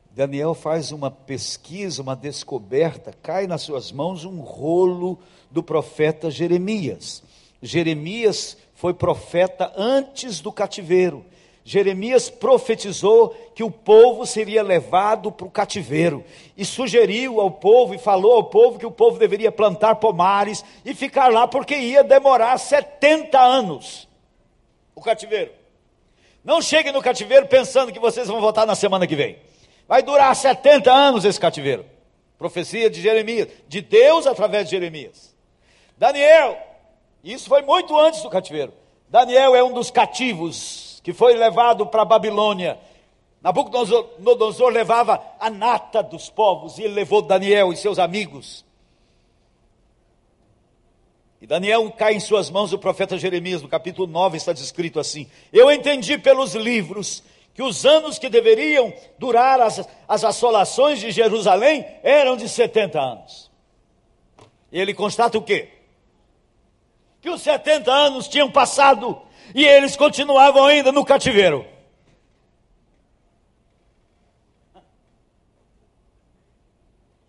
Daniel 0.10 0.54
faz 0.54 0.94
uma 0.94 1.12
pesquisa, 1.12 2.02
uma 2.02 2.16
descoberta, 2.16 3.14
cai 3.22 3.46
nas 3.46 3.62
suas 3.62 3.92
mãos 3.92 4.24
um 4.24 4.40
rolo 4.40 5.20
do 5.50 5.62
profeta 5.62 6.32
Jeremias. 6.32 7.22
Jeremias 7.62 8.58
foi 8.74 8.94
profeta 8.94 9.74
antes 9.76 10.40
do 10.40 10.50
cativeiro. 10.50 11.26
Jeremias 11.66 12.30
profetizou 12.30 13.36
que 13.54 13.64
o 13.64 13.70
povo 13.70 14.26
seria 14.26 14.64
levado 14.64 15.30
para 15.30 15.46
o 15.46 15.52
cativeiro 15.52 16.24
e 16.58 16.64
sugeriu 16.64 17.42
ao 17.42 17.52
povo 17.52 17.94
e 17.94 18.00
falou 18.00 18.34
ao 18.34 18.46
povo 18.46 18.80
que 18.80 18.86
o 18.86 18.92
povo 18.92 19.20
deveria 19.20 19.52
plantar 19.52 19.96
pomares 19.96 20.64
e 20.86 20.94
ficar 20.94 21.28
lá 21.28 21.48
porque 21.48 21.76
ia 21.76 22.02
demorar 22.02 22.58
70 22.58 23.38
anos 23.38 24.10
o 25.02 25.06
cativeiro. 25.06 25.52
Não 26.44 26.62
chegue 26.62 26.92
no 26.92 27.02
cativeiro 27.02 27.48
pensando 27.48 27.92
que 27.92 28.00
vocês 28.00 28.28
vão 28.28 28.40
voltar 28.40 28.66
na 28.66 28.76
semana 28.76 29.06
que 29.06 29.16
vem. 29.16 29.38
Vai 29.88 30.02
durar 30.02 30.36
70 30.36 30.92
anos 30.92 31.26
esse 31.26 31.40
cativeiro. 31.40 31.86
Profecia 32.38 32.90
de 32.90 33.02
Jeremias, 33.02 33.48
de 33.68 33.82
Deus 33.82 34.26
através 34.26 34.66
de 34.66 34.72
Jeremias. 34.72 35.36
Daniel, 35.98 36.58
isso 37.24 37.48
foi 37.48 37.62
muito 37.62 37.96
antes 38.00 38.24
do 38.24 38.30
cativeiro. 38.30 38.74
Daniel 39.08 39.56
é 39.56 39.64
um 39.64 39.74
dos 39.74 39.92
cativos 39.92 41.00
que 41.04 41.14
foi 41.14 41.36
levado 41.36 41.86
para 41.86 42.02
a 42.02 42.06
Babilônia. 42.06 42.80
Nabucodonosor 43.42 44.70
levava 44.70 45.22
a 45.40 45.50
nata 45.50 46.02
dos 46.02 46.30
povos 46.30 46.78
e 46.78 46.84
ele 46.84 46.94
levou 46.94 47.22
Daniel 47.22 47.72
e 47.74 47.78
seus 47.78 48.00
amigos. 48.00 48.66
E 51.42 51.48
Daniel 51.48 51.90
cai 51.92 52.14
em 52.14 52.20
suas 52.20 52.52
mãos 52.52 52.72
o 52.72 52.78
profeta 52.78 53.18
Jeremias, 53.18 53.64
no 53.64 53.68
capítulo 53.68 54.06
9 54.06 54.38
está 54.38 54.54
descrito 54.54 55.00
assim: 55.00 55.28
Eu 55.52 55.72
entendi 55.72 56.16
pelos 56.16 56.54
livros 56.54 57.24
que 57.56 57.64
os 57.64 57.84
anos 57.84 58.20
que 58.20 58.30
deveriam 58.30 58.94
durar 59.18 59.60
as, 59.60 59.82
as 60.08 60.24
assolações 60.24 61.00
de 61.00 61.10
Jerusalém 61.10 61.84
eram 62.04 62.38
de 62.38 62.48
70 62.48 63.02
anos. 63.02 63.50
E 64.72 64.80
ele 64.80 64.94
constata 64.94 65.36
o 65.36 65.42
quê? 65.42 65.70
Que 67.20 67.30
os 67.30 67.42
70 67.42 67.92
anos 67.92 68.28
tinham 68.28 68.52
passado 68.52 69.20
e 69.56 69.66
eles 69.66 69.96
continuavam 69.96 70.66
ainda 70.66 70.92
no 70.92 71.04
cativeiro. 71.04 71.66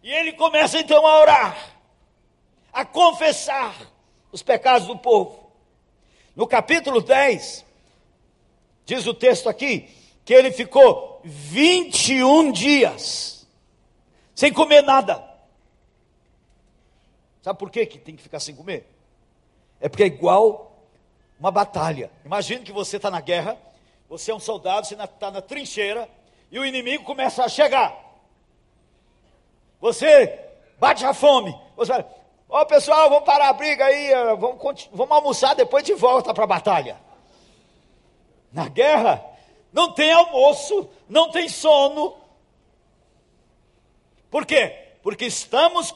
E 0.03 0.13
ele 0.13 0.33
começa 0.33 0.79
então 0.79 1.07
a 1.07 1.21
orar, 1.21 1.77
a 2.73 2.85
confessar 2.85 3.92
os 4.33 4.43
pecados 4.43 4.89
do 4.89 4.99
povo. 4.99 5.53
No 6.35 6.47
capítulo 6.47 7.03
10, 7.03 7.65
diz 8.87 9.07
o 9.07 9.13
texto 9.13 9.49
aqui, 9.49 9.89
que 10.25 10.33
ele 10.33 10.51
ficou 10.51 11.21
21 11.23 12.51
dias 12.51 13.47
sem 14.35 14.53
comer 14.53 14.83
nada. 14.83 15.23
Sabe 17.43 17.59
por 17.59 17.71
que, 17.71 17.87
tem 17.87 18.17
que 18.17 18.23
ficar 18.23 18.41
sem 18.41 18.55
comer? 18.55 18.89
É 19.81 19.89
porque 19.89 20.05
é 20.05 20.07
igual 20.07 20.73
uma 21.39 21.51
batalha. 21.51 22.11
Imagine 22.25 22.65
que 22.65 22.73
você 22.73 22.97
está 22.97 23.11
na 23.11 23.21
guerra, 23.21 23.59
você 24.09 24.31
é 24.31 24.35
um 24.35 24.41
soldado, 24.41 24.87
você 24.87 24.95
está 24.95 25.31
na 25.31 25.43
trincheira 25.43 26.09
e 26.51 26.59
o 26.59 26.65
inimigo 26.65 27.05
começa 27.05 27.45
a 27.45 27.49
chegar. 27.49 27.99
Você 29.81 30.39
bate 30.79 31.05
a 31.05 31.13
fome. 31.13 31.53
Você 31.77 31.93
fala, 31.93 32.22
ó 32.53 32.61
oh, 32.61 32.67
pessoal, 32.67 33.09
vamos 33.09 33.25
parar 33.25 33.49
a 33.49 33.53
briga 33.55 33.87
aí, 33.87 34.13
eh, 34.13 34.37
vamos, 34.37 34.91
vamos 34.93 35.17
almoçar 35.17 35.55
depois 35.55 35.83
de 35.83 35.95
volta 35.95 36.35
para 36.35 36.45
a 36.45 36.47
batalha. 36.47 37.01
Na 38.53 38.69
guerra, 38.69 39.25
não 39.73 39.91
tem 39.91 40.13
almoço, 40.13 40.87
não 41.09 41.31
tem 41.31 41.49
sono. 41.49 42.15
Por 44.31 44.45
quê? 44.45 44.77
Porque 45.03 45.25
estamos, 45.25 45.95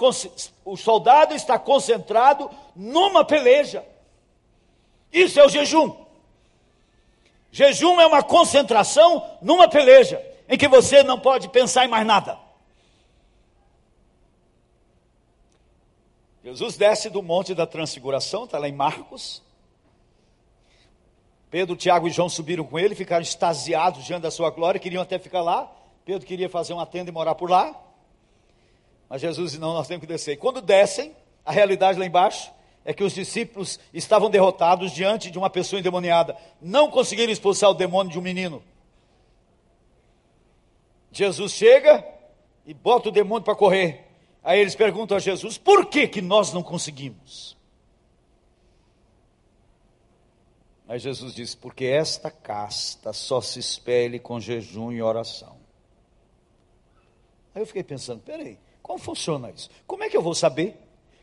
o 0.64 0.76
soldado 0.78 1.34
está 1.34 1.58
concentrado 1.58 2.50
numa 2.74 3.22
peleja. 3.22 3.84
Isso 5.12 5.38
é 5.38 5.44
o 5.44 5.50
jejum. 5.50 5.94
Jejum 7.52 8.00
é 8.00 8.06
uma 8.06 8.22
concentração 8.22 9.22
numa 9.42 9.68
peleja, 9.68 10.24
em 10.48 10.56
que 10.56 10.68
você 10.68 11.02
não 11.02 11.20
pode 11.20 11.50
pensar 11.50 11.84
em 11.84 11.88
mais 11.88 12.06
nada. 12.06 12.45
Jesus 16.46 16.76
desce 16.76 17.10
do 17.10 17.24
Monte 17.24 17.56
da 17.56 17.66
Transfiguração, 17.66 18.44
está 18.44 18.56
lá 18.56 18.68
em 18.68 18.72
Marcos, 18.72 19.42
Pedro, 21.50 21.74
Tiago 21.74 22.06
e 22.06 22.10
João 22.12 22.28
subiram 22.28 22.62
com 22.62 22.78
ele, 22.78 22.94
ficaram 22.94 23.20
extasiados 23.20 24.04
diante 24.04 24.22
da 24.22 24.30
sua 24.30 24.48
glória, 24.50 24.78
queriam 24.78 25.02
até 25.02 25.18
ficar 25.18 25.42
lá. 25.42 25.68
Pedro 26.04 26.24
queria 26.24 26.48
fazer 26.48 26.72
uma 26.72 26.86
tenda 26.86 27.10
e 27.10 27.12
morar 27.12 27.34
por 27.34 27.50
lá. 27.50 27.74
Mas 29.08 29.22
Jesus 29.22 29.50
disse: 29.50 29.60
não, 29.60 29.72
nós 29.72 29.88
temos 29.88 30.02
que 30.02 30.06
descer. 30.06 30.34
E 30.34 30.36
quando 30.36 30.60
descem, 30.60 31.16
a 31.44 31.50
realidade 31.50 31.98
lá 31.98 32.06
embaixo 32.06 32.52
é 32.84 32.94
que 32.94 33.02
os 33.02 33.12
discípulos 33.12 33.80
estavam 33.92 34.30
derrotados 34.30 34.92
diante 34.92 35.32
de 35.32 35.38
uma 35.38 35.50
pessoa 35.50 35.80
endemoniada. 35.80 36.36
Não 36.62 36.88
conseguiram 36.92 37.32
expulsar 37.32 37.70
o 37.70 37.74
demônio 37.74 38.12
de 38.12 38.20
um 38.20 38.22
menino. 38.22 38.62
Jesus 41.10 41.50
chega 41.50 42.06
e 42.64 42.72
bota 42.72 43.08
o 43.08 43.12
demônio 43.12 43.42
para 43.42 43.56
correr. 43.56 44.05
Aí 44.46 44.60
eles 44.60 44.76
perguntam 44.76 45.16
a 45.16 45.20
Jesus: 45.20 45.58
por 45.58 45.86
que, 45.86 46.06
que 46.06 46.22
nós 46.22 46.52
não 46.52 46.62
conseguimos? 46.62 47.56
Mas 50.86 51.02
Jesus 51.02 51.34
disse: 51.34 51.56
porque 51.56 51.84
esta 51.84 52.30
casta 52.30 53.12
só 53.12 53.40
se 53.40 53.58
espelhe 53.58 54.20
com 54.20 54.38
jejum 54.38 54.92
e 54.92 55.02
oração. 55.02 55.56
Aí 57.52 57.60
eu 57.60 57.66
fiquei 57.66 57.82
pensando: 57.82 58.20
peraí, 58.20 58.56
como 58.80 59.00
funciona 59.00 59.50
isso? 59.50 59.68
Como 59.84 60.04
é 60.04 60.08
que 60.08 60.16
eu 60.16 60.22
vou 60.22 60.34
saber 60.34 60.76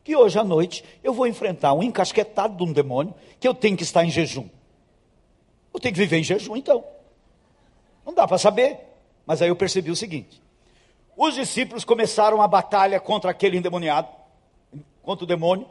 que 0.04 0.18
hoje 0.18 0.38
à 0.38 0.44
noite 0.44 0.84
eu 1.02 1.14
vou 1.14 1.26
enfrentar 1.26 1.74
um 1.74 1.82
encasquetado 1.82 2.58
de 2.58 2.64
um 2.70 2.74
demônio 2.74 3.16
que 3.40 3.48
eu 3.48 3.54
tenho 3.54 3.78
que 3.78 3.84
estar 3.84 4.04
em 4.04 4.12
jejum? 4.12 4.50
Eu 5.74 5.80
tenho 5.80 5.94
que 5.94 6.02
viver 6.02 6.18
em 6.18 6.24
jejum 6.26 6.58
então. 6.58 6.84
Não 8.06 8.14
dá 8.14 8.28
para 8.28 8.38
saber. 8.38 8.80
Mas 9.26 9.42
aí 9.42 9.48
eu 9.48 9.56
percebi 9.56 9.92
o 9.92 9.96
seguinte: 9.96 10.43
os 11.16 11.36
discípulos 11.36 11.86
começaram 11.86 12.42
a 12.42 12.48
batalha 12.48 13.00
contra 13.00 13.32
aquele 13.32 13.58
endemoniado, 13.58 14.08
contra 15.02 15.24
o 15.24 15.28
demônio. 15.28 15.68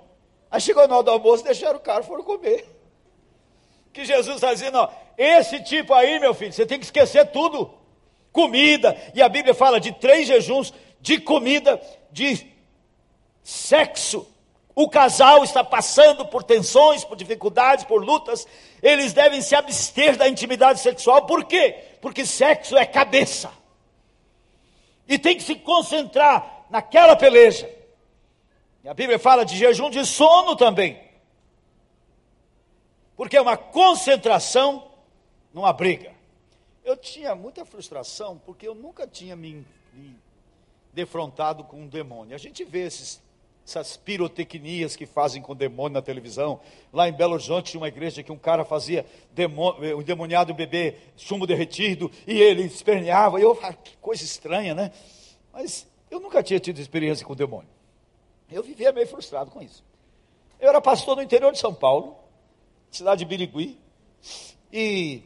Aí 0.51 0.61
chegou 0.61 0.87
na 0.87 0.95
hora 0.95 1.05
do 1.05 1.11
almoço, 1.11 1.45
deixaram 1.45 1.77
o 1.77 1.81
cara, 1.81 2.03
foram 2.03 2.23
comer 2.23 2.67
que 3.93 4.05
Jesus 4.05 4.37
está 4.37 4.53
dizendo, 4.53 4.79
ó, 4.79 4.89
esse 5.19 5.63
tipo 5.63 5.93
aí, 5.93 6.19
meu 6.19 6.33
filho, 6.33 6.53
você 6.53 6.65
tem 6.65 6.79
que 6.79 6.85
esquecer 6.85 7.27
tudo. 7.31 7.71
Comida, 8.33 8.97
e 9.15 9.21
a 9.21 9.29
Bíblia 9.29 9.55
fala 9.55 9.79
de 9.79 9.93
três 9.93 10.27
jejuns 10.27 10.73
de 11.01 11.21
comida, 11.21 11.79
de 12.11 12.47
sexo. 13.43 14.27
O 14.75 14.89
casal 14.89 15.45
está 15.45 15.63
passando 15.63 16.25
por 16.25 16.43
tensões, 16.43 17.05
por 17.05 17.15
dificuldades, 17.15 17.85
por 17.85 18.03
lutas. 18.03 18.49
Eles 18.83 19.13
devem 19.13 19.43
se 19.43 19.55
abster 19.55 20.17
da 20.17 20.27
intimidade 20.27 20.81
sexual. 20.81 21.27
Por 21.27 21.45
quê? 21.45 21.77
Porque 22.01 22.25
sexo 22.25 22.75
é 22.75 22.87
cabeça. 22.87 23.51
E 25.09 25.19
tem 25.19 25.37
que 25.37 25.43
se 25.43 25.57
concentrar 25.57 26.67
naquela 26.71 27.17
peleja. 27.17 27.69
E 28.85 28.89
a 28.89 28.95
Bíblia 28.95 29.19
fala 29.19 29.45
de 29.45 29.57
jejum 29.57 29.91
de 29.91 30.05
sono 30.07 30.57
também 30.57 31.13
porque 33.23 33.37
é 33.37 33.41
uma 33.41 33.57
concentração 33.57 34.91
numa 35.55 35.73
briga. 35.73 36.13
Eu 36.85 36.97
tinha 36.97 37.37
muita 37.37 37.65
frustração 37.65 38.37
porque 38.45 38.67
eu 38.67 38.75
nunca 38.75 39.07
tinha 39.07 39.37
me, 39.37 39.65
me 39.93 40.17
defrontado 40.93 41.63
com 41.63 41.83
um 41.83 41.87
demônio. 41.87 42.35
A 42.35 42.39
gente 42.39 42.65
vê 42.65 42.81
esses, 42.81 43.23
essas 43.67 43.97
pirotecnias 43.97 44.97
que 44.97 45.07
fazem 45.07 45.41
com 45.41 45.55
demônio 45.55 45.95
na 45.95 46.03
televisão. 46.03 46.61
Lá 46.93 47.09
em 47.09 47.13
Belo 47.13 47.35
Horizonte 47.35 47.71
tinha 47.71 47.81
uma 47.81 47.89
igreja 47.89 48.23
que 48.23 48.33
um 48.33 48.39
cara 48.39 48.65
fazia 48.65 49.07
demônio, 49.33 49.99
um 49.99 50.03
demoniado 50.03 50.53
bebê 50.53 50.97
chumbo 51.17 51.47
derretido 51.47 52.11
e 52.27 52.41
ele 52.41 52.63
esperneava. 52.63 53.39
E 53.39 53.43
eu 53.43 53.55
falei, 53.55 53.79
que 53.83 53.97
coisa 53.99 54.25
estranha, 54.25 54.75
né? 54.75 54.91
Mas 55.53 55.87
eu 56.11 56.21
nunca 56.21 56.43
tinha 56.43 56.59
tido 56.59 56.81
experiência 56.81 57.25
com 57.25 57.35
demônio. 57.35 57.69
Eu 58.51 58.63
vivia 58.63 58.93
meio 58.93 59.07
frustrado 59.07 59.51
com 59.51 59.63
isso. 59.63 59.85
Eu 60.61 60.69
era 60.69 60.81
pastor 60.81 61.17
no 61.17 61.23
interior 61.23 61.53
de 61.53 61.59
São 61.59 61.73
Paulo 61.73 62.23
cidade 62.93 63.21
de 63.21 63.25
Birigui. 63.25 63.79
E 64.73 65.23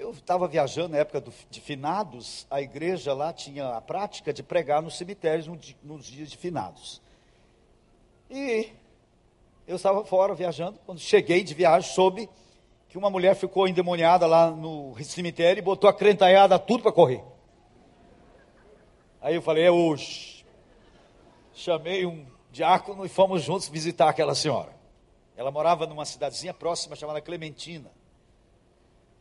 eu 0.00 0.12
estava 0.12 0.48
viajando 0.48 0.88
na 0.88 0.98
época 0.98 1.20
do, 1.20 1.32
de 1.50 1.60
finados, 1.60 2.46
a 2.50 2.62
igreja 2.62 3.12
lá 3.12 3.34
tinha 3.34 3.76
a 3.76 3.80
prática 3.82 4.32
de 4.32 4.42
pregar 4.42 4.80
nos 4.80 4.96
cemitérios 4.96 5.46
nos 5.82 6.06
dias 6.06 6.30
de 6.30 6.38
finados. 6.38 7.02
E 8.30 8.70
eu 9.68 9.76
estava 9.76 10.02
fora 10.04 10.34
viajando, 10.34 10.78
quando 10.86 10.98
cheguei 10.98 11.44
de 11.44 11.52
viagem, 11.52 11.92
soube 11.92 12.30
que 12.88 12.96
uma 12.96 13.10
mulher 13.10 13.36
ficou 13.36 13.68
endemoniada 13.68 14.26
lá 14.26 14.50
no 14.50 14.96
cemitério 15.04 15.60
e 15.60 15.62
botou 15.62 15.88
a 15.88 15.92
crentaiada 15.92 16.58
tudo 16.58 16.82
para 16.82 16.92
correr. 16.92 17.22
Aí 19.20 19.34
eu 19.34 19.42
falei, 19.42 19.64
é 19.64 19.70
hoje. 19.70 20.46
Chamei 21.52 22.06
um 22.06 22.26
diácono 22.50 23.04
e 23.04 23.08
fomos 23.08 23.42
juntos 23.42 23.68
visitar 23.68 24.08
aquela 24.08 24.34
senhora. 24.34 24.74
Ela 25.36 25.50
morava 25.50 25.86
numa 25.86 26.06
cidadezinha 26.06 26.54
próxima 26.54 26.96
chamada 26.96 27.20
Clementina. 27.20 27.99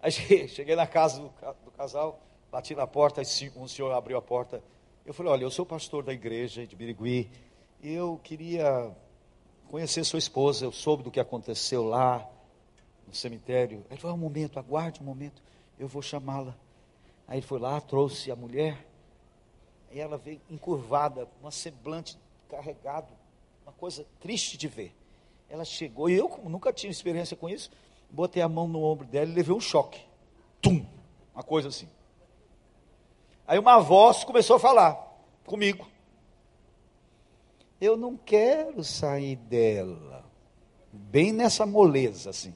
Aí 0.02 0.12
cheguei 0.48 0.76
na 0.76 0.88
casa 0.88 1.22
do, 1.22 1.72
casal, 1.72 2.20
bati 2.52 2.74
na 2.74 2.88
porta, 2.88 3.22
um 3.56 3.68
senhor 3.68 3.92
abriu 3.92 4.18
a 4.18 4.22
porta. 4.22 4.64
Eu 5.06 5.14
falei, 5.14 5.32
olha, 5.32 5.44
eu 5.44 5.52
sou 5.52 5.66
pastor 5.66 6.04
da 6.04 6.14
igreja 6.14 6.66
de 6.66 6.76
Birigui, 6.76 7.30
e 7.82 7.94
eu 7.94 8.20
queria 8.24 8.92
conhecer 9.70 10.04
sua 10.04 10.20
esposa, 10.20 10.66
eu 10.66 10.72
soube 10.72 11.04
do 11.04 11.12
que 11.12 11.20
aconteceu 11.20 11.84
lá 11.84 12.28
no 13.08 13.14
cemitério. 13.14 13.86
Ele 13.90 14.00
falou, 14.00 14.16
um 14.16 14.20
momento, 14.20 14.58
aguarde 14.58 15.02
um 15.02 15.06
momento, 15.06 15.42
eu 15.78 15.88
vou 15.88 16.02
chamá-la. 16.02 16.56
Aí 17.28 17.40
ele 17.40 17.46
foi 17.46 17.60
lá, 17.60 17.80
trouxe 17.80 18.32
a 18.32 18.36
mulher, 18.36 18.86
e 19.92 20.00
ela 20.00 20.18
veio 20.18 20.42
encurvada, 20.50 21.28
uma 21.42 21.52
semblante 21.52 22.18
carregado, 22.50 23.12
uma 23.64 23.74
coisa 23.74 24.06
triste 24.20 24.58
de 24.58 24.68
ver. 24.68 24.96
Ela 25.50 25.66
chegou, 25.66 26.10
e 26.10 26.14
eu, 26.14 26.30
como 26.30 26.50
nunca 26.50 26.72
tinha 26.72 26.92
experiência 26.92 27.36
com 27.36 27.50
isso, 27.50 27.70
botei 28.10 28.42
a 28.42 28.50
mão 28.50 28.68
no 28.68 28.84
ombro 28.84 29.06
dela 29.06 29.30
e 29.30 29.34
levei 29.34 29.56
um 29.56 29.60
choque. 29.60 30.02
Tum! 30.62 30.86
Uma 31.34 31.44
coisa 31.44 31.70
assim. 31.70 31.88
Aí 33.48 33.58
uma 33.58 33.80
voz 33.80 34.24
começou 34.24 34.58
a 34.58 34.60
falar 34.60 34.98
comigo. 35.46 35.88
Eu 37.80 37.96
não 37.96 38.18
quero 38.18 38.84
sair 38.84 39.36
dela. 39.36 40.26
Bem 40.92 41.32
nessa 41.32 41.66
moleza 41.66 42.30
assim. 42.30 42.54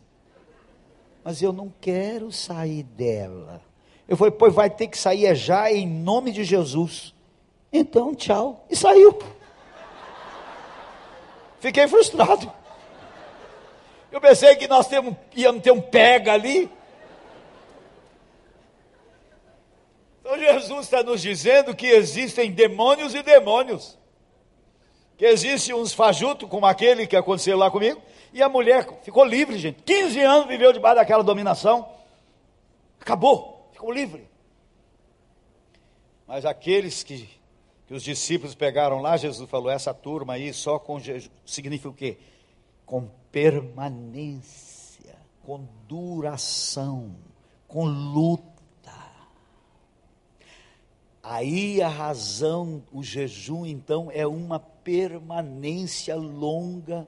Mas 1.24 1.42
eu 1.42 1.54
não 1.54 1.74
quero 1.80 2.32
sair 2.32 2.84
dela. 2.84 3.62
Eu 4.08 4.18
falei, 4.18 4.32
pois 4.32 4.54
vai 4.54 4.70
ter 4.70 4.88
que 4.88 4.98
sair 4.98 5.26
é 5.26 5.34
já 5.34 5.72
em 5.72 5.88
nome 5.88 6.32
de 6.32 6.44
Jesus. 6.44 7.16
Então, 7.72 8.14
tchau. 8.14 8.66
E 8.70 8.76
saiu. 8.76 9.18
Fiquei 11.60 11.88
frustrado. 11.88 12.52
Eu 14.14 14.22
pensei 14.22 14.56
que 14.56 14.68
nós 14.68 14.88
temos, 14.88 15.16
íamos 15.36 15.64
ter 15.64 15.72
um 15.72 15.82
pega 15.82 16.34
ali. 16.34 16.70
Então 20.20 20.38
Jesus 20.38 20.82
está 20.82 21.02
nos 21.02 21.20
dizendo 21.20 21.76
que 21.76 21.88
existem 21.88 22.52
demônios 22.52 23.16
e 23.16 23.24
demônios. 23.24 23.98
Que 25.18 25.26
existe 25.26 25.74
uns 25.74 25.94
fajutos, 25.94 26.48
como 26.48 26.68
aquele 26.68 27.08
que 27.08 27.16
aconteceu 27.16 27.58
lá 27.58 27.72
comigo, 27.72 28.00
e 28.32 28.44
a 28.44 28.48
mulher 28.48 28.88
ficou 29.02 29.26
livre, 29.26 29.58
gente. 29.58 29.82
15 29.82 30.20
anos 30.20 30.48
viveu 30.48 30.72
debaixo 30.72 30.98
daquela 30.98 31.24
dominação. 31.24 31.90
Acabou, 33.02 33.68
ficou 33.72 33.92
livre. 33.92 34.30
Mas 36.28 36.46
aqueles 36.46 37.02
que, 37.02 37.28
que 37.88 37.96
os 37.96 38.04
discípulos 38.04 38.54
pegaram 38.54 39.02
lá, 39.02 39.18
Jesus 39.18 39.50
falou: 39.50 39.72
essa 39.72 39.92
turma 39.92 40.34
aí 40.34 40.54
só 40.54 40.78
com 40.78 41.00
significa 41.44 41.90
o 41.90 41.94
quê? 41.96 42.20
Com 42.86 43.10
permanência, 43.34 45.18
com 45.44 45.68
duração, 45.88 47.16
com 47.68 47.86
luta. 47.86 48.54
Aí 51.24 51.82
a 51.82 51.88
razão, 51.88 52.84
o 52.92 53.02
jejum, 53.02 53.66
então, 53.66 54.12
é 54.12 54.28
uma 54.28 54.60
permanência 54.60 56.16
longa 56.16 57.08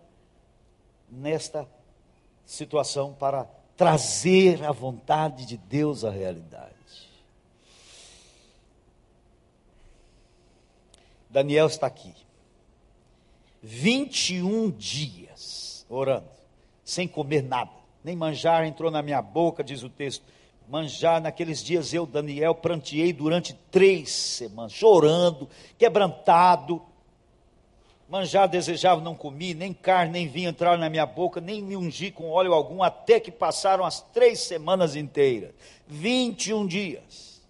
nesta 1.08 1.70
situação 2.44 3.14
para 3.14 3.44
trazer 3.78 4.64
a 4.64 4.72
vontade 4.72 5.46
de 5.46 5.58
Deus 5.58 6.04
à 6.04 6.10
realidade. 6.10 6.74
Daniel 11.30 11.68
está 11.68 11.86
aqui. 11.86 12.14
21 13.62 14.72
dias 14.72 15.35
orando, 15.90 16.30
sem 16.84 17.08
comer 17.08 17.44
nada, 17.44 17.72
nem 18.04 18.16
manjar 18.16 18.66
entrou 18.66 18.92
na 18.92 19.02
minha 19.02 19.22
boca, 19.22 19.64
diz 19.64 19.84
o 19.84 19.90
texto. 19.90 20.24
Manjar, 20.68 21.22
naqueles 21.22 21.64
dias 21.64 21.94
eu, 21.94 22.06
Daniel, 22.08 22.56
pranteei 22.56 23.14
durante 23.14 23.54
três 23.70 24.12
semanas, 24.12 24.74
chorando, 24.74 25.48
quebrantado. 25.78 26.82
Manjar 28.10 28.48
desejava, 28.48 29.02
não 29.02 29.16
comi, 29.16 29.54
nem 29.54 29.74
carne, 29.74 30.12
nem 30.12 30.28
vinho 30.28 30.50
entraram 30.50 30.80
na 30.80 30.90
minha 30.90 31.06
boca, 31.06 31.40
nem 31.40 31.62
me 31.62 31.76
ungi 31.76 32.12
com 32.12 32.30
óleo 32.30 32.54
algum, 32.54 32.84
até 32.84 33.20
que 33.20 33.32
passaram 33.32 33.84
as 33.84 34.02
três 34.02 34.40
semanas 34.40 34.96
inteiras. 34.96 35.52
21 35.88 36.66
dias, 36.66 37.42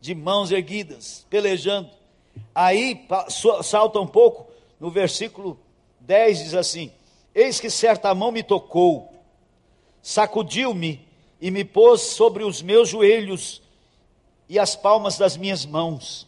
de 0.00 0.14
mãos 0.14 0.50
erguidas, 0.50 1.26
pelejando. 1.30 1.90
Aí 2.54 3.06
salta 3.62 4.00
um 4.00 4.06
pouco, 4.06 4.50
no 4.80 4.90
versículo 4.90 5.58
10 6.00 6.38
diz 6.38 6.54
assim: 6.54 6.90
Eis 7.34 7.58
que 7.58 7.70
certa 7.70 8.14
mão 8.14 8.30
me 8.30 8.42
tocou, 8.42 9.12
sacudiu-me 10.02 11.06
e 11.40 11.50
me 11.50 11.64
pôs 11.64 12.00
sobre 12.00 12.44
os 12.44 12.60
meus 12.60 12.88
joelhos 12.88 13.62
e 14.48 14.58
as 14.58 14.76
palmas 14.76 15.16
das 15.16 15.36
minhas 15.36 15.64
mãos. 15.64 16.26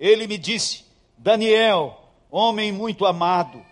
Ele 0.00 0.26
me 0.26 0.38
disse: 0.38 0.84
Daniel, 1.16 2.00
homem 2.30 2.72
muito 2.72 3.04
amado, 3.04 3.64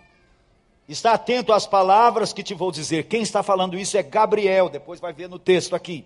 está 0.87 1.13
atento 1.13 1.51
às 1.51 1.65
palavras 1.65 2.31
que 2.31 2.43
te 2.43 2.53
vou 2.53 2.71
dizer. 2.71 3.05
Quem 3.05 3.21
está 3.21 3.41
falando 3.41 3.77
isso 3.77 3.97
é 3.97 4.03
Gabriel, 4.03 4.69
depois 4.69 4.99
vai 4.99 5.13
ver 5.13 5.27
no 5.27 5.39
texto 5.39 5.75
aqui. 5.75 6.05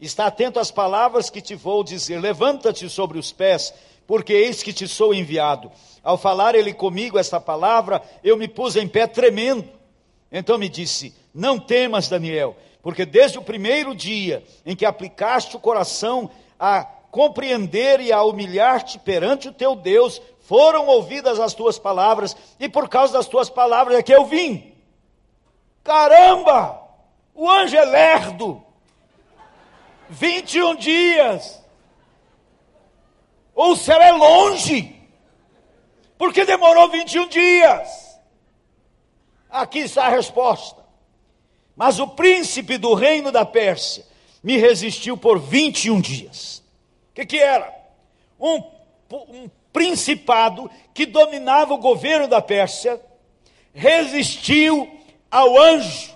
Está 0.00 0.26
atento 0.26 0.58
às 0.58 0.70
palavras 0.70 1.30
que 1.30 1.40
te 1.40 1.54
vou 1.54 1.84
dizer. 1.84 2.20
Levanta-te 2.20 2.88
sobre 2.88 3.18
os 3.18 3.30
pés, 3.30 3.72
porque 4.12 4.34
eis 4.34 4.62
que 4.62 4.74
te 4.74 4.86
sou 4.86 5.14
enviado. 5.14 5.72
Ao 6.04 6.18
falar 6.18 6.54
ele 6.54 6.74
comigo 6.74 7.18
esta 7.18 7.40
palavra, 7.40 8.02
eu 8.22 8.36
me 8.36 8.46
pus 8.46 8.76
em 8.76 8.86
pé 8.86 9.06
tremendo. 9.06 9.66
Então 10.30 10.58
me 10.58 10.68
disse: 10.68 11.14
Não 11.34 11.58
temas, 11.58 12.10
Daniel, 12.10 12.54
porque 12.82 13.06
desde 13.06 13.38
o 13.38 13.42
primeiro 13.42 13.94
dia 13.94 14.44
em 14.66 14.76
que 14.76 14.84
aplicaste 14.84 15.56
o 15.56 15.58
coração 15.58 16.30
a 16.60 16.84
compreender 17.10 18.02
e 18.02 18.12
a 18.12 18.22
humilhar-te 18.22 18.98
perante 18.98 19.48
o 19.48 19.52
teu 19.54 19.74
Deus, 19.74 20.20
foram 20.40 20.88
ouvidas 20.88 21.40
as 21.40 21.54
tuas 21.54 21.78
palavras, 21.78 22.36
e 22.60 22.68
por 22.68 22.90
causa 22.90 23.14
das 23.14 23.26
tuas 23.26 23.48
palavras 23.48 23.96
é 23.96 24.02
que 24.02 24.14
eu 24.14 24.26
vim. 24.26 24.74
Caramba! 25.82 26.82
O 27.34 27.48
anjo 27.48 27.78
é 27.78 27.84
lerdo. 27.86 28.62
21 30.10 30.74
dias. 30.74 31.61
O 33.54 33.76
céu 33.76 34.00
é 34.00 34.12
longe. 34.12 34.94
Porque 36.16 36.44
demorou 36.44 36.88
21 36.88 37.28
dias. 37.28 38.20
Aqui 39.50 39.80
está 39.80 40.06
a 40.06 40.10
resposta. 40.10 40.82
Mas 41.76 41.98
o 41.98 42.08
príncipe 42.08 42.78
do 42.78 42.94
reino 42.94 43.32
da 43.32 43.44
Pérsia 43.44 44.04
me 44.42 44.56
resistiu 44.56 45.16
por 45.16 45.38
21 45.38 46.00
dias. 46.00 46.62
O 47.10 47.14
que, 47.14 47.26
que 47.26 47.38
era? 47.38 47.72
Um, 48.38 48.62
um 49.10 49.50
principado 49.72 50.70
que 50.92 51.06
dominava 51.06 51.74
o 51.74 51.78
governo 51.78 52.28
da 52.28 52.40
Pérsia 52.40 53.00
resistiu 53.72 54.88
ao 55.30 55.58
anjo. 55.58 56.14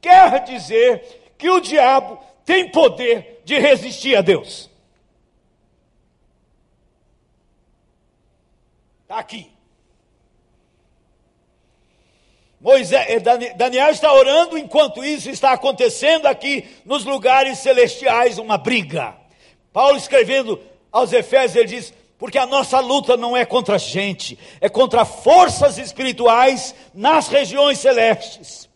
Quer 0.00 0.44
dizer 0.44 1.34
que 1.38 1.48
o 1.48 1.60
diabo 1.60 2.18
tem 2.44 2.70
poder 2.70 3.42
de 3.44 3.58
resistir 3.58 4.16
a 4.16 4.20
Deus. 4.20 4.70
Aqui. 9.18 9.50
Moisés, 12.60 13.06
eh, 13.10 13.20
Daniel 13.54 13.90
está 13.90 14.10
orando, 14.12 14.56
enquanto 14.56 15.04
isso 15.04 15.28
está 15.28 15.52
acontecendo 15.52 16.24
aqui 16.26 16.66
nos 16.84 17.04
lugares 17.04 17.58
celestiais 17.58 18.38
uma 18.38 18.56
briga. 18.56 19.14
Paulo 19.70 19.98
escrevendo 19.98 20.58
aos 20.90 21.12
Efésios, 21.12 21.56
ele 21.56 21.68
diz: 21.68 21.92
porque 22.18 22.38
a 22.38 22.46
nossa 22.46 22.80
luta 22.80 23.18
não 23.18 23.36
é 23.36 23.44
contra 23.44 23.78
gente, 23.78 24.38
é 24.62 24.68
contra 24.68 25.04
forças 25.04 25.76
espirituais 25.76 26.74
nas 26.94 27.28
regiões 27.28 27.78
celestes. 27.78 28.66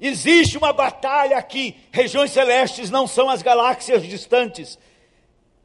Existe 0.00 0.58
uma 0.58 0.72
batalha 0.72 1.36
aqui. 1.36 1.76
Regiões 1.92 2.32
celestes 2.32 2.90
não 2.90 3.06
são 3.06 3.30
as 3.30 3.40
galáxias 3.40 4.02
distantes, 4.02 4.76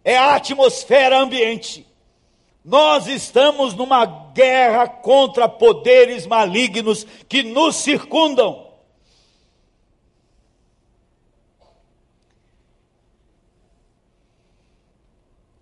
é 0.03 0.15
a 0.15 0.35
atmosfera 0.35 1.17
ambiente. 1.17 1.87
Nós 2.67 3.07
estamos 3.07 3.73
numa 3.73 4.05
guerra 4.05 4.89
contra 4.89 5.47
poderes 5.47 6.27
malignos 6.27 7.05
que 7.29 7.41
nos 7.41 7.77
circundam. 7.77 8.67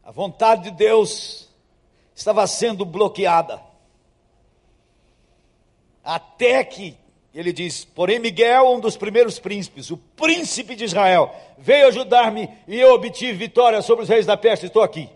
A 0.03 0.09
vontade 0.09 0.63
de 0.63 0.71
Deus 0.71 1.47
estava 2.15 2.47
sendo 2.47 2.83
bloqueada. 2.83 3.61
Até 6.03 6.63
que 6.63 6.97
ele 7.35 7.53
diz: 7.53 7.85
Porém, 7.85 8.17
Miguel, 8.17 8.71
um 8.71 8.79
dos 8.79 8.97
primeiros 8.97 9.37
príncipes, 9.37 9.91
o 9.91 9.97
príncipe 9.97 10.75
de 10.75 10.85
Israel, 10.85 11.31
veio 11.55 11.85
ajudar-me 11.89 12.49
e 12.67 12.79
eu 12.79 12.95
obtive 12.95 13.33
vitória 13.33 13.83
sobre 13.83 14.01
os 14.01 14.09
reis 14.09 14.25
da 14.25 14.35
peste. 14.35 14.65
Estou 14.65 14.81
aqui. 14.81 15.07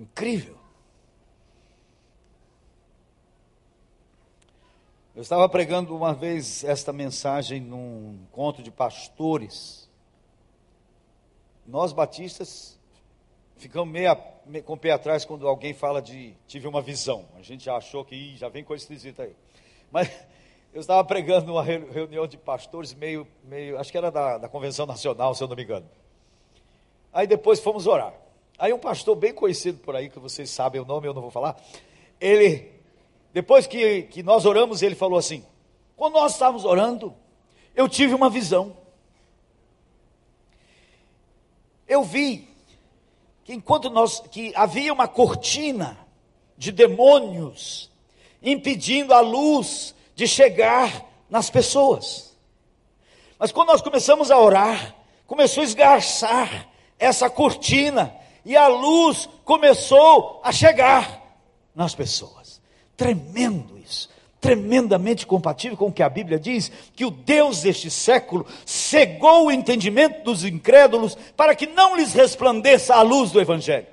Incrível. 0.00 0.56
Eu 5.14 5.20
estava 5.20 5.46
pregando 5.46 5.94
uma 5.94 6.14
vez 6.14 6.64
esta 6.64 6.90
mensagem 6.90 7.60
num 7.60 8.18
encontro 8.22 8.62
de 8.62 8.70
pastores. 8.70 9.90
Nós 11.66 11.92
batistas 11.92 12.80
ficamos 13.58 13.92
meio, 13.92 14.16
meio, 14.46 14.64
com 14.64 14.72
o 14.72 14.76
pé 14.78 14.92
atrás 14.92 15.26
quando 15.26 15.46
alguém 15.46 15.74
fala 15.74 16.00
de 16.00 16.34
tive 16.46 16.66
uma 16.66 16.80
visão. 16.80 17.26
A 17.36 17.42
gente 17.42 17.62
já 17.62 17.76
achou 17.76 18.02
que 18.02 18.34
já 18.38 18.48
vem 18.48 18.64
coisa 18.64 18.82
esquisita 18.82 19.24
aí. 19.24 19.36
Mas 19.90 20.08
eu 20.72 20.80
estava 20.80 21.04
pregando 21.04 21.48
numa 21.48 21.62
reunião 21.62 22.26
de 22.26 22.38
pastores, 22.38 22.94
meio, 22.94 23.28
meio 23.44 23.78
acho 23.78 23.92
que 23.92 23.98
era 23.98 24.10
da, 24.10 24.38
da 24.38 24.48
Convenção 24.48 24.86
Nacional, 24.86 25.34
se 25.34 25.44
eu 25.44 25.48
não 25.48 25.56
me 25.56 25.62
engano. 25.62 25.90
Aí 27.12 27.26
depois 27.26 27.60
fomos 27.60 27.86
orar. 27.86 28.29
Aí 28.60 28.74
um 28.74 28.78
pastor 28.78 29.16
bem 29.16 29.32
conhecido 29.32 29.78
por 29.78 29.96
aí, 29.96 30.10
que 30.10 30.18
vocês 30.18 30.50
sabem 30.50 30.78
o 30.82 30.84
nome, 30.84 31.08
eu 31.08 31.14
não 31.14 31.22
vou 31.22 31.30
falar, 31.30 31.58
ele, 32.20 32.70
depois 33.32 33.66
que, 33.66 34.02
que 34.02 34.22
nós 34.22 34.44
oramos, 34.44 34.82
ele 34.82 34.94
falou 34.94 35.18
assim: 35.18 35.42
quando 35.96 36.12
nós 36.12 36.32
estávamos 36.32 36.66
orando, 36.66 37.14
eu 37.74 37.88
tive 37.88 38.12
uma 38.12 38.28
visão. 38.28 38.76
Eu 41.88 42.04
vi 42.04 42.50
que 43.42 43.54
enquanto 43.54 43.88
nós 43.88 44.20
que 44.20 44.52
havia 44.54 44.92
uma 44.92 45.08
cortina 45.08 45.98
de 46.58 46.70
demônios 46.70 47.90
impedindo 48.42 49.14
a 49.14 49.20
luz 49.20 49.94
de 50.14 50.28
chegar 50.28 51.06
nas 51.30 51.48
pessoas. 51.48 52.36
Mas 53.38 53.50
quando 53.50 53.68
nós 53.68 53.80
começamos 53.80 54.30
a 54.30 54.38
orar, 54.38 54.94
começou 55.26 55.62
a 55.62 55.64
esgarçar 55.64 56.68
essa 56.98 57.30
cortina 57.30 58.20
e 58.44 58.56
a 58.56 58.68
luz 58.68 59.28
começou 59.44 60.40
a 60.42 60.52
chegar 60.52 61.20
nas 61.74 61.94
pessoas. 61.94 62.60
Tremendo 62.96 63.78
isso 63.78 64.08
tremendamente 64.40 65.26
compatível 65.26 65.76
com 65.76 65.88
o 65.88 65.92
que 65.92 66.02
a 66.02 66.08
Bíblia 66.08 66.38
diz, 66.38 66.72
que 66.96 67.04
o 67.04 67.10
Deus 67.10 67.62
deste 67.62 67.90
século 67.90 68.46
cegou 68.64 69.46
o 69.46 69.50
entendimento 69.50 70.24
dos 70.24 70.44
incrédulos 70.44 71.16
para 71.36 71.54
que 71.54 71.66
não 71.66 71.94
lhes 71.94 72.14
resplandeça 72.14 72.94
a 72.94 73.02
luz 73.02 73.30
do 73.30 73.40
Evangelho. 73.40 73.86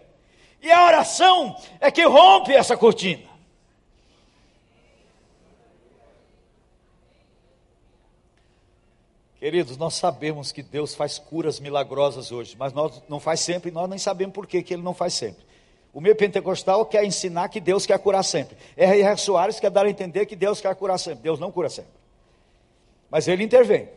E 0.62 0.72
a 0.72 0.86
oração 0.86 1.56
é 1.80 1.92
que 1.92 2.04
rompe 2.04 2.54
essa 2.54 2.78
cortina. 2.78 3.27
Queridos, 9.48 9.78
nós 9.78 9.94
sabemos 9.94 10.52
que 10.52 10.62
Deus 10.62 10.94
faz 10.94 11.18
curas 11.18 11.58
milagrosas 11.58 12.34
hoje, 12.34 12.54
mas 12.60 12.74
nós 12.74 13.02
não 13.08 13.18
faz 13.18 13.40
sempre, 13.40 13.70
e 13.70 13.74
nós 13.74 13.90
nem 13.90 13.98
sabemos 13.98 14.34
por 14.34 14.46
que, 14.46 14.62
que 14.62 14.74
Ele 14.74 14.84
não 14.84 14.94
faz 14.94 15.14
sempre. 15.14 15.42
O 15.94 16.02
meio 16.02 16.18
pentecostal 16.18 16.86
quer 16.86 17.06
ensinar 17.06 17.48
que 17.48 17.62
Deus 17.62 17.86
quer 17.86 17.98
curar 17.98 18.24
sempre. 18.24 18.58
R.R. 18.76 19.16
Soares 19.16 19.58
quer 19.58 19.72
dar 19.72 19.86
a 19.86 19.90
entender 19.90 20.26
que 20.26 20.36
Deus 20.36 20.60
quer 20.60 20.76
curar 20.76 20.98
sempre. 20.98 21.24
Deus 21.24 21.40
não 21.40 21.50
cura 21.50 21.70
sempre. 21.70 21.92
Mas 23.10 23.30
ele 23.30 23.42
intervém 23.42 23.88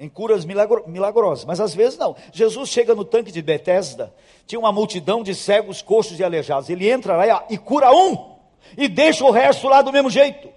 em 0.00 0.08
curas 0.08 0.44
milagro 0.44 0.82
milagrosas. 0.88 1.44
Mas 1.44 1.60
às 1.60 1.72
vezes 1.72 1.96
não. 1.96 2.16
Jesus 2.32 2.68
chega 2.68 2.92
no 2.92 3.04
tanque 3.04 3.30
de 3.30 3.40
Betesda, 3.40 4.12
tinha 4.48 4.58
uma 4.58 4.72
multidão 4.72 5.22
de 5.22 5.32
cegos, 5.32 5.80
coxos 5.80 6.18
e 6.18 6.24
aleijados. 6.24 6.68
Ele 6.68 6.90
entra 6.90 7.16
lá 7.16 7.46
e 7.48 7.56
cura 7.56 7.92
um, 7.92 8.34
e 8.76 8.88
deixa 8.88 9.24
o 9.24 9.30
resto 9.30 9.68
lá 9.68 9.80
do 9.80 9.92
mesmo 9.92 10.10
jeito. 10.10 10.48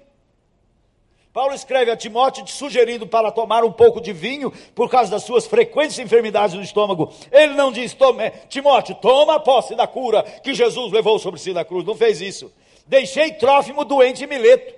Paulo 1.36 1.54
escreve 1.54 1.92
a 1.92 1.98
Timóteo 1.98 2.48
sugerindo 2.48 3.06
para 3.06 3.30
tomar 3.30 3.66
um 3.66 3.72
pouco 3.74 4.00
de 4.00 4.14
vinho 4.14 4.50
por 4.74 4.90
causa 4.90 5.12
das 5.12 5.24
suas 5.24 5.46
frequentes 5.46 6.00
enfermidades 6.00 6.56
no 6.56 6.62
estômago. 6.62 7.12
Ele 7.30 7.54
não 7.56 7.74
diz, 7.74 7.94
Tome, 7.94 8.32
Timóteo, 8.48 8.96
toma 8.96 9.38
posse 9.38 9.76
da 9.76 9.86
cura 9.86 10.24
que 10.24 10.54
Jesus 10.54 10.94
levou 10.94 11.20
sobre 11.20 11.38
si 11.38 11.52
na 11.52 11.66
cruz. 11.66 11.84
Não 11.84 11.94
fez 11.94 12.22
isso. 12.22 12.54
Deixei 12.88 13.34
Trófimo 13.34 13.84
doente 13.84 14.24
em 14.24 14.28
Mileto. 14.28 14.74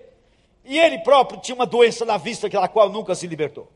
E 0.65 0.79
ele 0.79 0.97
próprio 1.01 1.39
tinha 1.39 1.53
uma 1.53 1.67
doença 1.67 2.03
na 2.05 2.17
vista, 2.17 2.49
da 2.49 2.67
qual 2.67 2.89
nunca 2.89 3.13
se 3.13 3.27
libertou. 3.27 3.71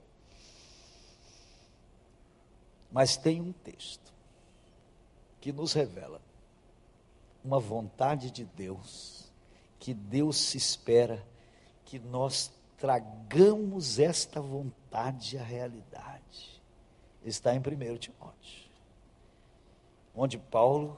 Mas 2.92 3.16
tem 3.16 3.40
um 3.40 3.52
texto 3.52 4.12
que 5.40 5.52
nos 5.52 5.74
revela 5.74 6.20
uma 7.46 7.60
vontade 7.60 8.32
de 8.32 8.44
Deus, 8.44 9.32
que 9.78 9.94
Deus 9.94 10.36
se 10.36 10.58
espera 10.58 11.24
que 11.86 12.00
nós 12.00 12.50
tragamos 12.82 14.00
esta 14.00 14.42
vontade 14.42 15.38
à 15.38 15.44
realidade. 15.44 16.60
Está 17.24 17.54
em 17.54 17.60
1 17.60 17.62
Timóteo, 17.98 18.72
onde 20.16 20.40
Paulo 20.40 20.98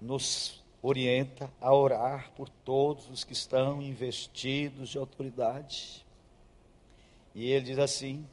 nos 0.00 0.64
orienta 0.80 1.52
a 1.60 1.74
orar 1.74 2.32
por 2.32 2.48
todos 2.48 3.10
os 3.10 3.22
que 3.22 3.34
estão 3.34 3.82
investidos 3.82 4.88
de 4.88 4.96
autoridade. 4.96 6.06
E 7.34 7.50
ele 7.50 7.66
diz 7.66 7.78
assim: 7.78 8.26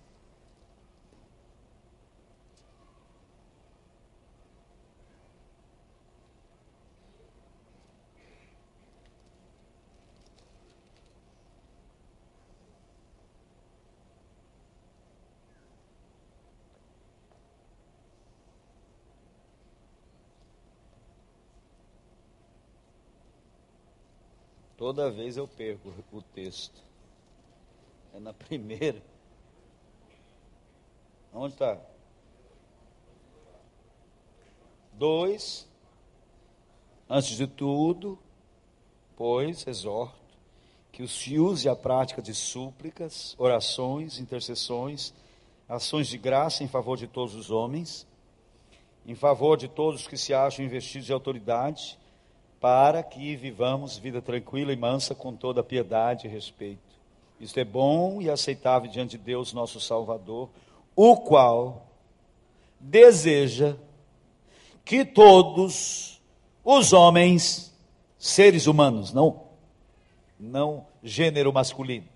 Toda 24.85 25.09
vez 25.09 25.35
eu 25.35 25.47
perco 25.47 25.91
o 26.11 26.21
texto. 26.21 26.79
É 28.13 28.19
na 28.19 28.31
primeira. 28.31 29.01
Onde 31.33 31.55
está? 31.55 31.81
Dois. 34.93 35.67
Antes 37.09 37.35
de 37.35 37.47
tudo, 37.47 38.19
pois, 39.15 39.65
exorto 39.65 40.37
que 40.91 41.07
se 41.07 41.39
use 41.39 41.67
a 41.67 41.75
prática 41.75 42.21
de 42.21 42.35
súplicas, 42.35 43.33
orações, 43.39 44.19
intercessões, 44.19 45.15
ações 45.67 46.07
de 46.07 46.19
graça 46.19 46.63
em 46.63 46.67
favor 46.67 46.95
de 46.95 47.07
todos 47.07 47.33
os 47.33 47.49
homens, 47.49 48.05
em 49.03 49.15
favor 49.15 49.57
de 49.57 49.67
todos 49.67 50.01
os 50.01 50.07
que 50.07 50.15
se 50.15 50.31
acham 50.31 50.63
investidos 50.63 51.07
de 51.07 51.11
autoridade 51.11 51.97
para 52.65 53.03
que 53.03 53.35
vivamos 53.35 53.99
vida 53.99 54.23
tranquila 54.23 54.73
e 54.73 54.75
mansa 54.75 55.13
com 55.13 55.35
toda 55.35 55.61
piedade 55.61 56.25
e 56.25 56.29
respeito. 56.31 56.79
Isto 57.39 57.59
é 57.59 57.63
bom 57.63 58.19
e 58.23 58.27
aceitável 58.27 58.89
diante 58.89 59.19
de 59.19 59.23
Deus, 59.23 59.53
nosso 59.53 59.79
Salvador, 59.79 60.49
o 60.95 61.15
qual 61.17 61.85
deseja 62.79 63.75
que 64.83 65.05
todos 65.05 66.19
os 66.63 66.91
homens, 66.91 67.71
seres 68.17 68.65
humanos, 68.65 69.13
não, 69.13 69.41
não 70.39 70.87
gênero 71.03 71.53
masculino, 71.53 72.07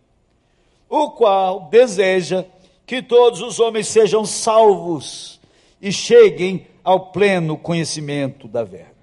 o 0.90 1.12
qual 1.12 1.70
deseja 1.70 2.44
que 2.88 3.04
todos 3.04 3.40
os 3.40 3.60
homens 3.60 3.88
sejam 3.88 4.26
salvos 4.26 5.40
e 5.80 5.92
cheguem 5.92 6.66
ao 6.84 7.12
pleno 7.12 7.56
conhecimento 7.56 8.48
da 8.48 8.64
verdade. 8.64 8.99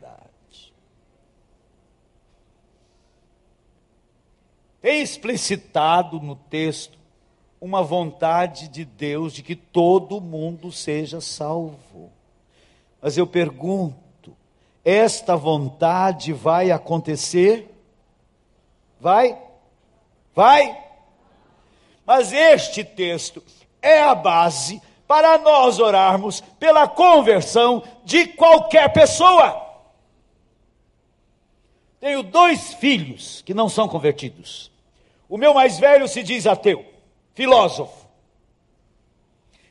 Explicitado 4.94 6.20
no 6.20 6.36
texto 6.36 6.96
uma 7.60 7.82
vontade 7.82 8.68
de 8.68 8.84
Deus 8.84 9.32
de 9.32 9.42
que 9.42 9.56
todo 9.56 10.20
mundo 10.20 10.70
seja 10.70 11.20
salvo. 11.20 12.12
Mas 13.00 13.16
eu 13.16 13.26
pergunto, 13.26 14.36
esta 14.84 15.36
vontade 15.36 16.32
vai 16.32 16.70
acontecer? 16.70 17.74
Vai? 19.00 19.38
Vai? 20.34 20.84
Mas 22.04 22.32
este 22.32 22.84
texto 22.84 23.42
é 23.82 24.00
a 24.00 24.14
base 24.14 24.80
para 25.06 25.38
nós 25.38 25.78
orarmos 25.78 26.40
pela 26.58 26.86
conversão 26.86 27.82
de 28.04 28.26
qualquer 28.28 28.92
pessoa. 28.92 29.64
Tenho 32.00 32.22
dois 32.22 32.74
filhos 32.74 33.42
que 33.42 33.54
não 33.54 33.68
são 33.68 33.88
convertidos. 33.88 34.70
O 35.28 35.36
meu 35.36 35.52
mais 35.52 35.78
velho 35.78 36.06
se 36.06 36.22
diz 36.22 36.46
ateu, 36.46 36.84
filósofo. 37.34 38.06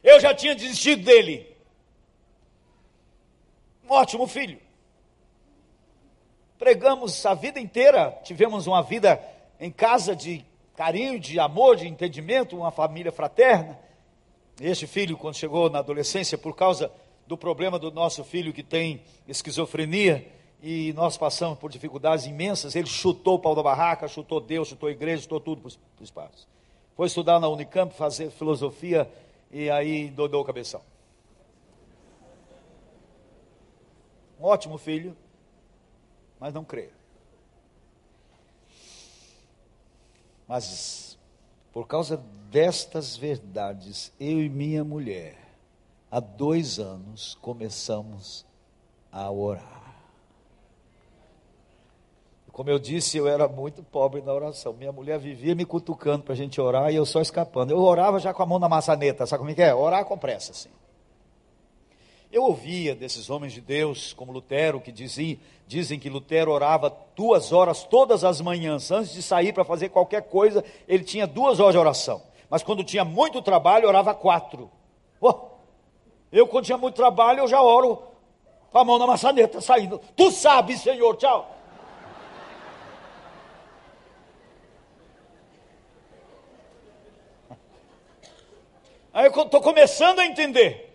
Eu 0.03 0.19
já 0.19 0.33
tinha 0.33 0.53
desistido 0.53 1.03
dele. 1.03 1.55
Um 3.83 3.93
ótimo 3.93 4.27
filho. 4.27 4.59
Pregamos 6.57 7.25
a 7.25 7.33
vida 7.33 7.59
inteira, 7.59 8.11
tivemos 8.23 8.67
uma 8.67 8.81
vida 8.81 9.21
em 9.59 9.71
casa 9.71 10.15
de 10.15 10.45
carinho, 10.75 11.19
de 11.19 11.39
amor, 11.39 11.75
de 11.75 11.87
entendimento, 11.87 12.57
uma 12.57 12.71
família 12.71 13.11
fraterna. 13.11 13.79
Este 14.59 14.87
filho, 14.87 15.17
quando 15.17 15.35
chegou 15.35 15.69
na 15.69 15.79
adolescência, 15.79 16.37
por 16.37 16.55
causa 16.55 16.91
do 17.27 17.37
problema 17.37 17.79
do 17.79 17.91
nosso 17.91 18.23
filho 18.23 18.53
que 18.53 18.63
tem 18.63 19.01
esquizofrenia, 19.27 20.27
e 20.67 20.93
nós 20.93 21.15
passamos 21.15 21.59
por 21.59 21.69
dificuldades 21.69 22.25
imensas, 22.25 22.75
ele 22.75 22.87
chutou 22.87 23.35
o 23.35 23.39
pau 23.39 23.53
da 23.53 23.61
barraca, 23.61 24.07
chutou 24.07 24.41
Deus, 24.41 24.67
chutou 24.67 24.89
a 24.89 24.91
igreja, 24.91 25.21
chutou 25.21 25.39
tudo 25.39 25.61
para 25.61 25.69
o 26.01 26.03
espaço. 26.03 26.47
Foi 26.95 27.05
estudar 27.05 27.39
na 27.39 27.47
Unicamp, 27.47 27.93
fazer 27.93 28.31
filosofia, 28.31 29.07
e 29.51 29.69
aí 29.69 30.09
dodou 30.09 30.41
o 30.41 30.43
cabeção. 30.43 30.81
Um 34.39 34.45
ótimo 34.45 34.79
filho, 34.79 35.15
mas 36.39 36.51
não 36.51 36.65
crê. 36.65 36.89
Mas, 40.47 41.15
por 41.71 41.85
causa 41.85 42.17
destas 42.49 43.15
verdades, 43.15 44.11
eu 44.19 44.41
e 44.41 44.49
minha 44.49 44.83
mulher, 44.83 45.37
há 46.09 46.19
dois 46.19 46.79
anos, 46.79 47.37
começamos 47.39 48.47
a 49.11 49.29
orar. 49.29 49.74
Como 52.55 52.69
eu 52.69 52.79
disse, 52.79 53.17
eu 53.17 53.27
era 53.27 53.49
muito 53.49 53.83
pobre 53.83 54.21
na 54.21 54.33
oração. 54.33 54.71
Minha 54.71 54.93
mulher 54.93 55.19
vivia 55.19 55.53
me 55.53 55.65
cutucando 55.65 56.23
para 56.23 56.31
a 56.31 56.37
gente 56.37 56.61
orar 56.61 56.89
e 56.89 56.95
eu 56.95 57.05
só 57.05 57.19
escapando. 57.19 57.71
Eu 57.71 57.79
orava 57.79 58.17
já 58.17 58.33
com 58.33 58.41
a 58.41 58.45
mão 58.45 58.57
na 58.57 58.69
maçaneta, 58.69 59.25
sabe 59.25 59.39
como 59.39 59.51
é 59.51 59.53
que 59.53 59.61
é? 59.61 59.75
Orar 59.75 60.05
com 60.05 60.17
pressa, 60.17 60.53
assim. 60.53 60.69
Eu 62.31 62.43
ouvia 62.43 62.95
desses 62.95 63.29
homens 63.29 63.51
de 63.51 63.59
Deus, 63.59 64.13
como 64.13 64.31
Lutero, 64.31 64.79
que 64.79 64.89
dizia, 64.89 65.37
dizem 65.67 65.99
que 65.99 66.09
Lutero 66.09 66.49
orava 66.49 66.95
duas 67.13 67.51
horas 67.51 67.83
todas 67.83 68.23
as 68.23 68.39
manhãs, 68.39 68.89
antes 68.89 69.11
de 69.11 69.21
sair 69.21 69.51
para 69.51 69.65
fazer 69.65 69.89
qualquer 69.89 70.21
coisa, 70.21 70.63
ele 70.87 71.03
tinha 71.03 71.27
duas 71.27 71.59
horas 71.59 71.73
de 71.73 71.79
oração. 71.79 72.21
Mas 72.49 72.63
quando 72.63 72.85
tinha 72.85 73.03
muito 73.03 73.41
trabalho, 73.41 73.85
orava 73.85 74.13
quatro. 74.13 74.71
Oh, 75.19 75.49
eu, 76.31 76.47
quando 76.47 76.63
tinha 76.63 76.77
muito 76.77 76.95
trabalho, 76.95 77.39
eu 77.39 77.49
já 77.49 77.61
oro 77.61 78.01
com 78.71 78.79
a 78.79 78.85
mão 78.85 78.97
na 78.97 79.05
maçaneta, 79.05 79.59
saindo. 79.59 79.99
Tu 80.15 80.31
sabes, 80.31 80.79
Senhor, 80.79 81.17
tchau. 81.17 81.51
Aí 89.15 89.27
eu 89.27 89.43
estou 89.43 89.61
começando 89.61 90.19
a 90.19 90.25
entender 90.25 90.93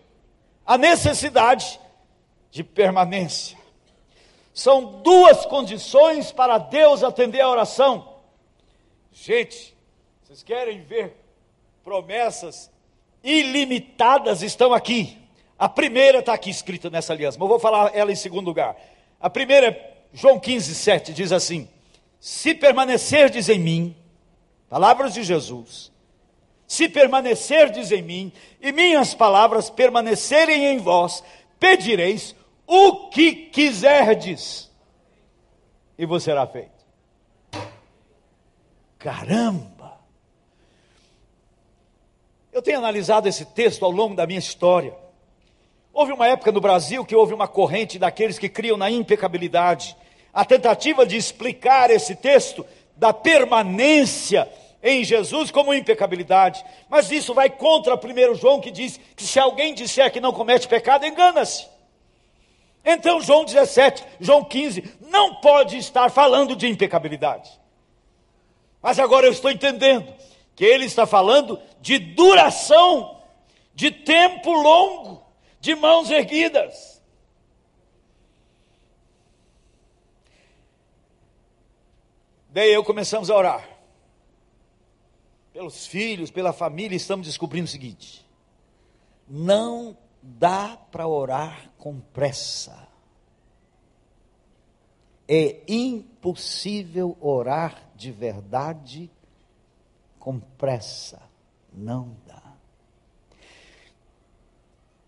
a 0.66 0.76
necessidade 0.76 1.80
de 2.50 2.62
permanência. 2.62 3.56
São 4.52 5.00
duas 5.00 5.46
condições 5.46 6.30
para 6.30 6.58
Deus 6.58 7.02
atender 7.02 7.40
a 7.40 7.48
oração. 7.48 8.16
Gente, 9.10 9.74
vocês 10.22 10.42
querem 10.42 10.82
ver 10.82 11.16
promessas 11.82 12.70
ilimitadas 13.24 14.42
estão 14.42 14.74
aqui. 14.74 15.16
A 15.58 15.66
primeira 15.66 16.18
está 16.18 16.34
aqui 16.34 16.50
escrita 16.50 16.90
nessa 16.90 17.14
aliança, 17.14 17.38
mas 17.38 17.46
eu 17.46 17.48
vou 17.48 17.58
falar 17.58 17.96
ela 17.96 18.12
em 18.12 18.16
segundo 18.16 18.44
lugar. 18.44 18.76
A 19.18 19.30
primeira 19.30 19.68
é 19.68 19.96
João 20.12 20.38
15, 20.38 20.74
7, 20.74 21.14
diz 21.14 21.32
assim: 21.32 21.66
Se 22.20 22.54
permanecerdes 22.54 23.48
em 23.48 23.58
mim, 23.58 23.96
palavras 24.68 25.14
de 25.14 25.22
Jesus, 25.22 25.90
se 26.70 26.88
permanecerdes 26.88 27.90
em 27.90 28.00
mim 28.00 28.32
e 28.60 28.70
minhas 28.70 29.12
palavras 29.12 29.68
permanecerem 29.68 30.66
em 30.66 30.78
vós, 30.78 31.20
pedireis 31.58 32.32
o 32.64 33.08
que 33.08 33.32
quiserdes 33.32 34.70
e 35.98 36.06
vos 36.06 36.22
será 36.22 36.46
feito. 36.46 36.70
Caramba! 39.00 39.98
Eu 42.52 42.62
tenho 42.62 42.78
analisado 42.78 43.26
esse 43.26 43.46
texto 43.46 43.84
ao 43.84 43.90
longo 43.90 44.14
da 44.14 44.24
minha 44.24 44.38
história. 44.38 44.94
Houve 45.92 46.12
uma 46.12 46.28
época 46.28 46.52
no 46.52 46.60
Brasil 46.60 47.04
que 47.04 47.16
houve 47.16 47.34
uma 47.34 47.48
corrente 47.48 47.98
daqueles 47.98 48.38
que 48.38 48.48
criam 48.48 48.76
na 48.76 48.88
impecabilidade. 48.88 49.96
A 50.32 50.44
tentativa 50.44 51.04
de 51.04 51.16
explicar 51.16 51.90
esse 51.90 52.14
texto 52.14 52.64
da 52.96 53.12
permanência 53.12 54.48
em 54.82 55.04
Jesus 55.04 55.50
como 55.50 55.74
impecabilidade. 55.74 56.64
Mas 56.88 57.10
isso 57.10 57.34
vai 57.34 57.50
contra 57.50 57.94
1 57.94 58.34
João 58.34 58.60
que 58.60 58.70
diz 58.70 58.98
que 59.14 59.24
se 59.24 59.38
alguém 59.38 59.74
disser 59.74 60.10
que 60.10 60.20
não 60.20 60.32
comete 60.32 60.66
pecado, 60.66 61.06
engana-se. 61.06 61.66
Então 62.84 63.20
João 63.20 63.44
17, 63.44 64.04
João 64.18 64.42
15, 64.42 64.82
não 65.02 65.36
pode 65.36 65.76
estar 65.76 66.10
falando 66.10 66.56
de 66.56 66.66
impecabilidade. 66.66 67.50
Mas 68.80 68.98
agora 68.98 69.26
eu 69.26 69.32
estou 69.32 69.50
entendendo 69.50 70.12
que 70.56 70.64
ele 70.64 70.86
está 70.86 71.06
falando 71.06 71.60
de 71.80 71.98
duração, 71.98 73.20
de 73.74 73.90
tempo 73.90 74.50
longo, 74.50 75.22
de 75.60 75.74
mãos 75.74 76.10
erguidas. 76.10 77.02
Daí 82.48 82.72
eu 82.72 82.82
começamos 82.82 83.30
a 83.30 83.36
orar 83.36 83.79
pelos 85.60 85.86
filhos, 85.86 86.30
pela 86.30 86.54
família, 86.54 86.96
estamos 86.96 87.26
descobrindo 87.26 87.66
o 87.66 87.70
seguinte: 87.70 88.26
não 89.28 89.94
dá 90.22 90.78
para 90.90 91.06
orar 91.06 91.70
com 91.76 92.00
pressa. 92.00 92.88
É 95.28 95.60
impossível 95.68 97.14
orar 97.20 97.90
de 97.94 98.10
verdade 98.10 99.10
com 100.18 100.40
pressa. 100.40 101.20
Não 101.70 102.16
dá. 102.26 102.42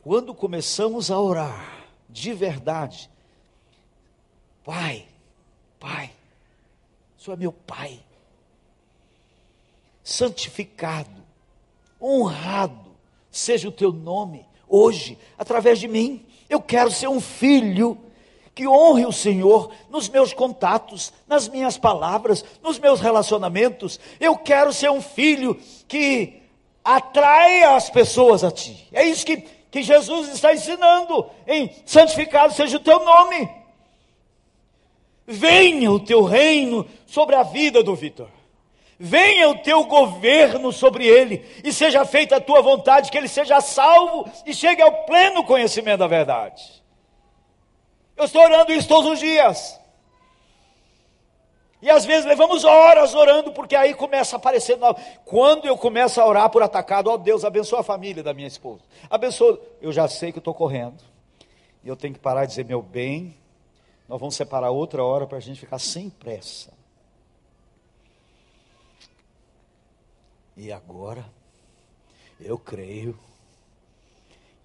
Quando 0.02 0.34
começamos 0.34 1.10
a 1.10 1.18
orar 1.18 1.86
de 2.10 2.34
verdade, 2.34 3.10
Pai, 4.62 5.08
Pai, 5.80 6.12
o 7.18 7.22
Senhor 7.22 7.36
é 7.36 7.40
meu 7.40 7.52
Pai 7.52 8.04
santificado, 10.02 11.22
honrado 12.00 12.92
seja 13.30 13.68
o 13.68 13.72
teu 13.72 13.92
nome 13.92 14.46
hoje, 14.68 15.18
através 15.38 15.78
de 15.78 15.88
mim. 15.88 16.24
Eu 16.48 16.60
quero 16.60 16.90
ser 16.90 17.08
um 17.08 17.20
filho 17.20 17.98
que 18.54 18.68
honre 18.68 19.06
o 19.06 19.12
Senhor 19.12 19.72
nos 19.88 20.08
meus 20.08 20.34
contatos, 20.34 21.12
nas 21.26 21.48
minhas 21.48 21.78
palavras, 21.78 22.44
nos 22.62 22.78
meus 22.78 23.00
relacionamentos. 23.00 23.98
Eu 24.20 24.36
quero 24.36 24.72
ser 24.72 24.90
um 24.90 25.00
filho 25.00 25.58
que 25.88 26.42
atrai 26.84 27.62
as 27.62 27.88
pessoas 27.88 28.44
a 28.44 28.50
ti. 28.50 28.88
É 28.92 29.04
isso 29.04 29.24
que, 29.24 29.38
que 29.70 29.82
Jesus 29.82 30.28
está 30.28 30.52
ensinando 30.52 31.26
em 31.46 31.74
santificado 31.86 32.52
seja 32.52 32.76
o 32.76 32.80
teu 32.80 33.02
nome. 33.04 33.48
Venha 35.26 35.90
o 35.90 36.00
teu 36.00 36.22
reino 36.22 36.86
sobre 37.06 37.34
a 37.34 37.42
vida 37.42 37.82
do 37.82 37.94
Vitor 37.94 38.28
venha 39.04 39.48
o 39.48 39.58
teu 39.58 39.82
governo 39.84 40.70
sobre 40.70 41.04
ele, 41.04 41.44
e 41.64 41.72
seja 41.72 42.04
feita 42.04 42.36
a 42.36 42.40
tua 42.40 42.62
vontade, 42.62 43.10
que 43.10 43.18
ele 43.18 43.26
seja 43.26 43.60
salvo 43.60 44.30
e 44.46 44.54
chegue 44.54 44.80
ao 44.80 45.04
pleno 45.04 45.42
conhecimento 45.42 45.98
da 45.98 46.06
verdade. 46.06 46.62
Eu 48.16 48.26
estou 48.26 48.42
orando 48.42 48.72
isso 48.72 48.86
todos 48.86 49.10
os 49.10 49.18
dias. 49.18 49.76
E 51.80 51.90
às 51.90 52.04
vezes 52.04 52.24
levamos 52.24 52.64
horas 52.64 53.12
orando, 53.12 53.50
porque 53.50 53.74
aí 53.74 53.92
começa 53.92 54.36
a 54.36 54.38
aparecer. 54.38 54.78
Quando 55.24 55.66
eu 55.66 55.76
começo 55.76 56.20
a 56.20 56.24
orar 56.24 56.48
por 56.48 56.62
atacado, 56.62 57.10
ó 57.10 57.16
Deus, 57.16 57.44
abençoa 57.44 57.80
a 57.80 57.82
família 57.82 58.22
da 58.22 58.32
minha 58.32 58.46
esposa. 58.46 58.82
Abençoa. 59.10 59.60
Eu 59.80 59.90
já 59.90 60.06
sei 60.06 60.30
que 60.30 60.38
eu 60.38 60.42
estou 60.42 60.54
correndo. 60.54 61.02
E 61.82 61.88
eu 61.88 61.96
tenho 61.96 62.14
que 62.14 62.20
parar 62.20 62.44
e 62.44 62.46
dizer, 62.46 62.64
meu 62.64 62.80
bem, 62.80 63.36
nós 64.08 64.20
vamos 64.20 64.36
separar 64.36 64.70
outra 64.70 65.02
hora 65.02 65.26
para 65.26 65.38
a 65.38 65.40
gente 65.40 65.58
ficar 65.58 65.80
sem 65.80 66.08
pressa. 66.08 66.81
E 70.56 70.70
agora, 70.70 71.24
eu 72.38 72.58
creio 72.58 73.18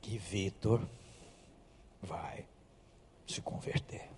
que 0.02 0.18
Vitor 0.18 0.82
vai 2.02 2.46
se 3.26 3.42
converter. 3.42 4.10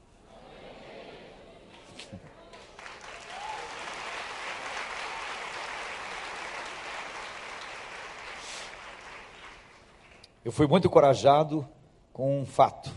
Eu 10.43 10.51
fui 10.51 10.65
muito 10.65 10.87
encorajado 10.87 11.67
com 12.11 12.41
um 12.41 12.45
fato. 12.45 12.91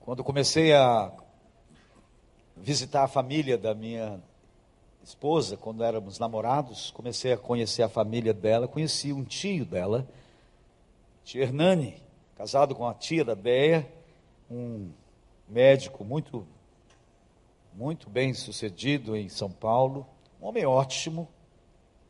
Quando 0.00 0.24
comecei 0.24 0.72
a 0.72 1.12
visitar 2.56 3.04
a 3.04 3.08
família 3.08 3.58
da 3.58 3.74
minha 3.74 4.22
esposa, 5.04 5.56
quando 5.56 5.84
éramos 5.84 6.18
namorados, 6.18 6.90
comecei 6.90 7.32
a 7.32 7.36
conhecer 7.36 7.82
a 7.82 7.88
família 7.88 8.32
dela, 8.32 8.66
conheci 8.66 9.12
um 9.12 9.22
tio 9.22 9.64
dela, 9.64 10.08
tio 11.22 11.42
Hernani, 11.42 12.02
casado 12.36 12.74
com 12.74 12.86
a 12.88 12.94
tia 12.94 13.24
da 13.24 13.34
Deia, 13.34 13.86
um 14.50 14.90
médico 15.48 16.04
muito, 16.04 16.46
muito 17.74 18.08
bem 18.08 18.32
sucedido 18.32 19.14
em 19.14 19.28
São 19.28 19.50
Paulo, 19.50 20.06
um 20.40 20.46
homem 20.46 20.64
ótimo, 20.64 21.28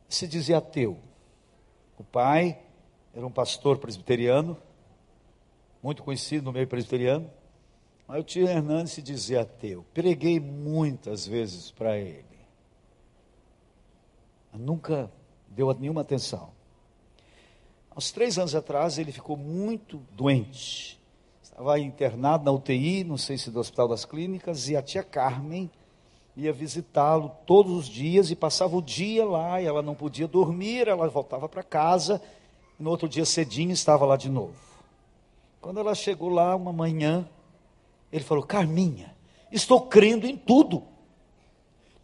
se 0.08 0.28
dizia 0.28 0.58
ateu. 0.58 0.98
O 1.98 2.04
pai 2.04 2.58
era 3.14 3.26
um 3.26 3.30
pastor 3.30 3.78
presbiteriano, 3.78 4.56
muito 5.82 6.02
conhecido 6.02 6.44
no 6.44 6.52
meio 6.52 6.66
presbiteriano, 6.66 7.30
mas 8.06 8.20
o 8.20 8.24
tio 8.24 8.46
Hernandes 8.46 8.92
se 8.92 9.02
dizia 9.02 9.42
ateu. 9.42 9.84
Preguei 9.92 10.38
muitas 10.38 11.26
vezes 11.26 11.70
para 11.70 11.98
ele. 11.98 12.33
Nunca 14.54 15.10
deu 15.48 15.72
nenhuma 15.74 16.02
atenção. 16.02 16.50
Aos 17.90 18.10
três 18.10 18.38
anos 18.38 18.54
atrás, 18.54 18.98
ele 18.98 19.12
ficou 19.12 19.36
muito 19.36 20.00
doente. 20.12 21.00
Estava 21.42 21.78
internado 21.78 22.44
na 22.44 22.50
UTI, 22.50 23.04
não 23.04 23.16
sei 23.16 23.38
se 23.38 23.50
do 23.50 23.60
Hospital 23.60 23.88
das 23.88 24.04
Clínicas, 24.04 24.68
e 24.68 24.76
a 24.76 24.82
tia 24.82 25.02
Carmen 25.02 25.70
ia 26.36 26.52
visitá-lo 26.52 27.30
todos 27.46 27.72
os 27.72 27.86
dias 27.86 28.30
e 28.30 28.36
passava 28.36 28.76
o 28.76 28.82
dia 28.82 29.24
lá, 29.24 29.62
e 29.62 29.66
ela 29.66 29.82
não 29.82 29.94
podia 29.94 30.26
dormir, 30.26 30.88
ela 30.88 31.08
voltava 31.08 31.48
para 31.48 31.62
casa, 31.62 32.20
e 32.78 32.82
no 32.82 32.90
outro 32.90 33.08
dia 33.08 33.24
cedinho 33.24 33.70
estava 33.70 34.04
lá 34.04 34.16
de 34.16 34.28
novo. 34.28 34.56
Quando 35.60 35.78
ela 35.78 35.94
chegou 35.94 36.28
lá 36.28 36.56
uma 36.56 36.72
manhã, 36.72 37.28
ele 38.12 38.24
falou: 38.24 38.44
Carminha, 38.44 39.14
estou 39.52 39.82
crendo 39.82 40.26
em 40.26 40.36
tudo. 40.36 40.82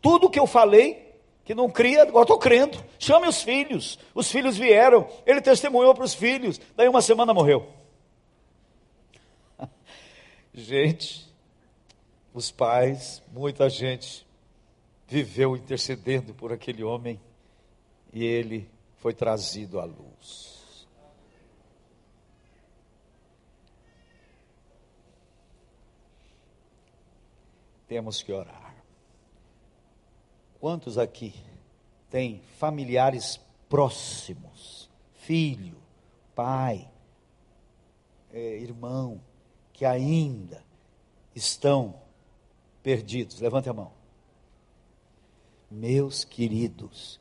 Tudo 0.00 0.30
que 0.30 0.38
eu 0.38 0.46
falei, 0.46 1.09
que 1.50 1.54
não 1.56 1.68
cria, 1.68 2.02
agora 2.02 2.22
estou 2.22 2.38
crendo. 2.38 2.80
Chame 2.96 3.26
os 3.26 3.42
filhos. 3.42 3.98
Os 4.14 4.30
filhos 4.30 4.56
vieram, 4.56 5.10
ele 5.26 5.40
testemunhou 5.40 5.92
para 5.92 6.04
os 6.04 6.14
filhos. 6.14 6.60
Daí 6.76 6.88
uma 6.88 7.02
semana 7.02 7.34
morreu. 7.34 7.68
gente, 10.54 11.28
os 12.32 12.52
pais, 12.52 13.20
muita 13.32 13.68
gente 13.68 14.24
viveu 15.08 15.56
intercedendo 15.56 16.32
por 16.32 16.52
aquele 16.52 16.84
homem 16.84 17.20
e 18.12 18.24
ele 18.24 18.70
foi 18.98 19.12
trazido 19.12 19.80
à 19.80 19.84
luz. 19.84 20.86
Temos 27.88 28.22
que 28.22 28.32
orar. 28.32 28.69
Quantos 30.60 30.98
aqui 30.98 31.34
têm 32.10 32.42
familiares 32.58 33.40
próximos, 33.66 34.90
filho, 35.14 35.78
pai, 36.34 36.86
é, 38.30 38.58
irmão, 38.58 39.22
que 39.72 39.86
ainda 39.86 40.62
estão 41.34 41.94
perdidos? 42.82 43.40
Levante 43.40 43.70
a 43.70 43.72
mão. 43.72 43.90
Meus 45.70 46.24
queridos, 46.24 47.18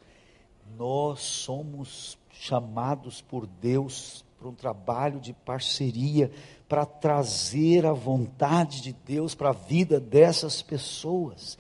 nós 0.78 1.22
somos 1.22 2.18
chamados 2.32 3.22
por 3.22 3.48
Deus 3.48 4.26
para 4.38 4.50
um 4.50 4.54
trabalho 4.54 5.20
de 5.22 5.32
parceria, 5.32 6.30
para 6.68 6.86
trazer 6.86 7.86
a 7.86 7.94
vontade 7.94 8.82
de 8.82 8.92
Deus 8.92 9.34
para 9.34 9.50
a 9.50 9.54
vida 9.54 9.98
dessas 9.98 10.62
pessoas. 10.62 11.58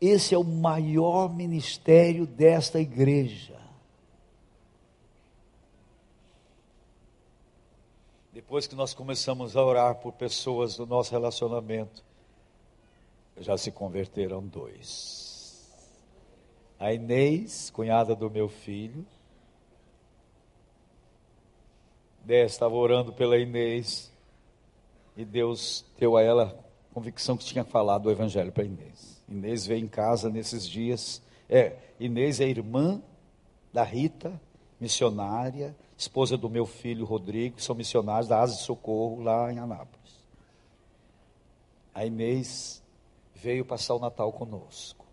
Esse 0.00 0.34
é 0.34 0.38
o 0.38 0.44
maior 0.44 1.34
ministério 1.34 2.26
desta 2.26 2.80
igreja. 2.80 3.60
Depois 8.32 8.66
que 8.66 8.74
nós 8.74 8.94
começamos 8.94 9.56
a 9.56 9.64
orar 9.64 9.96
por 9.96 10.12
pessoas 10.12 10.76
do 10.76 10.86
nosso 10.86 11.10
relacionamento, 11.10 12.02
já 13.36 13.58
se 13.58 13.70
converteram 13.70 14.42
dois. 14.46 15.68
A 16.78 16.94
Inês, 16.94 17.68
cunhada 17.68 18.16
do 18.16 18.30
meu 18.30 18.48
filho, 18.48 19.04
Deus 22.24 22.52
estava 22.52 22.74
orando 22.74 23.12
pela 23.12 23.36
Inês 23.36 24.10
e 25.16 25.24
Deus 25.24 25.84
deu 25.98 26.16
a 26.16 26.22
ela 26.22 26.58
a 26.90 26.94
convicção 26.94 27.36
que 27.36 27.44
tinha 27.44 27.64
falado 27.64 28.06
o 28.06 28.10
evangelho 28.10 28.52
para 28.52 28.64
Inês. 28.64 29.19
Inês 29.30 29.64
veio 29.64 29.84
em 29.84 29.88
casa 29.88 30.28
nesses 30.28 30.68
dias. 30.68 31.22
É, 31.48 31.76
Inês 31.98 32.40
é 32.40 32.48
irmã 32.48 33.00
da 33.72 33.84
Rita, 33.84 34.40
missionária, 34.80 35.76
esposa 35.96 36.36
do 36.36 36.50
meu 36.50 36.66
filho 36.66 37.04
Rodrigo, 37.04 37.60
são 37.60 37.74
missionários 37.76 38.28
da 38.28 38.40
Asa 38.40 38.56
de 38.56 38.62
Socorro 38.62 39.22
lá 39.22 39.52
em 39.52 39.58
Anápolis. 39.58 40.18
A 41.94 42.04
Inês 42.04 42.82
veio 43.34 43.64
passar 43.64 43.94
o 43.94 43.98
Natal 44.00 44.32
conosco. 44.32 45.06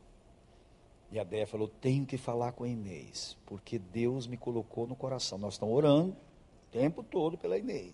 E 1.12 1.20
a 1.20 1.24
Déia 1.24 1.48
falou: 1.48 1.68
tenho 1.68 2.06
que 2.06 2.18
falar 2.18 2.52
com 2.52 2.64
a 2.64 2.68
Inês, 2.68 3.38
porque 3.46 3.78
Deus 3.78 4.28
me 4.28 4.38
colocou 4.38 4.88
no 4.88 4.96
coração. 4.96 5.38
Nós 5.38 5.54
estamos 5.54 5.76
orando 5.76 6.12
o 6.12 6.72
tempo 6.72 7.04
todo 7.04 7.38
pela 7.38 7.58
Inês. 7.58 7.94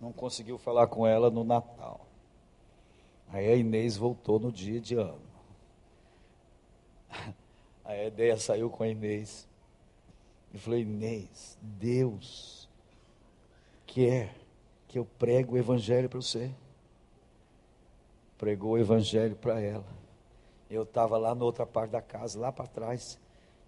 Não 0.00 0.12
conseguiu 0.12 0.58
falar 0.58 0.86
com 0.86 1.06
ela 1.06 1.30
no 1.30 1.44
Natal. 1.44 2.07
Aí 3.30 3.50
a 3.50 3.56
Inês 3.56 3.96
voltou 3.96 4.38
no 4.38 4.50
dia 4.50 4.80
de 4.80 4.94
ano. 4.94 5.20
A 7.84 7.96
ideia 8.04 8.36
saiu 8.36 8.68
com 8.68 8.82
a 8.82 8.88
Inês. 8.88 9.48
Eu 10.52 10.60
falei, 10.60 10.82
Inês, 10.82 11.58
Deus 11.62 12.68
quer 13.86 14.34
que 14.86 14.98
eu 14.98 15.06
pregue 15.18 15.52
o 15.52 15.56
Evangelho 15.56 16.08
para 16.08 16.20
você. 16.20 16.50
Pregou 18.36 18.72
o 18.72 18.78
Evangelho 18.78 19.36
para 19.36 19.60
ela. 19.60 19.86
Eu 20.70 20.82
estava 20.82 21.16
lá 21.16 21.34
na 21.34 21.44
outra 21.44 21.66
parte 21.66 21.92
da 21.92 22.02
casa, 22.02 22.38
lá 22.38 22.52
para 22.52 22.66
trás, 22.66 23.18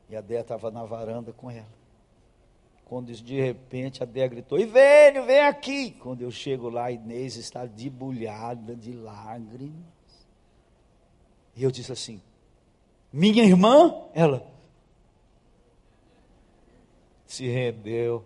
e 0.09 0.15
a 0.15 0.21
Déia 0.21 0.41
estava 0.41 0.71
na 0.71 0.85
varanda 0.85 1.33
com 1.33 1.51
ela. 1.51 1.80
Quando 2.91 3.13
de 3.13 3.41
repente 3.41 4.03
a 4.03 4.05
Déia 4.05 4.27
gritou: 4.27 4.59
Ivênio, 4.59 5.25
vem 5.25 5.39
aqui. 5.39 5.93
Quando 5.93 6.23
eu 6.23 6.31
chego 6.33 6.69
lá, 6.69 6.87
a 6.87 6.91
Inês 6.91 7.37
está 7.37 7.65
debulhada 7.65 8.75
de 8.75 8.91
lágrimas. 8.91 10.27
E 11.55 11.63
eu 11.63 11.71
disse 11.71 11.93
assim: 11.93 12.21
Minha 13.13 13.45
irmã? 13.45 13.95
Ela 14.13 14.45
se 17.25 17.47
rendeu 17.47 18.25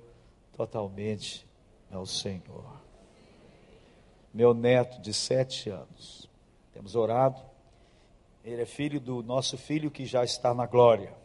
totalmente 0.56 1.46
ao 1.92 2.06
Senhor. 2.06 2.64
Meu 4.32 4.54
neto 4.54 4.98
de 5.02 5.12
sete 5.12 5.68
anos, 5.68 6.26
temos 6.72 6.96
orado. 6.96 7.38
Ele 8.42 8.62
é 8.62 8.66
filho 8.66 8.98
do 8.98 9.22
nosso 9.22 9.58
filho 9.58 9.90
que 9.90 10.06
já 10.06 10.24
está 10.24 10.54
na 10.54 10.64
glória. 10.64 11.23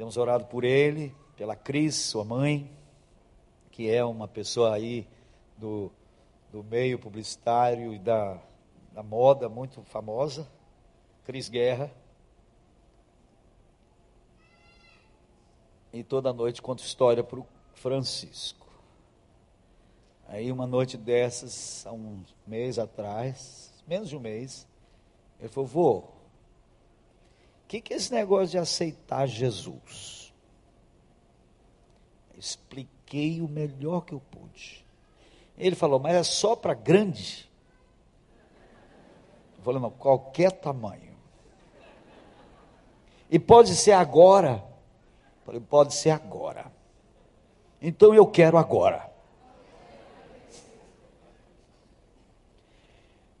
Temos 0.00 0.16
orado 0.16 0.46
por 0.46 0.64
ele, 0.64 1.14
pela 1.36 1.54
Cris, 1.54 1.94
sua 1.94 2.24
mãe, 2.24 2.72
que 3.70 3.90
é 3.90 4.02
uma 4.02 4.26
pessoa 4.26 4.74
aí 4.74 5.06
do, 5.58 5.92
do 6.50 6.64
meio 6.64 6.98
publicitário 6.98 7.92
e 7.92 7.98
da, 7.98 8.40
da 8.92 9.02
moda 9.02 9.46
muito 9.46 9.82
famosa. 9.82 10.50
Cris 11.26 11.50
Guerra. 11.50 11.92
E 15.92 16.02
toda 16.02 16.32
noite 16.32 16.62
conto 16.62 16.82
história 16.82 17.22
para 17.22 17.38
o 17.38 17.46
Francisco. 17.74 18.66
Aí 20.28 20.50
uma 20.50 20.66
noite 20.66 20.96
dessas, 20.96 21.84
há 21.86 21.92
um 21.92 22.24
mês 22.46 22.78
atrás, 22.78 23.70
menos 23.86 24.08
de 24.08 24.16
um 24.16 24.20
mês, 24.20 24.66
ele 25.38 25.50
falou, 25.50 25.68
vô, 25.68 26.19
que, 27.70 27.80
que 27.80 27.94
é 27.94 27.96
esse 27.96 28.12
negócio 28.12 28.48
de 28.48 28.58
aceitar 28.58 29.28
Jesus? 29.28 30.34
Expliquei 32.36 33.40
o 33.40 33.46
melhor 33.46 34.00
que 34.00 34.12
eu 34.12 34.20
pude. 34.28 34.84
Ele 35.56 35.76
falou, 35.76 36.00
mas 36.00 36.16
é 36.16 36.22
só 36.24 36.56
para 36.56 36.74
grande? 36.74 37.48
Eu 39.56 39.62
falei, 39.62 39.80
não, 39.80 39.88
qualquer 39.88 40.50
tamanho. 40.50 41.16
E 43.30 43.38
pode 43.38 43.76
ser 43.76 43.92
agora? 43.92 44.64
Eu 45.38 45.44
falei, 45.44 45.60
pode 45.60 45.94
ser 45.94 46.10
agora. 46.10 46.72
Então 47.80 48.12
eu 48.12 48.26
quero 48.26 48.58
agora. 48.58 49.08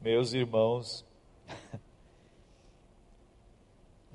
Meus 0.00 0.32
irmãos, 0.32 1.04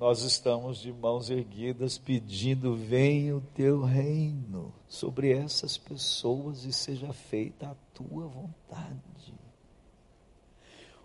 nós 0.06 0.22
estamos 0.22 0.78
de 0.78 0.92
mãos 0.92 1.30
erguidas 1.30 1.98
pedindo: 1.98 2.76
venha 2.76 3.36
o 3.36 3.40
teu 3.40 3.82
reino 3.82 4.72
sobre 4.86 5.32
essas 5.32 5.76
pessoas 5.76 6.64
e 6.64 6.72
seja 6.72 7.12
feita 7.12 7.70
a 7.70 7.74
tua 7.92 8.28
vontade. 8.28 9.34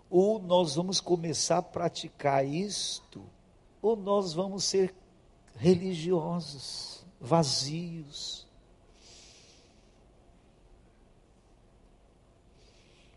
Ou 0.08 0.40
nós 0.40 0.76
vamos 0.76 1.00
começar 1.00 1.58
a 1.58 1.62
praticar 1.62 2.46
isto, 2.46 3.24
ou 3.82 3.96
nós 3.96 4.34
vamos 4.34 4.62
ser 4.62 4.94
religiosos, 5.56 7.04
vazios. 7.20 8.46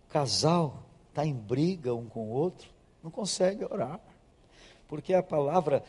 casal 0.09 0.81
está 1.09 1.25
em 1.25 1.33
briga 1.35 1.93
um 1.93 2.07
com 2.07 2.29
o 2.29 2.31
outro, 2.31 2.71
não 3.03 3.11
consegue 3.11 3.63
orar. 3.65 3.99
Porque 4.87 5.13
a 5.13 5.23
palavra, 5.23 5.83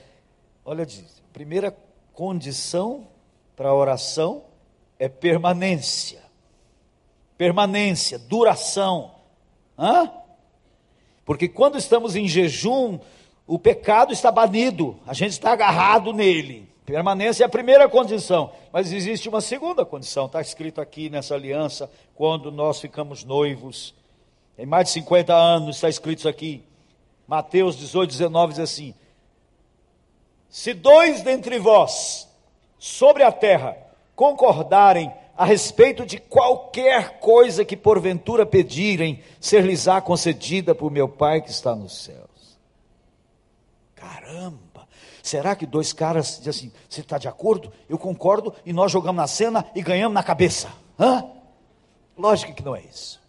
olha, 0.64 0.86
diz, 0.86 1.22
primeira 1.32 1.76
condição 2.12 3.06
para 3.54 3.68
a 3.68 3.74
oração 3.74 4.44
é 4.98 5.08
permanência. 5.08 6.22
Permanência, 7.36 8.18
duração. 8.18 9.12
Hã? 9.78 10.10
Porque 11.24 11.48
quando 11.48 11.76
estamos 11.76 12.16
em 12.16 12.26
jejum, 12.26 12.98
o 13.46 13.58
pecado 13.58 14.12
está 14.12 14.30
banido, 14.30 14.96
a 15.06 15.12
gente 15.12 15.32
está 15.32 15.52
agarrado 15.52 16.12
nele. 16.12 16.68
Permanência 16.86 17.42
é 17.42 17.46
a 17.46 17.50
primeira 17.50 17.88
condição, 17.88 18.52
mas 18.72 18.92
existe 18.92 19.28
uma 19.28 19.40
segunda 19.40 19.84
condição, 19.84 20.26
está 20.26 20.40
escrito 20.40 20.80
aqui 20.80 21.10
nessa 21.10 21.34
aliança, 21.34 21.90
quando 22.14 22.52
nós 22.52 22.80
ficamos 22.80 23.24
noivos, 23.24 23.92
tem 24.56 24.64
mais 24.64 24.86
de 24.86 24.92
50 24.92 25.34
anos, 25.34 25.76
está 25.76 25.88
escrito 25.88 26.20
isso 26.20 26.28
aqui. 26.28 26.62
Mateus 27.26 27.76
18, 27.76 28.10
19 28.10 28.52
diz 28.52 28.60
assim: 28.60 28.94
Se 30.48 30.72
dois 30.72 31.22
dentre 31.22 31.58
vós 31.58 32.28
sobre 32.78 33.22
a 33.22 33.32
terra 33.32 33.76
concordarem 34.14 35.12
a 35.36 35.44
respeito 35.44 36.06
de 36.06 36.18
qualquer 36.18 37.18
coisa 37.18 37.64
que 37.64 37.76
porventura 37.76 38.46
pedirem, 38.46 39.22
ser-lhes-á 39.40 40.00
concedida 40.00 40.74
por 40.74 40.90
meu 40.90 41.08
Pai 41.08 41.42
que 41.42 41.50
está 41.50 41.74
nos 41.74 42.04
céus. 42.04 42.58
Caramba! 43.94 44.88
Será 45.22 45.56
que 45.56 45.66
dois 45.66 45.92
caras 45.92 46.38
dizem 46.38 46.50
assim: 46.50 46.72
você 46.88 47.00
está 47.00 47.18
de 47.18 47.26
acordo? 47.26 47.72
Eu 47.88 47.98
concordo, 47.98 48.54
e 48.64 48.72
nós 48.72 48.92
jogamos 48.92 49.16
na 49.16 49.26
cena 49.26 49.66
e 49.74 49.82
ganhamos 49.82 50.14
na 50.14 50.22
cabeça? 50.22 50.72
Hã? 50.98 51.24
Lógico 52.16 52.54
que 52.54 52.64
não 52.64 52.74
é 52.74 52.80
isso 52.80 53.20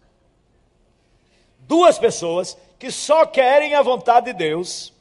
duas 1.68 2.00
pessoas 2.00 2.58
que 2.80 2.92
só 2.92 3.26
querem 3.26 3.74
a 3.74 3.82
vontade 3.82 4.28
de 4.28 4.34
Deus, 4.34 4.94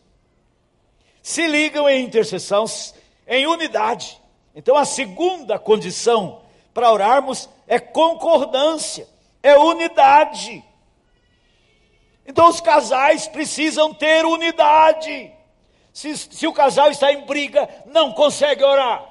se 1.23 1.47
ligam 1.47 1.89
em 1.89 2.05
intercessão, 2.05 2.65
em 3.27 3.47
unidade. 3.47 4.21
Então 4.55 4.77
a 4.77 4.85
segunda 4.85 5.59
condição 5.59 6.41
para 6.73 6.91
orarmos 6.91 7.49
é 7.67 7.79
concordância, 7.79 9.09
é 9.43 9.57
unidade. 9.59 10.65
Então 12.27 12.49
os 12.49 12.61
casais 12.61 13.29
precisam 13.29 13.93
ter 13.93 14.25
unidade. 14.25 15.33
Se, 15.93 16.17
se 16.17 16.47
o 16.47 16.53
casal 16.53 16.91
está 16.91 17.13
em 17.13 17.25
briga, 17.25 17.69
não 17.87 18.13
consegue 18.13 18.63
orar. 18.63 19.05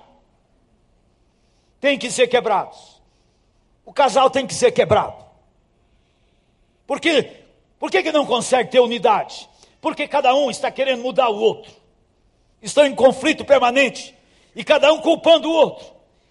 Tem 1.80 1.98
que 1.98 2.12
ser 2.12 2.28
quebrados. 2.28 3.02
O 3.86 3.94
casal 3.94 4.30
tem 4.30 4.48
que 4.48 4.54
ser 4.54 4.72
quebrado. 4.72 5.24
Porque 6.88 7.45
por 7.80 7.92
que, 7.92 8.04
que 8.04 8.12
não 8.12 8.26
consegue 8.26 8.72
ter 8.72 8.80
unidade? 8.80 9.50
Porque 9.82 10.08
cada 10.08 10.34
um 10.34 10.50
está 10.50 10.72
querendo 10.72 11.02
mudar 11.02 11.30
o 11.30 11.36
outro. 11.36 11.72
Estão 12.62 12.86
em 12.86 12.96
conflito 12.96 13.46
permanente. 13.46 14.16
E 14.56 14.64
cada 14.64 14.92
um 14.94 15.02
culpando 15.02 15.50
o 15.50 15.54
outro. 15.54 15.86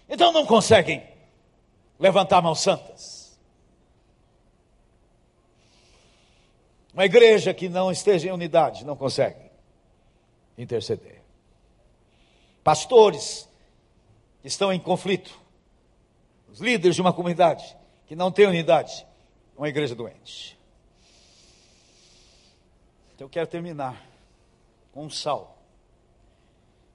Então 0.09 0.31
não 0.31 0.45
conseguem 0.45 1.03
levantar 1.99 2.41
mãos 2.41 2.59
santas. 2.59 3.39
Uma 6.93 7.05
igreja 7.05 7.53
que 7.53 7.67
não 7.67 7.91
esteja 7.91 8.29
em 8.29 8.31
unidade 8.31 8.85
não 8.85 8.95
consegue 8.95 9.51
interceder. 10.57 11.21
Pastores 12.63 13.47
que 14.41 14.47
estão 14.47 14.73
em 14.73 14.79
conflito. 14.79 15.37
Os 16.49 16.59
líderes 16.59 16.95
de 16.95 17.01
uma 17.01 17.13
comunidade 17.13 17.75
que 18.07 18.15
não 18.15 18.31
tem 18.31 18.47
unidade. 18.47 19.05
Uma 19.57 19.69
igreja 19.69 19.93
doente. 19.93 20.57
Então 23.15 23.25
eu 23.25 23.29
quero 23.29 23.47
terminar 23.47 24.05
com 24.91 25.05
um 25.05 25.09
sal. 25.09 25.57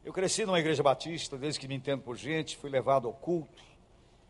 Eu 0.04 0.12
cresci 0.12 0.44
numa 0.44 0.60
igreja 0.60 0.82
batista, 0.82 1.38
desde 1.38 1.58
que 1.58 1.66
me 1.66 1.74
entendo 1.74 2.02
por 2.02 2.14
gente, 2.14 2.58
fui 2.58 2.68
levado 2.68 3.08
ao 3.08 3.14
culto. 3.14 3.62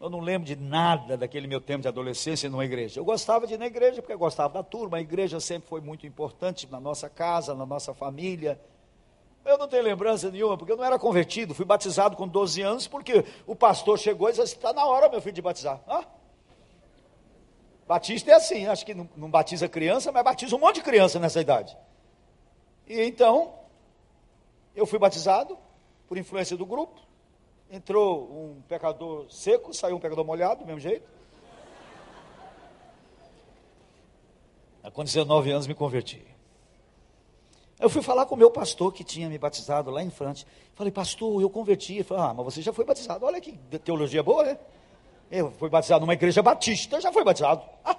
Eu 0.00 0.08
não 0.08 0.20
lembro 0.20 0.46
de 0.46 0.54
nada 0.54 1.16
daquele 1.16 1.48
meu 1.48 1.60
tempo 1.60 1.82
de 1.82 1.88
adolescência 1.88 2.48
numa 2.48 2.64
igreja. 2.64 3.00
Eu 3.00 3.04
gostava 3.04 3.44
de 3.44 3.54
ir 3.54 3.58
na 3.58 3.66
igreja 3.66 4.00
porque 4.00 4.12
eu 4.12 4.18
gostava 4.18 4.54
da 4.54 4.62
turma. 4.62 4.98
A 4.98 5.00
igreja 5.00 5.40
sempre 5.40 5.68
foi 5.68 5.80
muito 5.80 6.06
importante 6.06 6.66
na 6.70 6.78
nossa 6.78 7.10
casa, 7.10 7.54
na 7.54 7.66
nossa 7.66 7.92
família. 7.92 8.58
Eu 9.44 9.58
não 9.58 9.66
tenho 9.66 9.82
lembrança 9.82 10.30
nenhuma, 10.30 10.56
porque 10.56 10.72
eu 10.72 10.76
não 10.76 10.84
era 10.84 10.98
convertido. 10.98 11.54
Fui 11.54 11.64
batizado 11.64 12.16
com 12.16 12.26
12 12.26 12.62
anos, 12.62 12.86
porque 12.86 13.24
o 13.46 13.56
pastor 13.56 13.98
chegou 13.98 14.28
e 14.28 14.32
disse: 14.32 14.54
Está 14.54 14.72
na 14.72 14.86
hora, 14.86 15.08
meu 15.08 15.20
filho, 15.20 15.34
de 15.34 15.42
batizar. 15.42 15.82
Ah? 15.88 16.04
Batista 17.90 18.30
é 18.30 18.34
assim, 18.34 18.66
acho 18.66 18.86
que 18.86 18.94
não, 18.94 19.08
não 19.16 19.28
batiza 19.28 19.68
criança, 19.68 20.12
mas 20.12 20.22
batiza 20.22 20.54
um 20.54 20.60
monte 20.60 20.76
de 20.76 20.82
criança 20.82 21.18
nessa 21.18 21.40
idade. 21.40 21.76
E 22.86 23.02
então, 23.02 23.52
eu 24.76 24.86
fui 24.86 24.96
batizado 24.96 25.58
por 26.06 26.16
influência 26.16 26.56
do 26.56 26.64
grupo. 26.64 27.00
Entrou 27.68 28.30
um 28.30 28.62
pecador 28.68 29.26
seco, 29.28 29.74
saiu 29.74 29.96
um 29.96 29.98
pecador 29.98 30.24
molhado, 30.24 30.60
do 30.60 30.66
mesmo 30.66 30.78
jeito. 30.78 31.10
Com 34.92 35.02
19 35.02 35.50
anos 35.50 35.66
me 35.66 35.74
converti. 35.74 36.24
Eu 37.76 37.90
fui 37.90 38.02
falar 38.02 38.24
com 38.24 38.36
o 38.36 38.38
meu 38.38 38.52
pastor 38.52 38.92
que 38.92 39.02
tinha 39.02 39.28
me 39.28 39.36
batizado 39.36 39.90
lá 39.90 40.00
em 40.00 40.10
frente. 40.10 40.46
Falei, 40.74 40.92
pastor, 40.92 41.42
eu 41.42 41.50
converti. 41.50 41.94
Ele 41.94 42.04
falou, 42.04 42.22
ah, 42.22 42.34
mas 42.34 42.44
você 42.44 42.62
já 42.62 42.72
foi 42.72 42.84
batizado. 42.84 43.26
Olha 43.26 43.40
que 43.40 43.58
teologia 43.80 44.22
boa, 44.22 44.44
né? 44.44 44.60
Eu 45.30 45.52
fui 45.52 45.70
batizado 45.70 46.00
numa 46.00 46.14
igreja 46.14 46.42
batista, 46.42 47.00
já 47.00 47.12
foi 47.12 47.22
batizado. 47.22 47.62
Ah. 47.84 47.96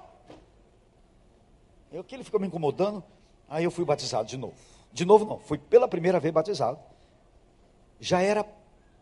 Eu 1.91 2.03
que 2.03 2.15
ele 2.15 2.23
ficou 2.23 2.39
me 2.39 2.47
incomodando, 2.47 3.03
aí 3.47 3.63
eu 3.63 3.71
fui 3.71 3.85
batizado 3.85 4.27
de 4.27 4.37
novo. 4.37 4.53
De 4.91 5.05
novo 5.05 5.25
não, 5.25 5.39
fui 5.39 5.57
pela 5.57 5.87
primeira 5.87 6.19
vez 6.19 6.33
batizado. 6.33 6.79
Já 7.99 8.21
era 8.21 8.45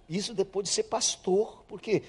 isso 0.07 0.33
depois 0.33 0.67
de 0.67 0.73
ser 0.73 0.83
pastor, 0.83 1.63
porque 1.67 2.03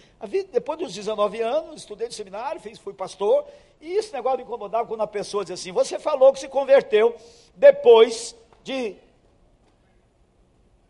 depois 0.51 0.79
dos 0.79 0.95
19 0.95 1.41
anos, 1.41 1.83
estudei 1.83 2.07
no 2.07 2.13
seminário, 2.13 2.61
fiz, 2.61 2.79
fui 2.79 2.93
pastor, 2.93 3.47
e 3.81 3.93
esse 3.93 4.13
negócio 4.13 4.39
me 4.39 4.45
incomodava 4.45 4.87
quando 4.87 5.03
a 5.03 5.07
pessoa 5.07 5.45
dizia 5.45 5.55
assim: 5.55 5.73
Você 5.73 5.99
falou 5.99 6.33
que 6.33 6.41
se 6.41 6.49
converteu 6.49 7.15
depois 7.55 8.35
de, 8.63 8.97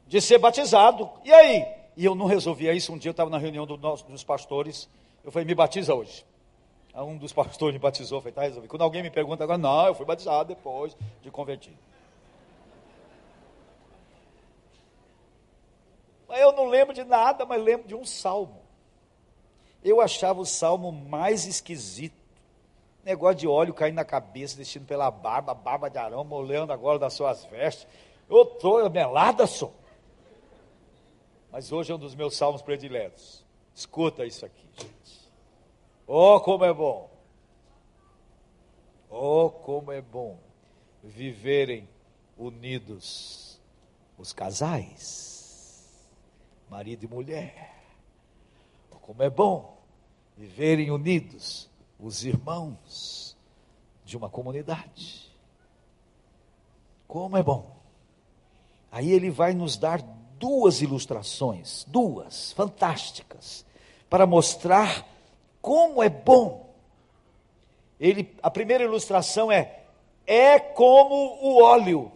de 0.06 0.20
ser 0.20 0.38
batizado, 0.38 1.08
e 1.24 1.32
aí? 1.32 1.64
E 1.96 2.04
eu 2.04 2.14
não 2.14 2.26
resolvia 2.26 2.72
isso. 2.72 2.92
Um 2.92 2.98
dia 2.98 3.10
eu 3.10 3.12
estava 3.12 3.30
na 3.30 3.38
reunião 3.38 3.66
do, 3.66 3.76
dos 3.76 4.24
pastores, 4.24 4.88
eu 5.24 5.30
falei, 5.30 5.46
me 5.46 5.54
batiza 5.54 5.94
hoje. 5.94 6.24
Aí 6.92 7.02
um 7.04 7.16
dos 7.16 7.32
pastores 7.32 7.74
me 7.74 7.78
batizou, 7.78 8.18
eu 8.18 8.22
falei, 8.22 8.34
tá 8.34 8.42
resolvido. 8.42 8.70
Quando 8.70 8.82
alguém 8.82 9.02
me 9.02 9.10
pergunta 9.10 9.44
agora, 9.44 9.58
não, 9.58 9.86
eu 9.86 9.94
fui 9.94 10.04
batizado 10.04 10.48
depois 10.48 10.96
de 11.22 11.30
convertido. 11.30 11.78
Eu 16.28 16.52
não 16.52 16.66
lembro 16.66 16.94
de 16.94 17.04
nada, 17.04 17.44
mas 17.44 17.62
lembro 17.62 17.86
de 17.86 17.94
um 17.94 18.04
salmo. 18.04 18.60
Eu 19.82 20.00
achava 20.00 20.40
o 20.40 20.46
salmo 20.46 20.92
mais 20.92 21.46
esquisito. 21.46 22.20
Negócio 23.04 23.36
de 23.36 23.48
óleo 23.48 23.72
caindo 23.72 23.96
na 23.96 24.04
cabeça, 24.04 24.56
descendo 24.56 24.84
pela 24.84 25.10
barba, 25.10 25.54
barba 25.54 25.88
de 25.88 25.98
Arão, 25.98 26.22
molhando 26.22 26.72
agora 26.72 26.98
das 26.98 27.14
suas 27.14 27.44
vestes. 27.46 27.86
Eu 28.28 28.42
estou 28.42 28.88
melada, 28.90 29.46
sou. 29.46 29.72
Mas 31.50 31.72
hoje 31.72 31.90
é 31.90 31.94
um 31.94 31.98
dos 31.98 32.14
meus 32.14 32.36
salmos 32.36 32.62
prediletos. 32.62 33.44
Escuta 33.74 34.24
isso 34.24 34.44
aqui, 34.44 34.68
gente. 34.76 34.99
Oh, 36.12 36.40
como 36.40 36.64
é 36.64 36.74
bom. 36.74 37.08
Oh, 39.08 39.48
como 39.48 39.92
é 39.92 40.02
bom 40.02 40.40
viverem 41.04 41.88
unidos 42.36 43.60
os 44.18 44.32
casais, 44.32 46.04
marido 46.68 47.04
e 47.04 47.06
mulher. 47.06 47.76
Oh, 48.90 48.96
como 48.96 49.22
é 49.22 49.30
bom 49.30 49.78
viverem 50.36 50.90
unidos 50.90 51.70
os 51.96 52.24
irmãos 52.24 53.36
de 54.04 54.16
uma 54.16 54.28
comunidade. 54.28 55.30
Como 57.06 57.36
é 57.36 57.42
bom. 57.44 57.76
Aí 58.90 59.12
ele 59.12 59.30
vai 59.30 59.54
nos 59.54 59.76
dar 59.76 60.02
duas 60.40 60.82
ilustrações, 60.82 61.84
duas, 61.86 62.50
fantásticas, 62.54 63.64
para 64.08 64.26
mostrar 64.26 65.06
como 65.60 66.02
é 66.02 66.08
bom. 66.08 66.70
Ele, 67.98 68.34
a 68.42 68.50
primeira 68.50 68.84
ilustração 68.84 69.50
é: 69.52 69.80
é 70.26 70.58
como 70.58 71.38
o 71.42 71.62
óleo 71.62 72.10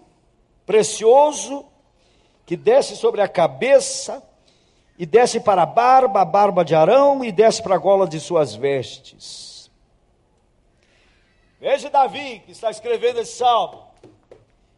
precioso 0.65 1.67
que 2.47 2.57
desce 2.57 2.97
sobre 2.97 3.21
a 3.21 3.29
cabeça 3.29 4.23
e 4.99 5.05
desce 5.05 5.41
para 5.41 5.63
a 5.63 5.67
barba, 5.67 6.21
a 6.21 6.25
barba 6.25 6.65
de 6.65 6.75
Arão 6.75 7.25
e 7.25 7.33
desce 7.33 7.63
para 7.63 7.75
a 7.75 7.79
gola 7.79 8.07
de 8.07 8.21
suas 8.21 8.55
vestes. 8.55 9.71
Veja 11.61 11.91
Davi 11.91 12.41
que 12.41 12.53
está 12.53 12.71
escrevendo 12.71 13.21
esse 13.21 13.37
salmo. 13.37 13.85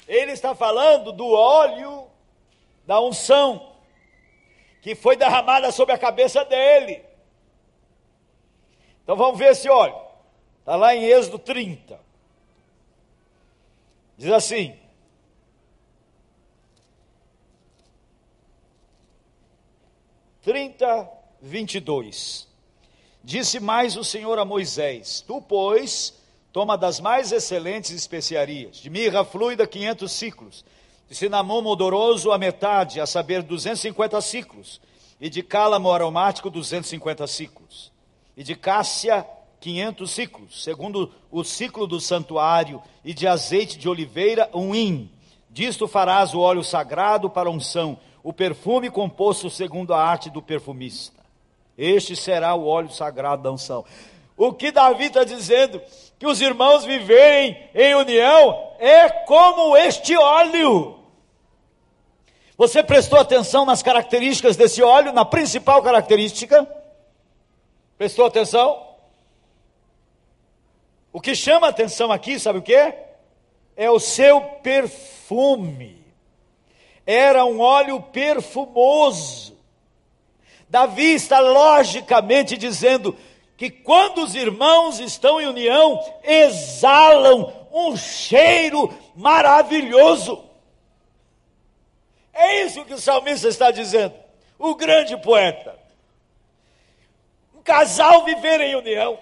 Ele 0.06 0.32
está 0.32 0.54
falando 0.54 1.12
do 1.12 1.26
óleo 1.28 2.06
da 2.86 3.00
unção 3.00 3.72
que 4.80 4.94
foi 4.94 5.16
derramada 5.16 5.72
sobre 5.72 5.94
a 5.94 5.98
cabeça 5.98 6.44
dele. 6.44 7.04
Então 9.06 9.14
vamos 9.14 9.38
ver 9.38 9.52
esse 9.52 9.68
óleo. 9.68 9.94
Está 10.58 10.74
lá 10.74 10.92
em 10.96 11.04
Êxodo 11.04 11.38
30. 11.38 11.96
Diz 14.18 14.32
assim: 14.32 14.74
Trinta, 20.42 21.08
vinte 21.40 21.76
e 21.76 21.80
dois. 21.80 22.48
Disse 23.22 23.60
mais 23.60 23.96
o 23.96 24.02
Senhor 24.02 24.40
a 24.40 24.44
Moisés: 24.44 25.20
Tu, 25.20 25.40
pois, 25.40 26.20
toma 26.52 26.76
das 26.76 26.98
mais 26.98 27.30
excelentes 27.30 27.92
especiarias, 27.92 28.78
de 28.78 28.90
mirra 28.90 29.24
fluida, 29.24 29.68
quinhentos 29.68 30.10
ciclos, 30.10 30.64
de 31.08 31.14
cinnamon 31.14 31.64
odoroso 31.64 32.32
a 32.32 32.38
metade, 32.38 33.00
a 33.00 33.06
saber, 33.06 33.44
duzentos 33.44 33.78
e 33.78 33.82
cinquenta 33.82 34.20
ciclos, 34.20 34.80
e 35.20 35.30
de 35.30 35.44
cálamo 35.44 35.92
aromático, 35.92 36.50
duzentos 36.50 36.88
e 36.88 36.90
cinquenta 36.90 37.24
ciclos, 37.28 37.92
e 38.36 38.44
de 38.44 38.54
cássia, 38.54 39.26
quinhentos 39.58 40.10
ciclos, 40.10 40.62
segundo 40.62 41.10
o 41.30 41.42
ciclo 41.42 41.86
do 41.86 41.98
santuário, 41.98 42.82
e 43.04 43.14
de 43.14 43.26
azeite 43.26 43.78
de 43.78 43.88
oliveira, 43.88 44.50
um 44.52 44.74
hin. 44.74 45.10
Disto 45.48 45.88
farás 45.88 46.34
o 46.34 46.40
óleo 46.40 46.62
sagrado 46.62 47.30
para 47.30 47.50
unção, 47.50 47.98
o 48.22 48.32
perfume 48.32 48.90
composto 48.90 49.48
segundo 49.48 49.94
a 49.94 50.02
arte 50.02 50.28
do 50.28 50.42
perfumista. 50.42 51.24
Este 51.78 52.14
será 52.14 52.54
o 52.54 52.66
óleo 52.66 52.90
sagrado 52.90 53.42
da 53.42 53.50
unção. 53.50 53.84
O 54.36 54.52
que 54.52 54.70
Davi 54.70 55.04
está 55.04 55.24
dizendo? 55.24 55.80
Que 56.18 56.26
os 56.26 56.40
irmãos 56.40 56.84
viverem 56.84 57.56
em 57.74 57.94
união 57.94 58.72
é 58.78 59.08
como 59.08 59.76
este 59.76 60.14
óleo. 60.16 60.96
Você 62.58 62.82
prestou 62.82 63.18
atenção 63.18 63.64
nas 63.64 63.82
características 63.82 64.56
desse 64.56 64.82
óleo, 64.82 65.12
na 65.12 65.24
principal 65.24 65.82
característica? 65.82 66.66
Prestou 67.98 68.26
atenção? 68.26 68.86
O 71.12 71.20
que 71.20 71.34
chama 71.34 71.68
atenção 71.68 72.12
aqui, 72.12 72.38
sabe 72.38 72.58
o 72.58 72.62
que? 72.62 72.94
É 73.74 73.90
o 73.90 73.98
seu 73.98 74.40
perfume. 74.62 76.04
Era 77.06 77.44
um 77.44 77.60
óleo 77.60 78.02
perfumoso. 78.02 79.56
Davi 80.68 81.14
está 81.14 81.40
logicamente 81.40 82.56
dizendo 82.56 83.16
que 83.56 83.70
quando 83.70 84.22
os 84.22 84.34
irmãos 84.34 84.98
estão 85.00 85.40
em 85.40 85.46
união, 85.46 85.98
exalam 86.22 87.50
um 87.72 87.96
cheiro 87.96 88.92
maravilhoso. 89.14 90.44
É 92.32 92.64
isso 92.64 92.84
que 92.84 92.92
o 92.92 93.00
salmista 93.00 93.48
está 93.48 93.70
dizendo, 93.70 94.14
o 94.58 94.74
grande 94.74 95.16
poeta. 95.16 95.85
Casal 97.66 98.24
viver 98.24 98.60
em 98.60 98.76
união, 98.76 99.18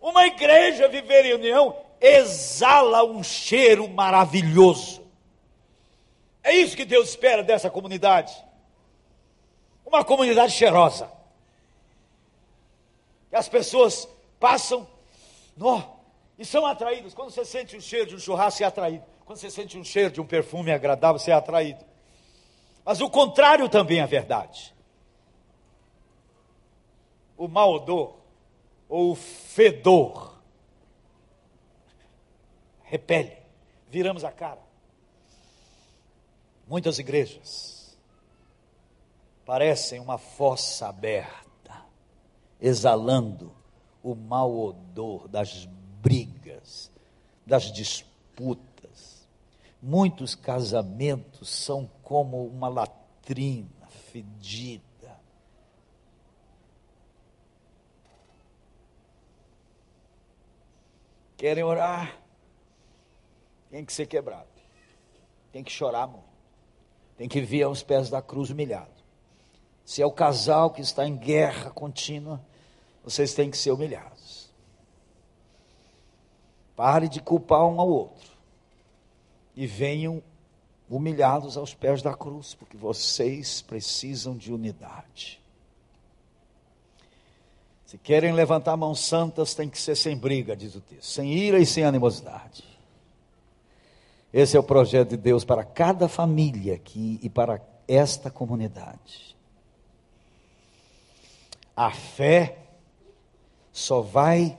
uma 0.00 0.26
igreja 0.26 0.88
viver 0.88 1.24
em 1.24 1.34
união, 1.34 1.76
exala 2.00 3.04
um 3.04 3.22
cheiro 3.22 3.88
maravilhoso. 3.88 5.06
É 6.42 6.52
isso 6.52 6.76
que 6.76 6.84
Deus 6.84 7.10
espera 7.10 7.44
dessa 7.44 7.70
comunidade. 7.70 8.36
Uma 9.84 10.04
comunidade 10.04 10.52
cheirosa. 10.52 11.08
E 13.30 13.36
as 13.36 13.48
pessoas 13.48 14.08
passam 14.40 14.86
e 16.36 16.44
são 16.44 16.66
atraídas. 16.66 17.14
Quando 17.14 17.30
você 17.30 17.44
sente 17.44 17.76
o 17.76 17.80
cheiro 17.80 18.06
de 18.06 18.16
um 18.16 18.18
churrasco, 18.18 18.58
você 18.58 18.64
é 18.64 18.66
atraído. 18.66 19.04
Quando 19.24 19.38
você 19.38 19.50
sente 19.50 19.78
um 19.78 19.84
cheiro 19.84 20.10
de 20.10 20.20
um 20.20 20.26
perfume 20.26 20.72
agradável, 20.72 21.20
você 21.20 21.30
é 21.30 21.34
atraído. 21.34 21.84
Mas 22.84 23.00
o 23.00 23.08
contrário 23.08 23.68
também 23.68 24.00
é 24.00 24.06
verdade. 24.06 24.75
O 27.36 27.48
mau 27.48 27.74
odor, 27.74 28.16
ou 28.88 29.12
o 29.12 29.14
fedor, 29.14 30.38
repele. 32.82 33.36
Viramos 33.88 34.24
a 34.24 34.32
cara. 34.32 34.60
Muitas 36.66 36.98
igrejas 36.98 37.96
parecem 39.44 40.00
uma 40.00 40.18
fossa 40.18 40.88
aberta, 40.88 41.84
exalando 42.60 43.52
o 44.02 44.14
mau 44.14 44.58
odor 44.58 45.28
das 45.28 45.66
brigas, 46.02 46.90
das 47.46 47.72
disputas. 47.72 49.28
Muitos 49.80 50.34
casamentos 50.34 51.48
são 51.48 51.88
como 52.02 52.44
uma 52.44 52.68
latrina 52.68 53.86
fedida. 54.10 54.85
Querem 61.36 61.64
orar? 61.64 62.18
Tem 63.70 63.84
que 63.84 63.92
ser 63.92 64.06
quebrado. 64.06 64.48
Tem 65.52 65.62
que 65.62 65.70
chorar 65.70 66.06
muito. 66.06 66.24
Tem 67.16 67.28
que 67.28 67.40
vir 67.40 67.62
aos 67.62 67.82
pés 67.82 68.10
da 68.10 68.22
cruz 68.22 68.50
humilhado. 68.50 68.96
Se 69.84 70.02
é 70.02 70.06
o 70.06 70.12
casal 70.12 70.70
que 70.70 70.80
está 70.80 71.06
em 71.06 71.16
guerra 71.16 71.70
contínua, 71.70 72.40
vocês 73.04 73.34
têm 73.34 73.50
que 73.50 73.56
ser 73.56 73.70
humilhados. 73.70 74.50
Pare 76.74 77.08
de 77.08 77.20
culpar 77.20 77.66
um 77.66 77.80
ao 77.80 77.88
outro. 77.88 78.32
E 79.54 79.66
venham 79.66 80.22
humilhados 80.90 81.56
aos 81.56 81.72
pés 81.72 82.02
da 82.02 82.14
cruz, 82.14 82.54
porque 82.54 82.76
vocês 82.76 83.62
precisam 83.62 84.36
de 84.36 84.52
unidade. 84.52 85.40
Se 87.86 87.96
querem 87.96 88.32
levantar 88.32 88.76
mãos 88.76 88.98
santas, 88.98 89.54
tem 89.54 89.68
que 89.70 89.78
ser 89.78 89.94
sem 89.94 90.16
briga, 90.16 90.56
diz 90.56 90.74
o 90.74 90.80
texto, 90.80 91.04
sem 91.04 91.32
ira 91.32 91.60
e 91.60 91.64
sem 91.64 91.84
animosidade. 91.84 92.64
Esse 94.32 94.56
é 94.56 94.60
o 94.60 94.64
projeto 94.64 95.10
de 95.10 95.16
Deus 95.16 95.44
para 95.44 95.64
cada 95.64 96.08
família 96.08 96.74
aqui 96.74 97.20
e 97.22 97.30
para 97.30 97.60
esta 97.86 98.28
comunidade. 98.28 99.36
A 101.76 101.92
fé 101.92 102.58
só 103.72 104.00
vai 104.00 104.58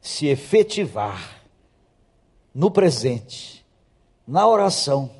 se 0.00 0.26
efetivar 0.26 1.42
no 2.52 2.72
presente, 2.72 3.64
na 4.26 4.48
oração, 4.48 5.10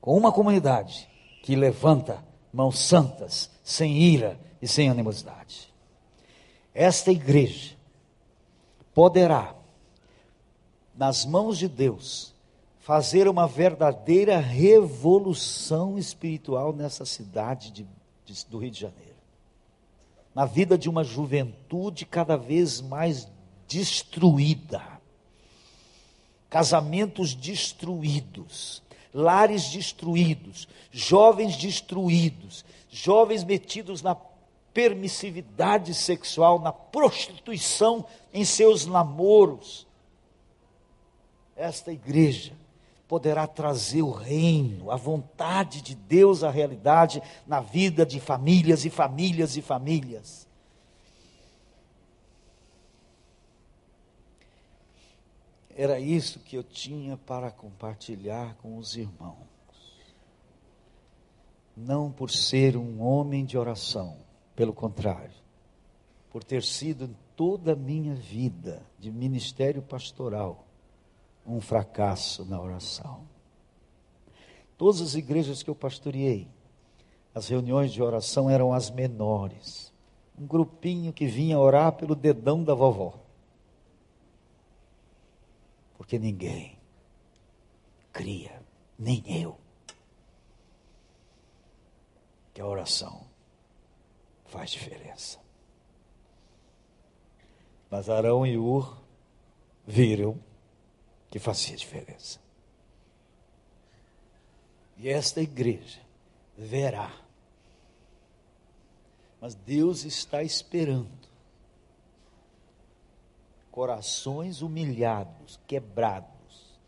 com 0.00 0.16
uma 0.16 0.32
comunidade 0.32 1.06
que 1.42 1.54
levanta 1.54 2.24
mãos 2.50 2.78
santas, 2.78 3.50
sem 3.62 3.98
ira 3.98 4.40
e 4.60 4.66
sem 4.66 4.88
animosidade. 4.88 5.71
Esta 6.74 7.10
igreja 7.10 7.76
poderá, 8.94 9.54
nas 10.94 11.24
mãos 11.24 11.58
de 11.58 11.68
Deus, 11.68 12.34
fazer 12.80 13.28
uma 13.28 13.46
verdadeira 13.46 14.38
revolução 14.38 15.98
espiritual 15.98 16.72
nessa 16.72 17.04
cidade 17.04 17.70
de, 17.70 17.86
de, 18.24 18.46
do 18.46 18.58
Rio 18.58 18.70
de 18.70 18.80
Janeiro 18.80 19.12
na 20.34 20.46
vida 20.46 20.78
de 20.78 20.88
uma 20.88 21.04
juventude 21.04 22.06
cada 22.06 22.36
vez 22.36 22.80
mais 22.80 23.28
destruída. 23.68 24.82
Casamentos 26.48 27.34
destruídos, 27.34 28.82
lares 29.12 29.70
destruídos, 29.70 30.68
jovens 30.90 31.56
destruídos, 31.56 32.64
jovens 32.90 33.44
metidos 33.44 34.02
na 34.02 34.14
permissividade 34.72 35.94
sexual, 35.94 36.58
na 36.58 36.72
prostituição 36.72 38.04
em 38.32 38.44
seus 38.44 38.86
namoros. 38.86 39.86
Esta 41.56 41.92
igreja 41.92 42.54
poderá 43.06 43.46
trazer 43.46 44.02
o 44.02 44.10
reino, 44.10 44.90
a 44.90 44.96
vontade 44.96 45.82
de 45.82 45.94
Deus 45.94 46.42
à 46.42 46.50
realidade 46.50 47.22
na 47.46 47.60
vida 47.60 48.06
de 48.06 48.18
famílias 48.18 48.84
e 48.86 48.90
famílias 48.90 49.56
e 49.56 49.62
famílias. 49.62 50.48
Era 55.76 55.98
isso 55.98 56.38
que 56.40 56.56
eu 56.56 56.62
tinha 56.62 57.16
para 57.16 57.50
compartilhar 57.50 58.54
com 58.56 58.76
os 58.76 58.96
irmãos. 58.96 59.36
Não 61.76 62.10
por 62.10 62.30
ser 62.30 62.76
um 62.76 63.02
homem 63.02 63.44
de 63.44 63.56
oração, 63.56 64.16
pelo 64.54 64.72
contrário, 64.72 65.32
por 66.30 66.44
ter 66.44 66.62
sido 66.62 67.14
toda 67.36 67.72
a 67.72 67.76
minha 67.76 68.14
vida 68.14 68.82
de 68.98 69.10
ministério 69.10 69.82
pastoral 69.82 70.66
um 71.46 71.60
fracasso 71.60 72.44
na 72.44 72.60
oração. 72.60 73.26
Todas 74.76 75.00
as 75.00 75.14
igrejas 75.14 75.62
que 75.62 75.70
eu 75.70 75.74
pastoreei, 75.74 76.48
as 77.34 77.48
reuniões 77.48 77.92
de 77.92 78.02
oração 78.02 78.48
eram 78.48 78.72
as 78.72 78.90
menores. 78.90 79.92
Um 80.38 80.46
grupinho 80.46 81.12
que 81.12 81.26
vinha 81.26 81.58
orar 81.58 81.92
pelo 81.92 82.14
dedão 82.14 82.62
da 82.62 82.74
vovó. 82.74 83.18
Porque 85.96 86.18
ninguém 86.18 86.78
cria, 88.12 88.62
nem 88.98 89.22
eu, 89.26 89.56
que 92.52 92.60
a 92.60 92.66
oração 92.66 93.31
faz 94.52 94.70
diferença. 94.70 95.38
Mas 97.90 98.10
Arão 98.10 98.46
e 98.46 98.58
Ur 98.58 99.02
viram 99.86 100.38
que 101.30 101.38
fazia 101.38 101.74
diferença. 101.74 102.38
E 104.98 105.08
esta 105.08 105.40
igreja 105.40 106.00
verá. 106.56 107.10
Mas 109.40 109.54
Deus 109.54 110.04
está 110.04 110.42
esperando 110.42 111.10
corações 113.70 114.60
humilhados, 114.60 115.58
quebrados, 115.66 116.78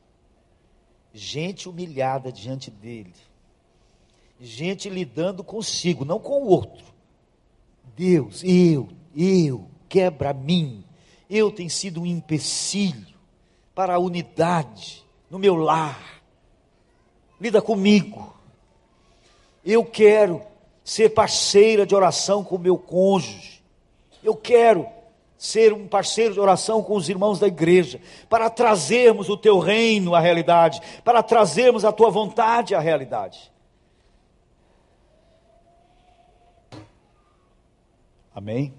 gente 1.14 1.66
humilhada 1.66 2.30
diante 2.30 2.70
dele, 2.70 3.14
gente 4.38 4.90
lidando 4.90 5.42
consigo, 5.42 6.04
não 6.04 6.20
com 6.20 6.42
o 6.42 6.46
outro. 6.46 6.93
Deus, 7.96 8.42
eu, 8.44 8.88
eu, 9.16 9.66
quebra 9.88 10.32
mim, 10.32 10.84
eu 11.30 11.50
tenho 11.50 11.70
sido 11.70 12.00
um 12.00 12.06
empecilho 12.06 13.14
para 13.74 13.94
a 13.94 13.98
unidade 13.98 15.04
no 15.30 15.38
meu 15.38 15.54
lar, 15.54 16.22
lida 17.40 17.62
comigo. 17.62 18.34
Eu 19.64 19.84
quero 19.84 20.42
ser 20.82 21.10
parceira 21.10 21.86
de 21.86 21.94
oração 21.94 22.44
com 22.44 22.56
o 22.56 22.58
meu 22.58 22.76
cônjuge, 22.76 23.62
eu 24.22 24.34
quero 24.34 24.86
ser 25.36 25.72
um 25.72 25.86
parceiro 25.86 26.34
de 26.34 26.40
oração 26.40 26.82
com 26.82 26.96
os 26.96 27.08
irmãos 27.08 27.38
da 27.38 27.46
igreja, 27.46 28.00
para 28.28 28.48
trazermos 28.48 29.28
o 29.28 29.36
teu 29.36 29.58
reino 29.58 30.14
à 30.14 30.20
realidade, 30.20 30.80
para 31.04 31.22
trazermos 31.22 31.84
a 31.84 31.92
tua 31.92 32.10
vontade 32.10 32.74
à 32.74 32.80
realidade. 32.80 33.52
Amém? 38.34 38.74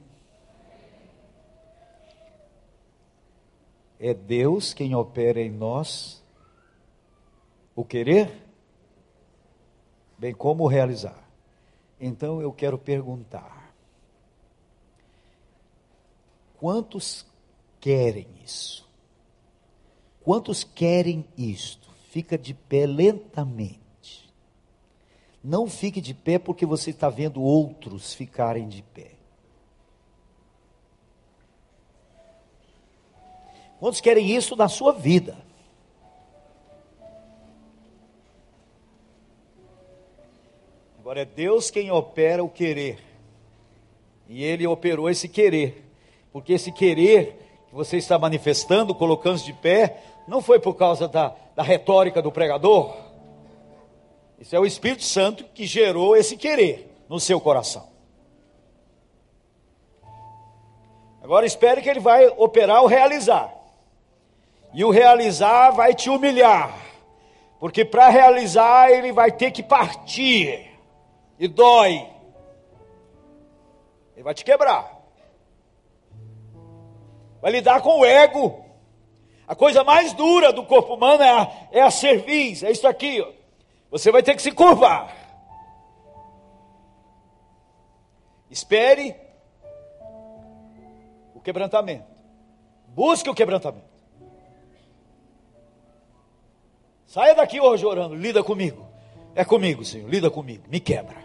É 3.98 4.14
Deus 4.14 4.74
quem 4.74 4.94
opera 4.94 5.42
em 5.42 5.50
nós 5.50 6.22
o 7.74 7.86
querer, 7.86 8.32
bem 10.18 10.34
como 10.34 10.66
o 10.66 10.68
realizar. 10.68 11.28
Então 12.00 12.42
eu 12.42 12.52
quero 12.52 12.78
perguntar: 12.78 13.74
Quantos 16.58 17.26
querem 17.80 18.28
isso? 18.44 18.86
Quantos 20.22 20.64
querem 20.64 21.26
isto? 21.38 21.90
Fica 22.10 22.38
de 22.38 22.54
pé 22.54 22.86
lentamente. 22.86 23.80
Não 25.44 25.68
fique 25.68 26.02
de 26.02 26.14
pé 26.14 26.40
porque 26.40 26.66
você 26.66 26.90
está 26.90 27.10
vendo 27.10 27.42
outros 27.42 28.14
ficarem 28.14 28.68
de 28.68 28.82
pé. 28.82 29.12
Quantos 33.80 34.02
querem 34.02 34.36
isso 34.36 34.56
na 34.56 34.68
sua 34.68 34.94
vida? 34.94 35.38
Agora 41.00 41.22
é 41.22 41.26
Deus 41.26 41.70
quem 41.70 41.92
opera 41.92 42.44
o 42.44 42.50
querer. 42.50 43.00
E 44.28 44.44
Ele 44.44 44.66
operou 44.66 45.10
esse 45.10 45.30
querer 45.30 45.86
porque 46.36 46.52
esse 46.52 46.70
querer 46.70 47.64
que 47.70 47.74
você 47.74 47.96
está 47.96 48.20
manifestando, 48.20 48.94
colocando-se 48.94 49.46
de 49.46 49.54
pé, 49.54 50.04
não 50.28 50.42
foi 50.42 50.60
por 50.60 50.74
causa 50.74 51.08
da, 51.08 51.34
da 51.56 51.64
retórica 51.64 52.22
do 52.22 52.30
pregador. 52.30 52.94
Isso 54.38 54.54
é 54.54 54.60
o 54.60 54.66
Espírito 54.66 55.06
Santo 55.06 55.46
que 55.54 55.66
gerou 55.66 56.14
esse 56.14 56.36
querer 56.36 56.94
no 57.08 57.22
seu 57.22 57.40
coração. 57.40 57.88
Agora 61.24 61.46
espere 61.46 61.82
que 61.82 61.88
ele 61.88 62.02
vai 62.02 62.28
operar 62.28 62.84
o 62.84 62.88
realizar. 62.88 63.55
E 64.76 64.84
o 64.84 64.92
realizar 64.92 65.72
vai 65.72 65.96
te 65.96 66.10
humilhar. 66.10 66.78
Porque 67.60 67.84
para 67.84 68.10
realizar 68.10 68.92
ele 68.92 69.12
vai 69.12 69.32
ter 69.32 69.50
que 69.50 69.64
partir. 69.64 70.70
E 71.40 71.48
dói. 71.48 72.08
Ele 74.16 74.24
vai 74.24 74.34
te 74.36 74.46
quebrar 74.46 74.96
vai 77.46 77.52
lidar 77.52 77.80
com 77.80 78.00
o 78.00 78.04
ego. 78.06 78.66
A 79.48 79.54
coisa 79.54 79.84
mais 79.84 80.14
dura 80.14 80.52
do 80.52 80.66
corpo 80.66 80.96
humano 80.96 81.22
é 81.22 81.30
a, 81.30 81.68
é 81.74 81.82
a 81.84 81.92
cerviz, 81.92 82.64
é 82.64 82.72
isso 82.72 82.88
aqui. 82.88 83.22
Ó. 83.22 83.32
Você 83.92 84.12
vai 84.12 84.24
ter 84.24 84.34
que 84.34 84.42
se 84.42 84.52
curvar. 84.52 85.16
Espere 88.50 89.16
o 91.36 91.40
quebrantamento. 91.40 92.08
Busque 92.88 93.30
o 93.30 93.36
quebrantamento. 93.36 93.95
Saia 97.16 97.34
daqui 97.34 97.62
hoje 97.62 97.86
orando, 97.86 98.14
lida 98.14 98.44
comigo. 98.44 98.86
É 99.34 99.46
comigo, 99.46 99.86
Senhor, 99.86 100.10
lida 100.10 100.30
comigo, 100.30 100.66
me 100.68 100.82
quebra. 100.82 101.16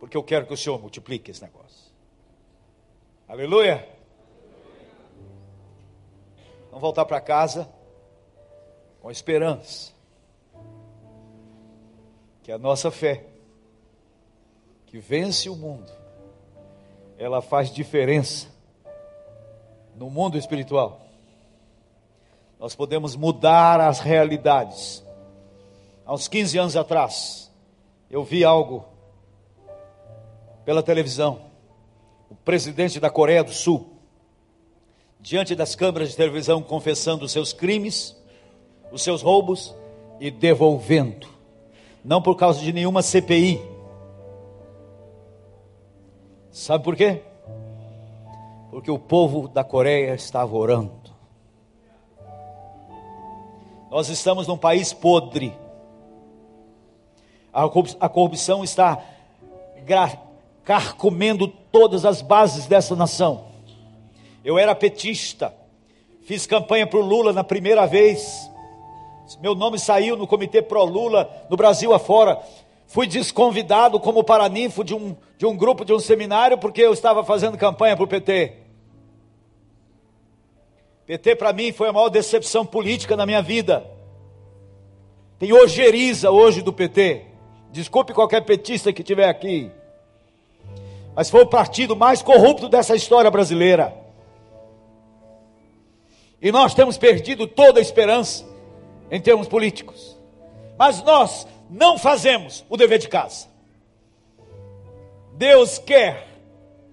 Porque 0.00 0.16
eu 0.16 0.22
quero 0.22 0.46
que 0.46 0.54
o 0.54 0.56
Senhor 0.56 0.80
multiplique 0.80 1.30
esse 1.30 1.42
negócio. 1.42 1.92
Aleluia. 3.28 3.86
Vamos 6.70 6.80
voltar 6.80 7.04
para 7.04 7.20
casa 7.20 7.70
com 9.02 9.10
esperança. 9.10 9.92
Que 12.42 12.50
a 12.50 12.56
nossa 12.56 12.90
fé, 12.90 13.26
que 14.86 14.96
vence 14.96 15.50
o 15.50 15.54
mundo, 15.54 15.92
ela 17.18 17.42
faz 17.42 17.70
diferença 17.70 18.48
no 19.94 20.08
mundo 20.08 20.38
espiritual. 20.38 21.03
Nós 22.58 22.74
podemos 22.74 23.16
mudar 23.16 23.80
as 23.80 24.00
realidades. 24.00 25.04
Há 26.06 26.14
uns 26.14 26.28
15 26.28 26.58
anos 26.58 26.76
atrás, 26.76 27.50
eu 28.10 28.22
vi 28.24 28.44
algo 28.44 28.84
pela 30.64 30.82
televisão. 30.82 31.40
O 32.30 32.34
presidente 32.34 32.98
da 32.98 33.10
Coreia 33.10 33.44
do 33.44 33.52
Sul 33.52 33.94
diante 35.24 35.54
das 35.54 35.74
câmeras 35.74 36.10
de 36.10 36.16
televisão 36.16 36.62
confessando 36.62 37.24
os 37.24 37.32
seus 37.32 37.54
crimes, 37.54 38.14
os 38.92 39.02
seus 39.02 39.22
roubos 39.22 39.74
e 40.20 40.30
devolvendo. 40.30 41.26
Não 42.04 42.20
por 42.20 42.36
causa 42.36 42.60
de 42.60 42.70
nenhuma 42.74 43.00
CPI. 43.00 43.58
Sabe 46.50 46.84
por 46.84 46.94
quê? 46.94 47.22
Porque 48.70 48.90
o 48.90 48.98
povo 48.98 49.48
da 49.48 49.64
Coreia 49.64 50.14
estava 50.14 50.54
orando. 50.54 51.13
Nós 53.94 54.08
estamos 54.08 54.48
num 54.48 54.56
país 54.56 54.92
podre. 54.92 55.56
A 57.52 58.08
corrupção 58.08 58.64
está 58.64 59.00
carcomendo 60.64 61.46
todas 61.46 62.04
as 62.04 62.20
bases 62.20 62.66
dessa 62.66 62.96
nação. 62.96 63.44
Eu 64.44 64.58
era 64.58 64.74
petista, 64.74 65.54
fiz 66.24 66.44
campanha 66.44 66.88
para 66.88 66.98
o 66.98 67.06
Lula 67.06 67.32
na 67.32 67.44
primeira 67.44 67.86
vez. 67.86 68.50
Meu 69.40 69.54
nome 69.54 69.78
saiu 69.78 70.16
no 70.16 70.26
comitê 70.26 70.60
pró-Lula, 70.60 71.30
no 71.48 71.56
Brasil 71.56 71.94
afora. 71.94 72.42
Fui 72.88 73.06
desconvidado 73.06 74.00
como 74.00 74.24
paraninfo 74.24 74.82
de 74.82 74.92
um, 74.92 75.14
de 75.38 75.46
um 75.46 75.56
grupo, 75.56 75.84
de 75.84 75.92
um 75.92 76.00
seminário, 76.00 76.58
porque 76.58 76.82
eu 76.82 76.92
estava 76.92 77.22
fazendo 77.22 77.56
campanha 77.56 77.94
para 77.94 78.04
o 78.04 78.08
PT. 78.08 78.63
PT 81.06 81.36
para 81.36 81.52
mim 81.52 81.72
foi 81.72 81.88
a 81.88 81.92
maior 81.92 82.08
decepção 82.08 82.64
política 82.64 83.16
na 83.16 83.26
minha 83.26 83.42
vida. 83.42 83.84
Tem 85.38 85.52
ojeriza 85.52 86.30
hoje 86.30 86.62
do 86.62 86.72
PT. 86.72 87.26
Desculpe 87.70 88.14
qualquer 88.14 88.42
petista 88.42 88.92
que 88.92 89.02
estiver 89.02 89.28
aqui. 89.28 89.70
Mas 91.14 91.28
foi 91.28 91.42
o 91.42 91.46
partido 91.46 91.94
mais 91.94 92.22
corrupto 92.22 92.68
dessa 92.68 92.96
história 92.96 93.30
brasileira. 93.30 93.94
E 96.40 96.50
nós 96.50 96.74
temos 96.74 96.96
perdido 96.96 97.46
toda 97.46 97.78
a 97.78 97.82
esperança 97.82 98.46
em 99.10 99.20
termos 99.20 99.46
políticos. 99.46 100.16
Mas 100.78 101.02
nós 101.02 101.46
não 101.68 101.98
fazemos 101.98 102.64
o 102.68 102.76
dever 102.76 102.98
de 102.98 103.08
casa. 103.08 103.48
Deus 105.34 105.78
quer 105.78 106.28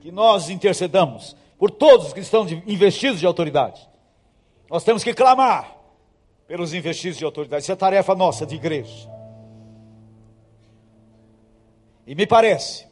que 0.02 0.12
nós 0.12 0.50
intercedamos 0.50 1.36
por 1.58 1.70
todos 1.70 2.12
que 2.12 2.20
estão 2.20 2.46
investidos 2.66 3.20
de 3.20 3.26
autoridade. 3.26 3.91
Nós 4.72 4.86
temos 4.86 5.04
que 5.04 5.14
clamar 5.14 5.76
pelos 6.48 6.74
investidos 6.74 7.18
de 7.18 7.26
autoridade. 7.26 7.64
Isso 7.64 7.74
é 7.74 7.76
tarefa 7.76 8.16
nossa 8.16 8.46
de 8.46 8.56
igreja. 8.56 9.12
E 12.08 12.16
me 12.16 12.26
parece 12.26 12.88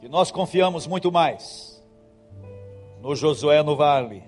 que 0.00 0.08
nós 0.08 0.30
confiamos 0.30 0.86
muito 0.86 1.12
mais 1.12 1.84
no 3.02 3.14
Josué 3.14 3.62
no 3.62 3.76
vale 3.76 4.24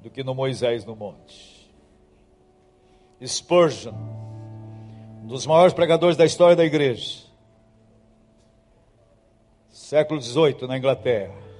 do 0.00 0.10
que 0.10 0.24
no 0.24 0.34
Moisés 0.34 0.84
no 0.84 0.96
monte. 0.96 1.72
Spurgeon, 3.24 3.94
um 5.22 5.28
dos 5.28 5.46
maiores 5.46 5.72
pregadores 5.72 6.16
da 6.16 6.24
história 6.24 6.56
da 6.56 6.64
igreja, 6.64 7.20
século 9.68 10.20
XVIII 10.20 10.66
na 10.66 10.76
Inglaterra, 10.76 11.51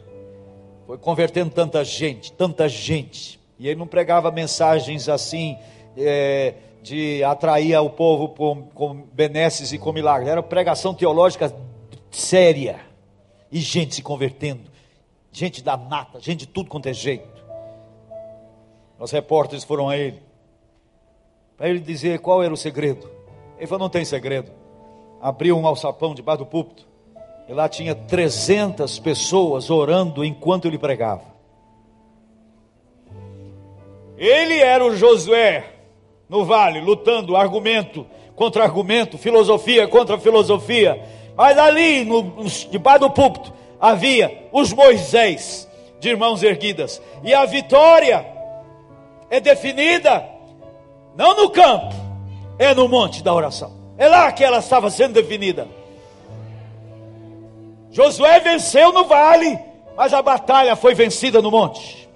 foi 0.87 0.99
convertendo 0.99 1.51
tanta 1.51 1.85
gente, 1.85 2.33
tanta 2.33 2.69
gente, 2.69 3.39
e 3.59 3.69
ele 3.69 3.79
não 3.79 3.87
pregava 3.87 4.31
mensagens 4.31 5.09
assim, 5.09 5.57
é, 5.97 6.55
de 6.83 7.23
atrair 7.23 7.77
o 7.79 7.89
povo 7.89 8.31
com, 8.31 8.63
com 8.75 8.95
benesses 9.13 9.73
e 9.73 9.79
com 9.79 9.93
milagres. 9.93 10.29
Era 10.29 10.43
pregação 10.43 10.93
teológica 10.93 11.55
séria. 12.11 12.81
E 13.51 13.61
gente 13.61 13.95
se 13.95 14.03
convertendo. 14.03 14.63
Gente 15.31 15.63
da 15.63 15.77
nata, 15.77 16.21
gente 16.21 16.41
de 16.41 16.47
tudo 16.47 16.69
quanto 16.69 16.89
é 16.89 16.93
jeito. 16.93 17.43
Os 18.99 19.11
repórteres 19.11 19.65
foram 19.65 19.89
a 19.89 19.97
ele. 19.97 20.23
Para 21.57 21.69
ele 21.69 21.81
dizer 21.81 22.19
qual 22.21 22.43
era 22.43 22.53
o 22.53 22.57
segredo. 22.57 23.09
Ele 23.59 23.67
falou: 23.67 23.85
não 23.85 23.89
tem 23.91 24.05
segredo. 24.05 24.51
Abriu 25.21 25.57
um 25.57 25.67
alçapão 25.67 26.15
debaixo 26.15 26.41
do 26.41 26.47
púlpito. 26.47 26.87
E 27.48 27.52
lá 27.52 27.69
tinha 27.69 27.94
300 27.94 28.98
pessoas 28.98 29.70
orando 29.70 30.24
enquanto 30.24 30.66
ele 30.66 30.78
pregava. 30.78 31.32
Ele 34.16 34.59
era 34.59 34.85
o 34.85 34.94
Josué 34.97 35.64
no 36.28 36.44
vale, 36.44 36.81
lutando 36.81 37.36
argumento 37.36 38.06
contra 38.35 38.64
argumento, 38.64 39.19
filosofia 39.19 39.86
contra 39.86 40.19
filosofia. 40.19 41.02
Mas 41.36 41.59
ali, 41.59 42.05
no, 42.05 42.44
debaixo 42.70 43.01
do 43.01 43.10
púlpito, 43.10 43.52
havia 43.81 44.48
os 44.52 44.73
Moisés 44.73 45.69
de 45.98 46.09
irmãos 46.09 46.43
erguidas. 46.43 47.02
E 47.23 47.35
a 47.35 47.44
vitória 47.44 48.27
é 49.28 49.40
definida 49.40 50.24
não 51.16 51.36
no 51.36 51.51
campo, 51.51 51.94
é 52.59 52.74
no 52.74 52.89
monte 52.89 53.23
da 53.23 53.35
oração. 53.35 53.73
É 53.98 54.09
lá 54.09 54.31
que 54.32 54.43
ela 54.43 54.59
estava 54.59 54.90
sendo 54.90 55.14
definida. 55.14 55.69
Josué 57.93 58.40
venceu 58.40 58.90
no 58.90 59.05
vale, 59.05 59.59
mas 59.94 60.14
a 60.14 60.23
batalha 60.23 60.74
foi 60.74 60.94
vencida 60.94 61.43
no 61.43 61.51
monte 61.51 62.09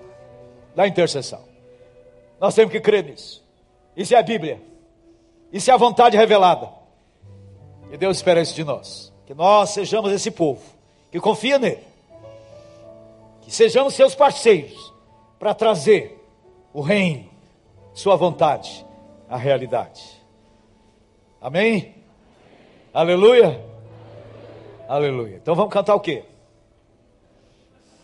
da 0.74 0.88
intercessão. 0.88 1.44
Nós 2.40 2.54
temos 2.54 2.72
que 2.72 2.80
crer 2.80 3.04
nisso. 3.04 3.44
Isso 3.94 4.14
é 4.14 4.18
a 4.18 4.22
Bíblia. 4.22 4.60
Isso 5.52 5.70
é 5.70 5.74
a 5.74 5.76
vontade 5.76 6.16
revelada. 6.16 6.70
E 7.92 7.96
Deus 7.96 8.16
espera 8.16 8.40
isso 8.40 8.54
de 8.54 8.64
nós. 8.64 9.12
Que 9.26 9.34
nós 9.34 9.70
sejamos 9.70 10.10
esse 10.12 10.30
povo 10.30 10.62
que 11.10 11.20
confia 11.20 11.58
nele. 11.58 11.82
Que 13.42 13.50
sejamos 13.50 13.94
seus 13.94 14.14
parceiros 14.14 14.92
para 15.38 15.54
trazer 15.54 16.26
o 16.72 16.80
reino, 16.80 17.28
sua 17.94 18.16
vontade, 18.16 18.84
à 19.28 19.36
realidade. 19.36 20.02
Amém? 21.40 21.94
Aleluia? 22.92 23.65
Aleluia. 24.88 25.36
Então 25.36 25.54
vamos 25.56 25.72
cantar 25.72 25.96
o 25.96 26.00
quê? 26.00 26.24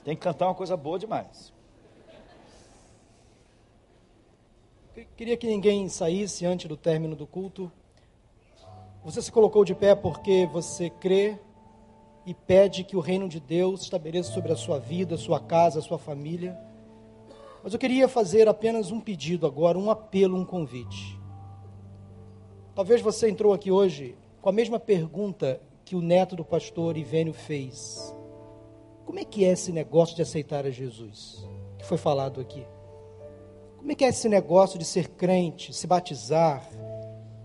Tem 0.05 0.17
que 0.17 0.23
cantar 0.23 0.47
uma 0.47 0.55
coisa 0.55 0.77
boa 0.77 0.99
demais. 0.99 1.53
Queria 5.17 5.37
que 5.37 5.47
ninguém 5.47 5.89
saísse 5.89 6.45
antes 6.45 6.69
do 6.69 6.77
término 6.77 7.15
do 7.15 7.25
culto. 7.25 7.71
Você 9.05 9.23
se 9.23 9.31
colocou 9.31 9.65
de 9.65 9.77
pé 9.77 9.95
porque 9.95 10.47
você 10.53 10.91
crê 10.91 11.39
e 12.27 12.35
pede 12.35 12.83
que 12.83 12.97
o 12.97 13.01
reino 13.01 13.29
de 13.29 13.39
Deus 13.39 13.83
estabeleça 13.83 14.33
sobre 14.33 14.53
a 14.53 14.57
sua 14.57 14.81
vida, 14.81 15.17
sua 15.17 15.39
casa, 15.39 15.81
sua 15.81 15.99
família. 15.99 16.59
Mas 17.63 17.73
eu 17.73 17.79
queria 17.79 18.09
fazer 18.09 18.49
apenas 18.49 18.91
um 18.91 19.01
pedido 19.01 19.47
agora, 19.47 19.79
um 19.79 19.89
apelo, 19.89 20.37
um 20.37 20.45
convite. 20.45 21.17
Talvez 22.75 23.01
você 23.01 23.31
entrou 23.31 23.53
aqui 23.53 23.71
hoje 23.71 24.17
com 24.41 24.49
a 24.49 24.53
mesma 24.53 24.81
pergunta 24.81 25.61
que 25.93 25.97
o 25.97 26.01
neto 26.01 26.35
do 26.35 26.43
pastor 26.43 26.97
Ivênio 26.97 27.35
fez. 27.35 28.17
Como 29.05 29.19
é 29.19 29.27
que 29.27 29.45
é 29.45 29.51
esse 29.51 29.71
negócio 29.71 30.17
de 30.17 30.23
aceitar 30.23 30.65
a 30.65 30.71
Jesus? 30.71 31.47
Que 31.79 31.85
foi 31.85 31.99
falado 31.99 32.41
aqui. 32.41 32.67
Como 33.77 33.93
é 33.93 33.95
que 33.95 34.03
é 34.03 34.09
esse 34.09 34.27
negócio 34.27 34.79
de 34.79 34.87
ser 34.87 35.11
crente, 35.11 35.75
se 35.75 35.87
batizar, 35.87 36.67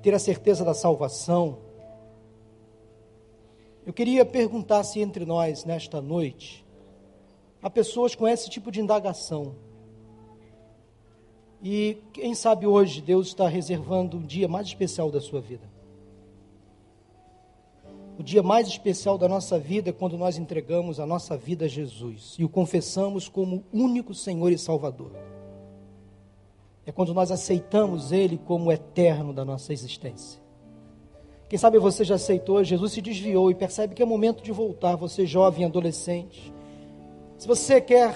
ter 0.01 0.13
a 0.13 0.19
certeza 0.19 0.63
da 0.63 0.73
salvação? 0.73 1.57
Eu 3.85 3.91
queria 3.91 4.23
perguntar 4.23 4.81
se 4.85 5.01
entre 5.01 5.25
nós, 5.25 5.65
nesta 5.65 6.01
noite, 6.01 6.65
há 7.61 7.69
pessoas 7.69 8.15
com 8.15 8.25
esse 8.25 8.49
tipo 8.49 8.71
de 8.71 8.79
indagação. 8.79 9.55
E 11.61 11.97
quem 12.13 12.33
sabe 12.33 12.65
hoje 12.65 13.01
Deus 13.01 13.27
está 13.27 13.49
reservando 13.49 14.15
um 14.15 14.25
dia 14.25 14.47
mais 14.47 14.67
especial 14.67 15.11
da 15.11 15.19
sua 15.19 15.41
vida. 15.41 15.75
O 18.17 18.23
dia 18.23 18.41
mais 18.41 18.67
especial 18.67 19.17
da 19.17 19.27
nossa 19.27 19.59
vida 19.59 19.91
é 19.91 19.93
quando 19.93 20.17
nós 20.17 20.37
entregamos 20.37 20.99
a 20.99 21.05
nossa 21.05 21.37
vida 21.37 21.65
a 21.65 21.67
Jesus 21.67 22.35
e 22.39 22.43
o 22.43 22.49
confessamos 22.49 23.29
como 23.29 23.63
único 23.71 24.13
Senhor 24.13 24.51
e 24.51 24.57
Salvador 24.57 25.11
é 26.87 26.91
quando 26.91 27.13
nós 27.13 27.31
aceitamos 27.31 28.13
Ele 28.13 28.39
como 28.45 28.71
eterno 28.71 29.33
da 29.33 29.43
nossa 29.43 29.73
existência. 29.73 30.39
Quem 31.49 31.59
sabe 31.59 31.77
você 31.77 32.05
já 32.05 32.15
aceitou, 32.15 32.63
Jesus 32.63 32.93
se 32.93 33.01
desviou 33.01 33.51
e 33.51 33.55
percebe 33.55 33.93
que 33.93 34.01
é 34.01 34.05
momento 34.05 34.41
de 34.41 34.53
voltar, 34.53 34.95
você 34.95 35.25
jovem, 35.25 35.65
adolescente. 35.65 36.51
Se 37.37 37.45
você 37.45 37.81
quer 37.81 38.15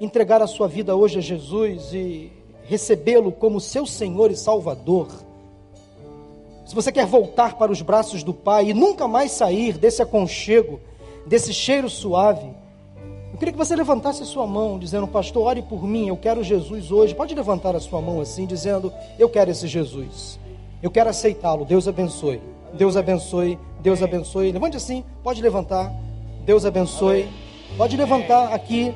entregar 0.00 0.40
a 0.40 0.46
sua 0.46 0.66
vida 0.66 0.96
hoje 0.96 1.18
a 1.18 1.22
Jesus 1.22 1.92
e 1.92 2.32
recebê-lo 2.64 3.30
como 3.30 3.60
seu 3.60 3.84
Senhor 3.84 4.30
e 4.30 4.36
Salvador, 4.36 5.08
se 6.68 6.74
você 6.74 6.92
quer 6.92 7.06
voltar 7.06 7.54
para 7.54 7.72
os 7.72 7.80
braços 7.80 8.22
do 8.22 8.34
Pai 8.34 8.68
e 8.68 8.74
nunca 8.74 9.08
mais 9.08 9.30
sair 9.30 9.78
desse 9.78 10.02
aconchego, 10.02 10.78
desse 11.24 11.54
cheiro 11.54 11.88
suave, 11.88 12.46
eu 13.32 13.38
queria 13.38 13.52
que 13.52 13.58
você 13.58 13.74
levantasse 13.74 14.22
a 14.22 14.26
sua 14.26 14.46
mão, 14.46 14.78
dizendo, 14.78 15.08
pastor, 15.08 15.46
ore 15.46 15.62
por 15.62 15.82
mim, 15.84 16.08
eu 16.08 16.16
quero 16.18 16.44
Jesus 16.44 16.92
hoje. 16.92 17.14
Pode 17.14 17.34
levantar 17.34 17.74
a 17.74 17.80
sua 17.80 18.02
mão 18.02 18.20
assim, 18.20 18.44
dizendo, 18.44 18.92
eu 19.18 19.30
quero 19.30 19.50
esse 19.50 19.66
Jesus. 19.66 20.38
Eu 20.82 20.90
quero 20.90 21.08
aceitá-lo. 21.08 21.64
Deus 21.64 21.88
abençoe. 21.88 22.38
Deus 22.74 22.98
abençoe. 22.98 23.58
Deus 23.80 24.02
abençoe. 24.02 24.52
Levante 24.52 24.76
assim, 24.76 25.02
pode 25.22 25.40
levantar. 25.40 25.90
Deus 26.44 26.66
abençoe. 26.66 27.30
Pode 27.78 27.96
levantar 27.96 28.52
aqui. 28.52 28.94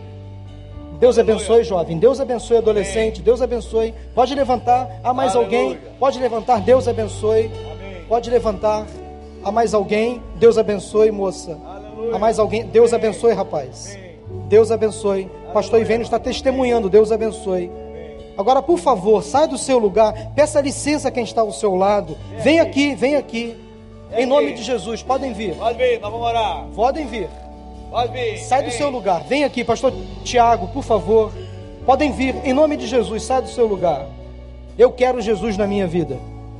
Deus 1.02 1.18
abençoe, 1.18 1.64
jovem. 1.64 1.98
Deus 1.98 2.20
abençoe, 2.20 2.58
adolescente. 2.58 3.20
Deus 3.20 3.42
abençoe. 3.42 3.92
Pode 4.14 4.36
levantar. 4.36 4.88
Há 5.02 5.12
mais 5.12 5.34
alguém? 5.34 5.76
Pode 5.98 6.16
levantar. 6.20 6.60
Deus 6.60 6.86
abençoe. 6.86 7.50
Pode 8.08 8.30
levantar. 8.30 8.86
Há 9.42 9.50
mais 9.50 9.74
alguém? 9.74 10.22
Deus 10.36 10.56
abençoe, 10.56 11.10
moça. 11.10 11.58
Há 12.14 12.18
mais 12.20 12.38
alguém? 12.38 12.64
Deus 12.66 12.92
abençoe, 12.92 13.32
rapaz. 13.32 13.98
Deus 14.46 14.70
abençoe. 14.70 15.28
Pastor 15.52 15.80
Ivênio 15.80 16.04
está 16.04 16.20
testemunhando. 16.20 16.88
Deus 16.88 17.10
abençoe. 17.10 17.68
Agora, 18.38 18.62
por 18.62 18.78
favor, 18.78 19.24
sai 19.24 19.48
do 19.48 19.58
seu 19.58 19.78
lugar. 19.78 20.14
Peça 20.36 20.60
licença 20.60 21.08
a 21.08 21.10
quem 21.10 21.24
está 21.24 21.40
ao 21.40 21.50
seu 21.50 21.74
lado. 21.74 22.16
Vem 22.38 22.60
aqui, 22.60 22.94
vem 22.94 23.16
aqui. 23.16 23.56
Em 24.16 24.24
nome 24.24 24.52
de 24.52 24.62
Jesus, 24.62 25.02
podem 25.02 25.32
vir. 25.32 25.56
Pode 25.56 25.78
vir, 25.78 25.98
nós 26.00 26.12
vamos 26.12 26.28
orar. 26.28 26.64
Podem 26.76 27.06
vir. 27.08 27.28
Sai 28.38 28.62
do 28.62 28.70
seu 28.70 28.88
lugar. 28.90 29.22
Vem 29.24 29.44
aqui, 29.44 29.62
pastor 29.62 29.92
Tiago, 30.24 30.68
por 30.68 30.82
favor. 30.82 31.32
Podem 31.84 32.12
vir. 32.12 32.34
Em 32.44 32.52
nome 32.52 32.76
de 32.76 32.86
Jesus, 32.86 33.22
sai 33.22 33.42
do 33.42 33.48
seu 33.48 33.66
lugar. 33.66 34.06
Eu 34.78 34.90
quero 34.90 35.20
Jesus 35.20 35.56
na 35.56 35.66
minha 35.66 35.86
vida. 35.86 36.18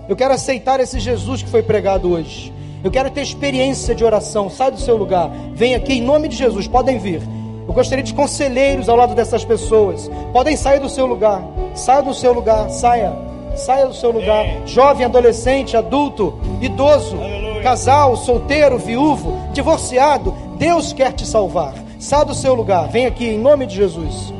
Eu 0.08 0.14
quero 0.14 0.34
aceitar 0.34 0.80
esse 0.80 1.00
Jesus 1.00 1.42
que 1.42 1.48
foi 1.48 1.62
pregado 1.62 2.12
hoje. 2.12 2.52
Eu 2.84 2.90
quero 2.90 3.10
ter 3.10 3.22
experiência 3.22 3.94
de 3.94 4.04
oração. 4.04 4.50
Sai 4.50 4.70
do 4.70 4.78
seu 4.78 4.96
lugar. 4.96 5.30
Vem 5.54 5.74
aqui 5.74 5.94
em 5.94 6.02
nome 6.02 6.28
de 6.28 6.36
Jesus. 6.36 6.66
Podem 6.66 6.98
vir. 6.98 7.22
Eu 7.66 7.72
gostaria 7.72 8.02
de 8.02 8.12
conselheiros 8.12 8.88
ao 8.88 8.96
lado 8.96 9.14
dessas 9.14 9.44
pessoas. 9.44 10.10
Podem 10.32 10.56
sair 10.56 10.80
do 10.80 10.88
seu 10.88 11.06
lugar. 11.06 11.42
Saia 11.74 12.02
do 12.02 12.12
seu 12.12 12.32
lugar. 12.32 12.68
Saia. 12.68 13.12
Saia 13.56 13.86
do 13.86 13.94
seu 13.94 14.10
lugar. 14.10 14.44
Jovem, 14.66 15.04
adolescente, 15.06 15.76
adulto, 15.76 16.38
idoso, 16.60 17.16
casal, 17.62 18.16
solteiro, 18.16 18.78
viúvo, 18.78 19.38
divorciado. 19.52 20.34
Deus 20.62 20.92
quer 20.92 21.12
te 21.12 21.26
salvar. 21.26 21.74
Saia 21.98 22.24
do 22.24 22.36
seu 22.36 22.54
lugar. 22.54 22.88
Vem 22.88 23.04
aqui 23.04 23.24
em 23.24 23.36
nome 23.36 23.66
de 23.66 23.74
Jesus. 23.74 24.32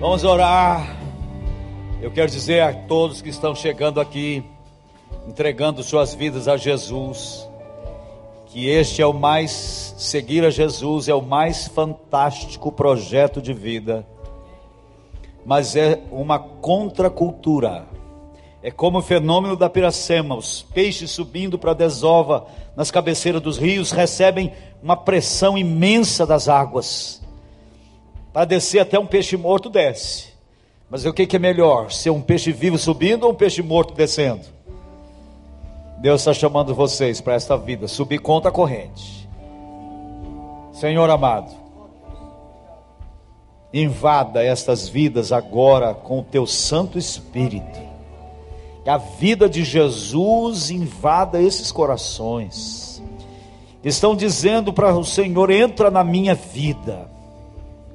Vamos 0.00 0.24
orar. 0.24 0.96
Eu 2.00 2.10
quero 2.10 2.30
dizer 2.30 2.62
a 2.62 2.72
todos 2.72 3.20
que 3.20 3.28
estão 3.28 3.54
chegando 3.54 4.00
aqui, 4.00 4.42
entregando 5.28 5.82
suas 5.82 6.14
vidas 6.14 6.48
a 6.48 6.56
Jesus 6.56 7.46
que 8.46 8.70
este 8.70 9.02
é 9.02 9.06
o 9.06 9.12
mais, 9.12 9.94
seguir 9.98 10.46
a 10.46 10.50
Jesus 10.50 11.08
é 11.08 11.14
o 11.14 11.20
mais 11.20 11.68
fantástico 11.68 12.72
projeto 12.72 13.42
de 13.42 13.52
vida, 13.52 14.06
mas 15.44 15.76
é 15.76 16.00
uma 16.10 16.38
contracultura. 16.38 17.84
É 18.62 18.70
como 18.70 18.98
o 18.98 19.02
fenômeno 19.02 19.56
da 19.56 19.68
piracema, 19.68 20.34
os 20.34 20.62
peixes 20.62 21.10
subindo 21.10 21.58
para 21.58 21.72
a 21.72 21.74
desova 21.74 22.46
nas 22.74 22.90
cabeceiras 22.90 23.40
dos 23.42 23.58
rios 23.58 23.90
recebem 23.90 24.52
uma 24.82 24.96
pressão 24.96 25.56
imensa 25.56 26.26
das 26.26 26.48
águas. 26.48 27.22
Para 28.32 28.44
descer 28.44 28.80
até 28.80 28.98
um 28.98 29.06
peixe 29.06 29.36
morto 29.36 29.70
desce. 29.70 30.28
Mas 30.88 31.04
o 31.04 31.12
que, 31.12 31.34
é 31.34 31.38
melhor? 31.38 31.90
Ser 31.90 32.10
um 32.10 32.20
peixe 32.20 32.52
vivo 32.52 32.78
subindo 32.78 33.24
ou 33.24 33.32
um 33.32 33.34
peixe 33.34 33.62
morto 33.62 33.94
descendo? 33.94 34.44
Deus 35.98 36.20
está 36.20 36.32
chamando 36.34 36.74
vocês 36.74 37.20
para 37.20 37.34
esta 37.34 37.56
vida, 37.56 37.88
subir 37.88 38.18
conta 38.18 38.50
corrente. 38.50 39.26
Senhor 40.72 41.08
amado, 41.08 41.50
invada 43.72 44.44
estas 44.44 44.88
vidas 44.88 45.32
agora 45.32 45.94
com 45.94 46.20
o 46.20 46.22
teu 46.22 46.46
Santo 46.46 46.98
Espírito. 46.98 47.80
Que 48.84 48.90
a 48.90 48.98
vida 48.98 49.48
de 49.48 49.64
Jesus 49.64 50.70
invada 50.70 51.40
esses 51.40 51.72
corações. 51.72 52.85
Estão 53.86 54.16
dizendo 54.16 54.72
para 54.72 54.92
o 54.98 55.04
Senhor: 55.04 55.48
entra 55.48 55.92
na 55.92 56.02
minha 56.02 56.34
vida, 56.34 57.08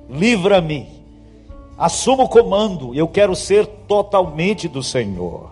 livra-me, 0.09 0.88
assuma 1.77 2.23
o 2.23 2.30
comando, 2.30 2.95
eu 2.95 3.09
quero 3.09 3.35
ser 3.35 3.65
totalmente 3.65 4.69
do 4.69 4.81
Senhor. 4.81 5.51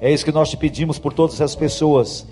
É 0.00 0.12
isso 0.12 0.24
que 0.24 0.30
nós 0.30 0.48
te 0.48 0.56
pedimos 0.56 0.96
por 0.96 1.12
todas 1.12 1.40
as 1.40 1.56
pessoas, 1.56 2.24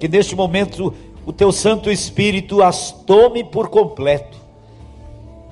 que 0.00 0.08
neste 0.08 0.34
momento 0.34 0.94
o 1.26 1.34
teu 1.34 1.52
Santo 1.52 1.90
Espírito 1.90 2.62
as 2.62 2.90
tome 2.90 3.44
por 3.44 3.68
completo, 3.68 4.38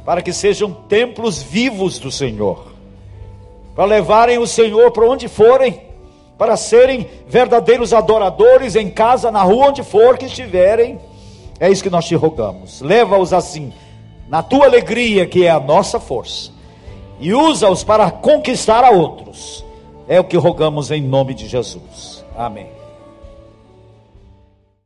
para 0.06 0.22
que 0.22 0.32
sejam 0.32 0.72
templos 0.72 1.42
vivos 1.42 1.98
do 1.98 2.10
Senhor, 2.10 2.72
para 3.74 3.84
levarem 3.84 4.38
o 4.38 4.46
Senhor 4.46 4.90
para 4.92 5.06
onde 5.06 5.28
forem, 5.28 5.78
para 6.42 6.56
serem 6.56 7.06
verdadeiros 7.28 7.92
adoradores 7.92 8.74
em 8.74 8.90
casa, 8.90 9.30
na 9.30 9.44
rua, 9.44 9.68
onde 9.68 9.84
for 9.84 10.18
que 10.18 10.26
estiverem. 10.26 10.98
É 11.60 11.70
isso 11.70 11.84
que 11.84 11.88
nós 11.88 12.04
te 12.04 12.16
rogamos. 12.16 12.80
Leva-os 12.80 13.32
assim, 13.32 13.72
na 14.28 14.42
tua 14.42 14.64
alegria, 14.64 15.24
que 15.24 15.46
é 15.46 15.50
a 15.50 15.60
nossa 15.60 16.00
força, 16.00 16.50
e 17.20 17.32
usa-os 17.32 17.84
para 17.84 18.10
conquistar 18.10 18.82
a 18.82 18.90
outros. 18.90 19.64
É 20.08 20.18
o 20.18 20.24
que 20.24 20.36
rogamos 20.36 20.90
em 20.90 21.00
nome 21.00 21.32
de 21.32 21.46
Jesus. 21.46 22.24
Amém. 22.36 22.81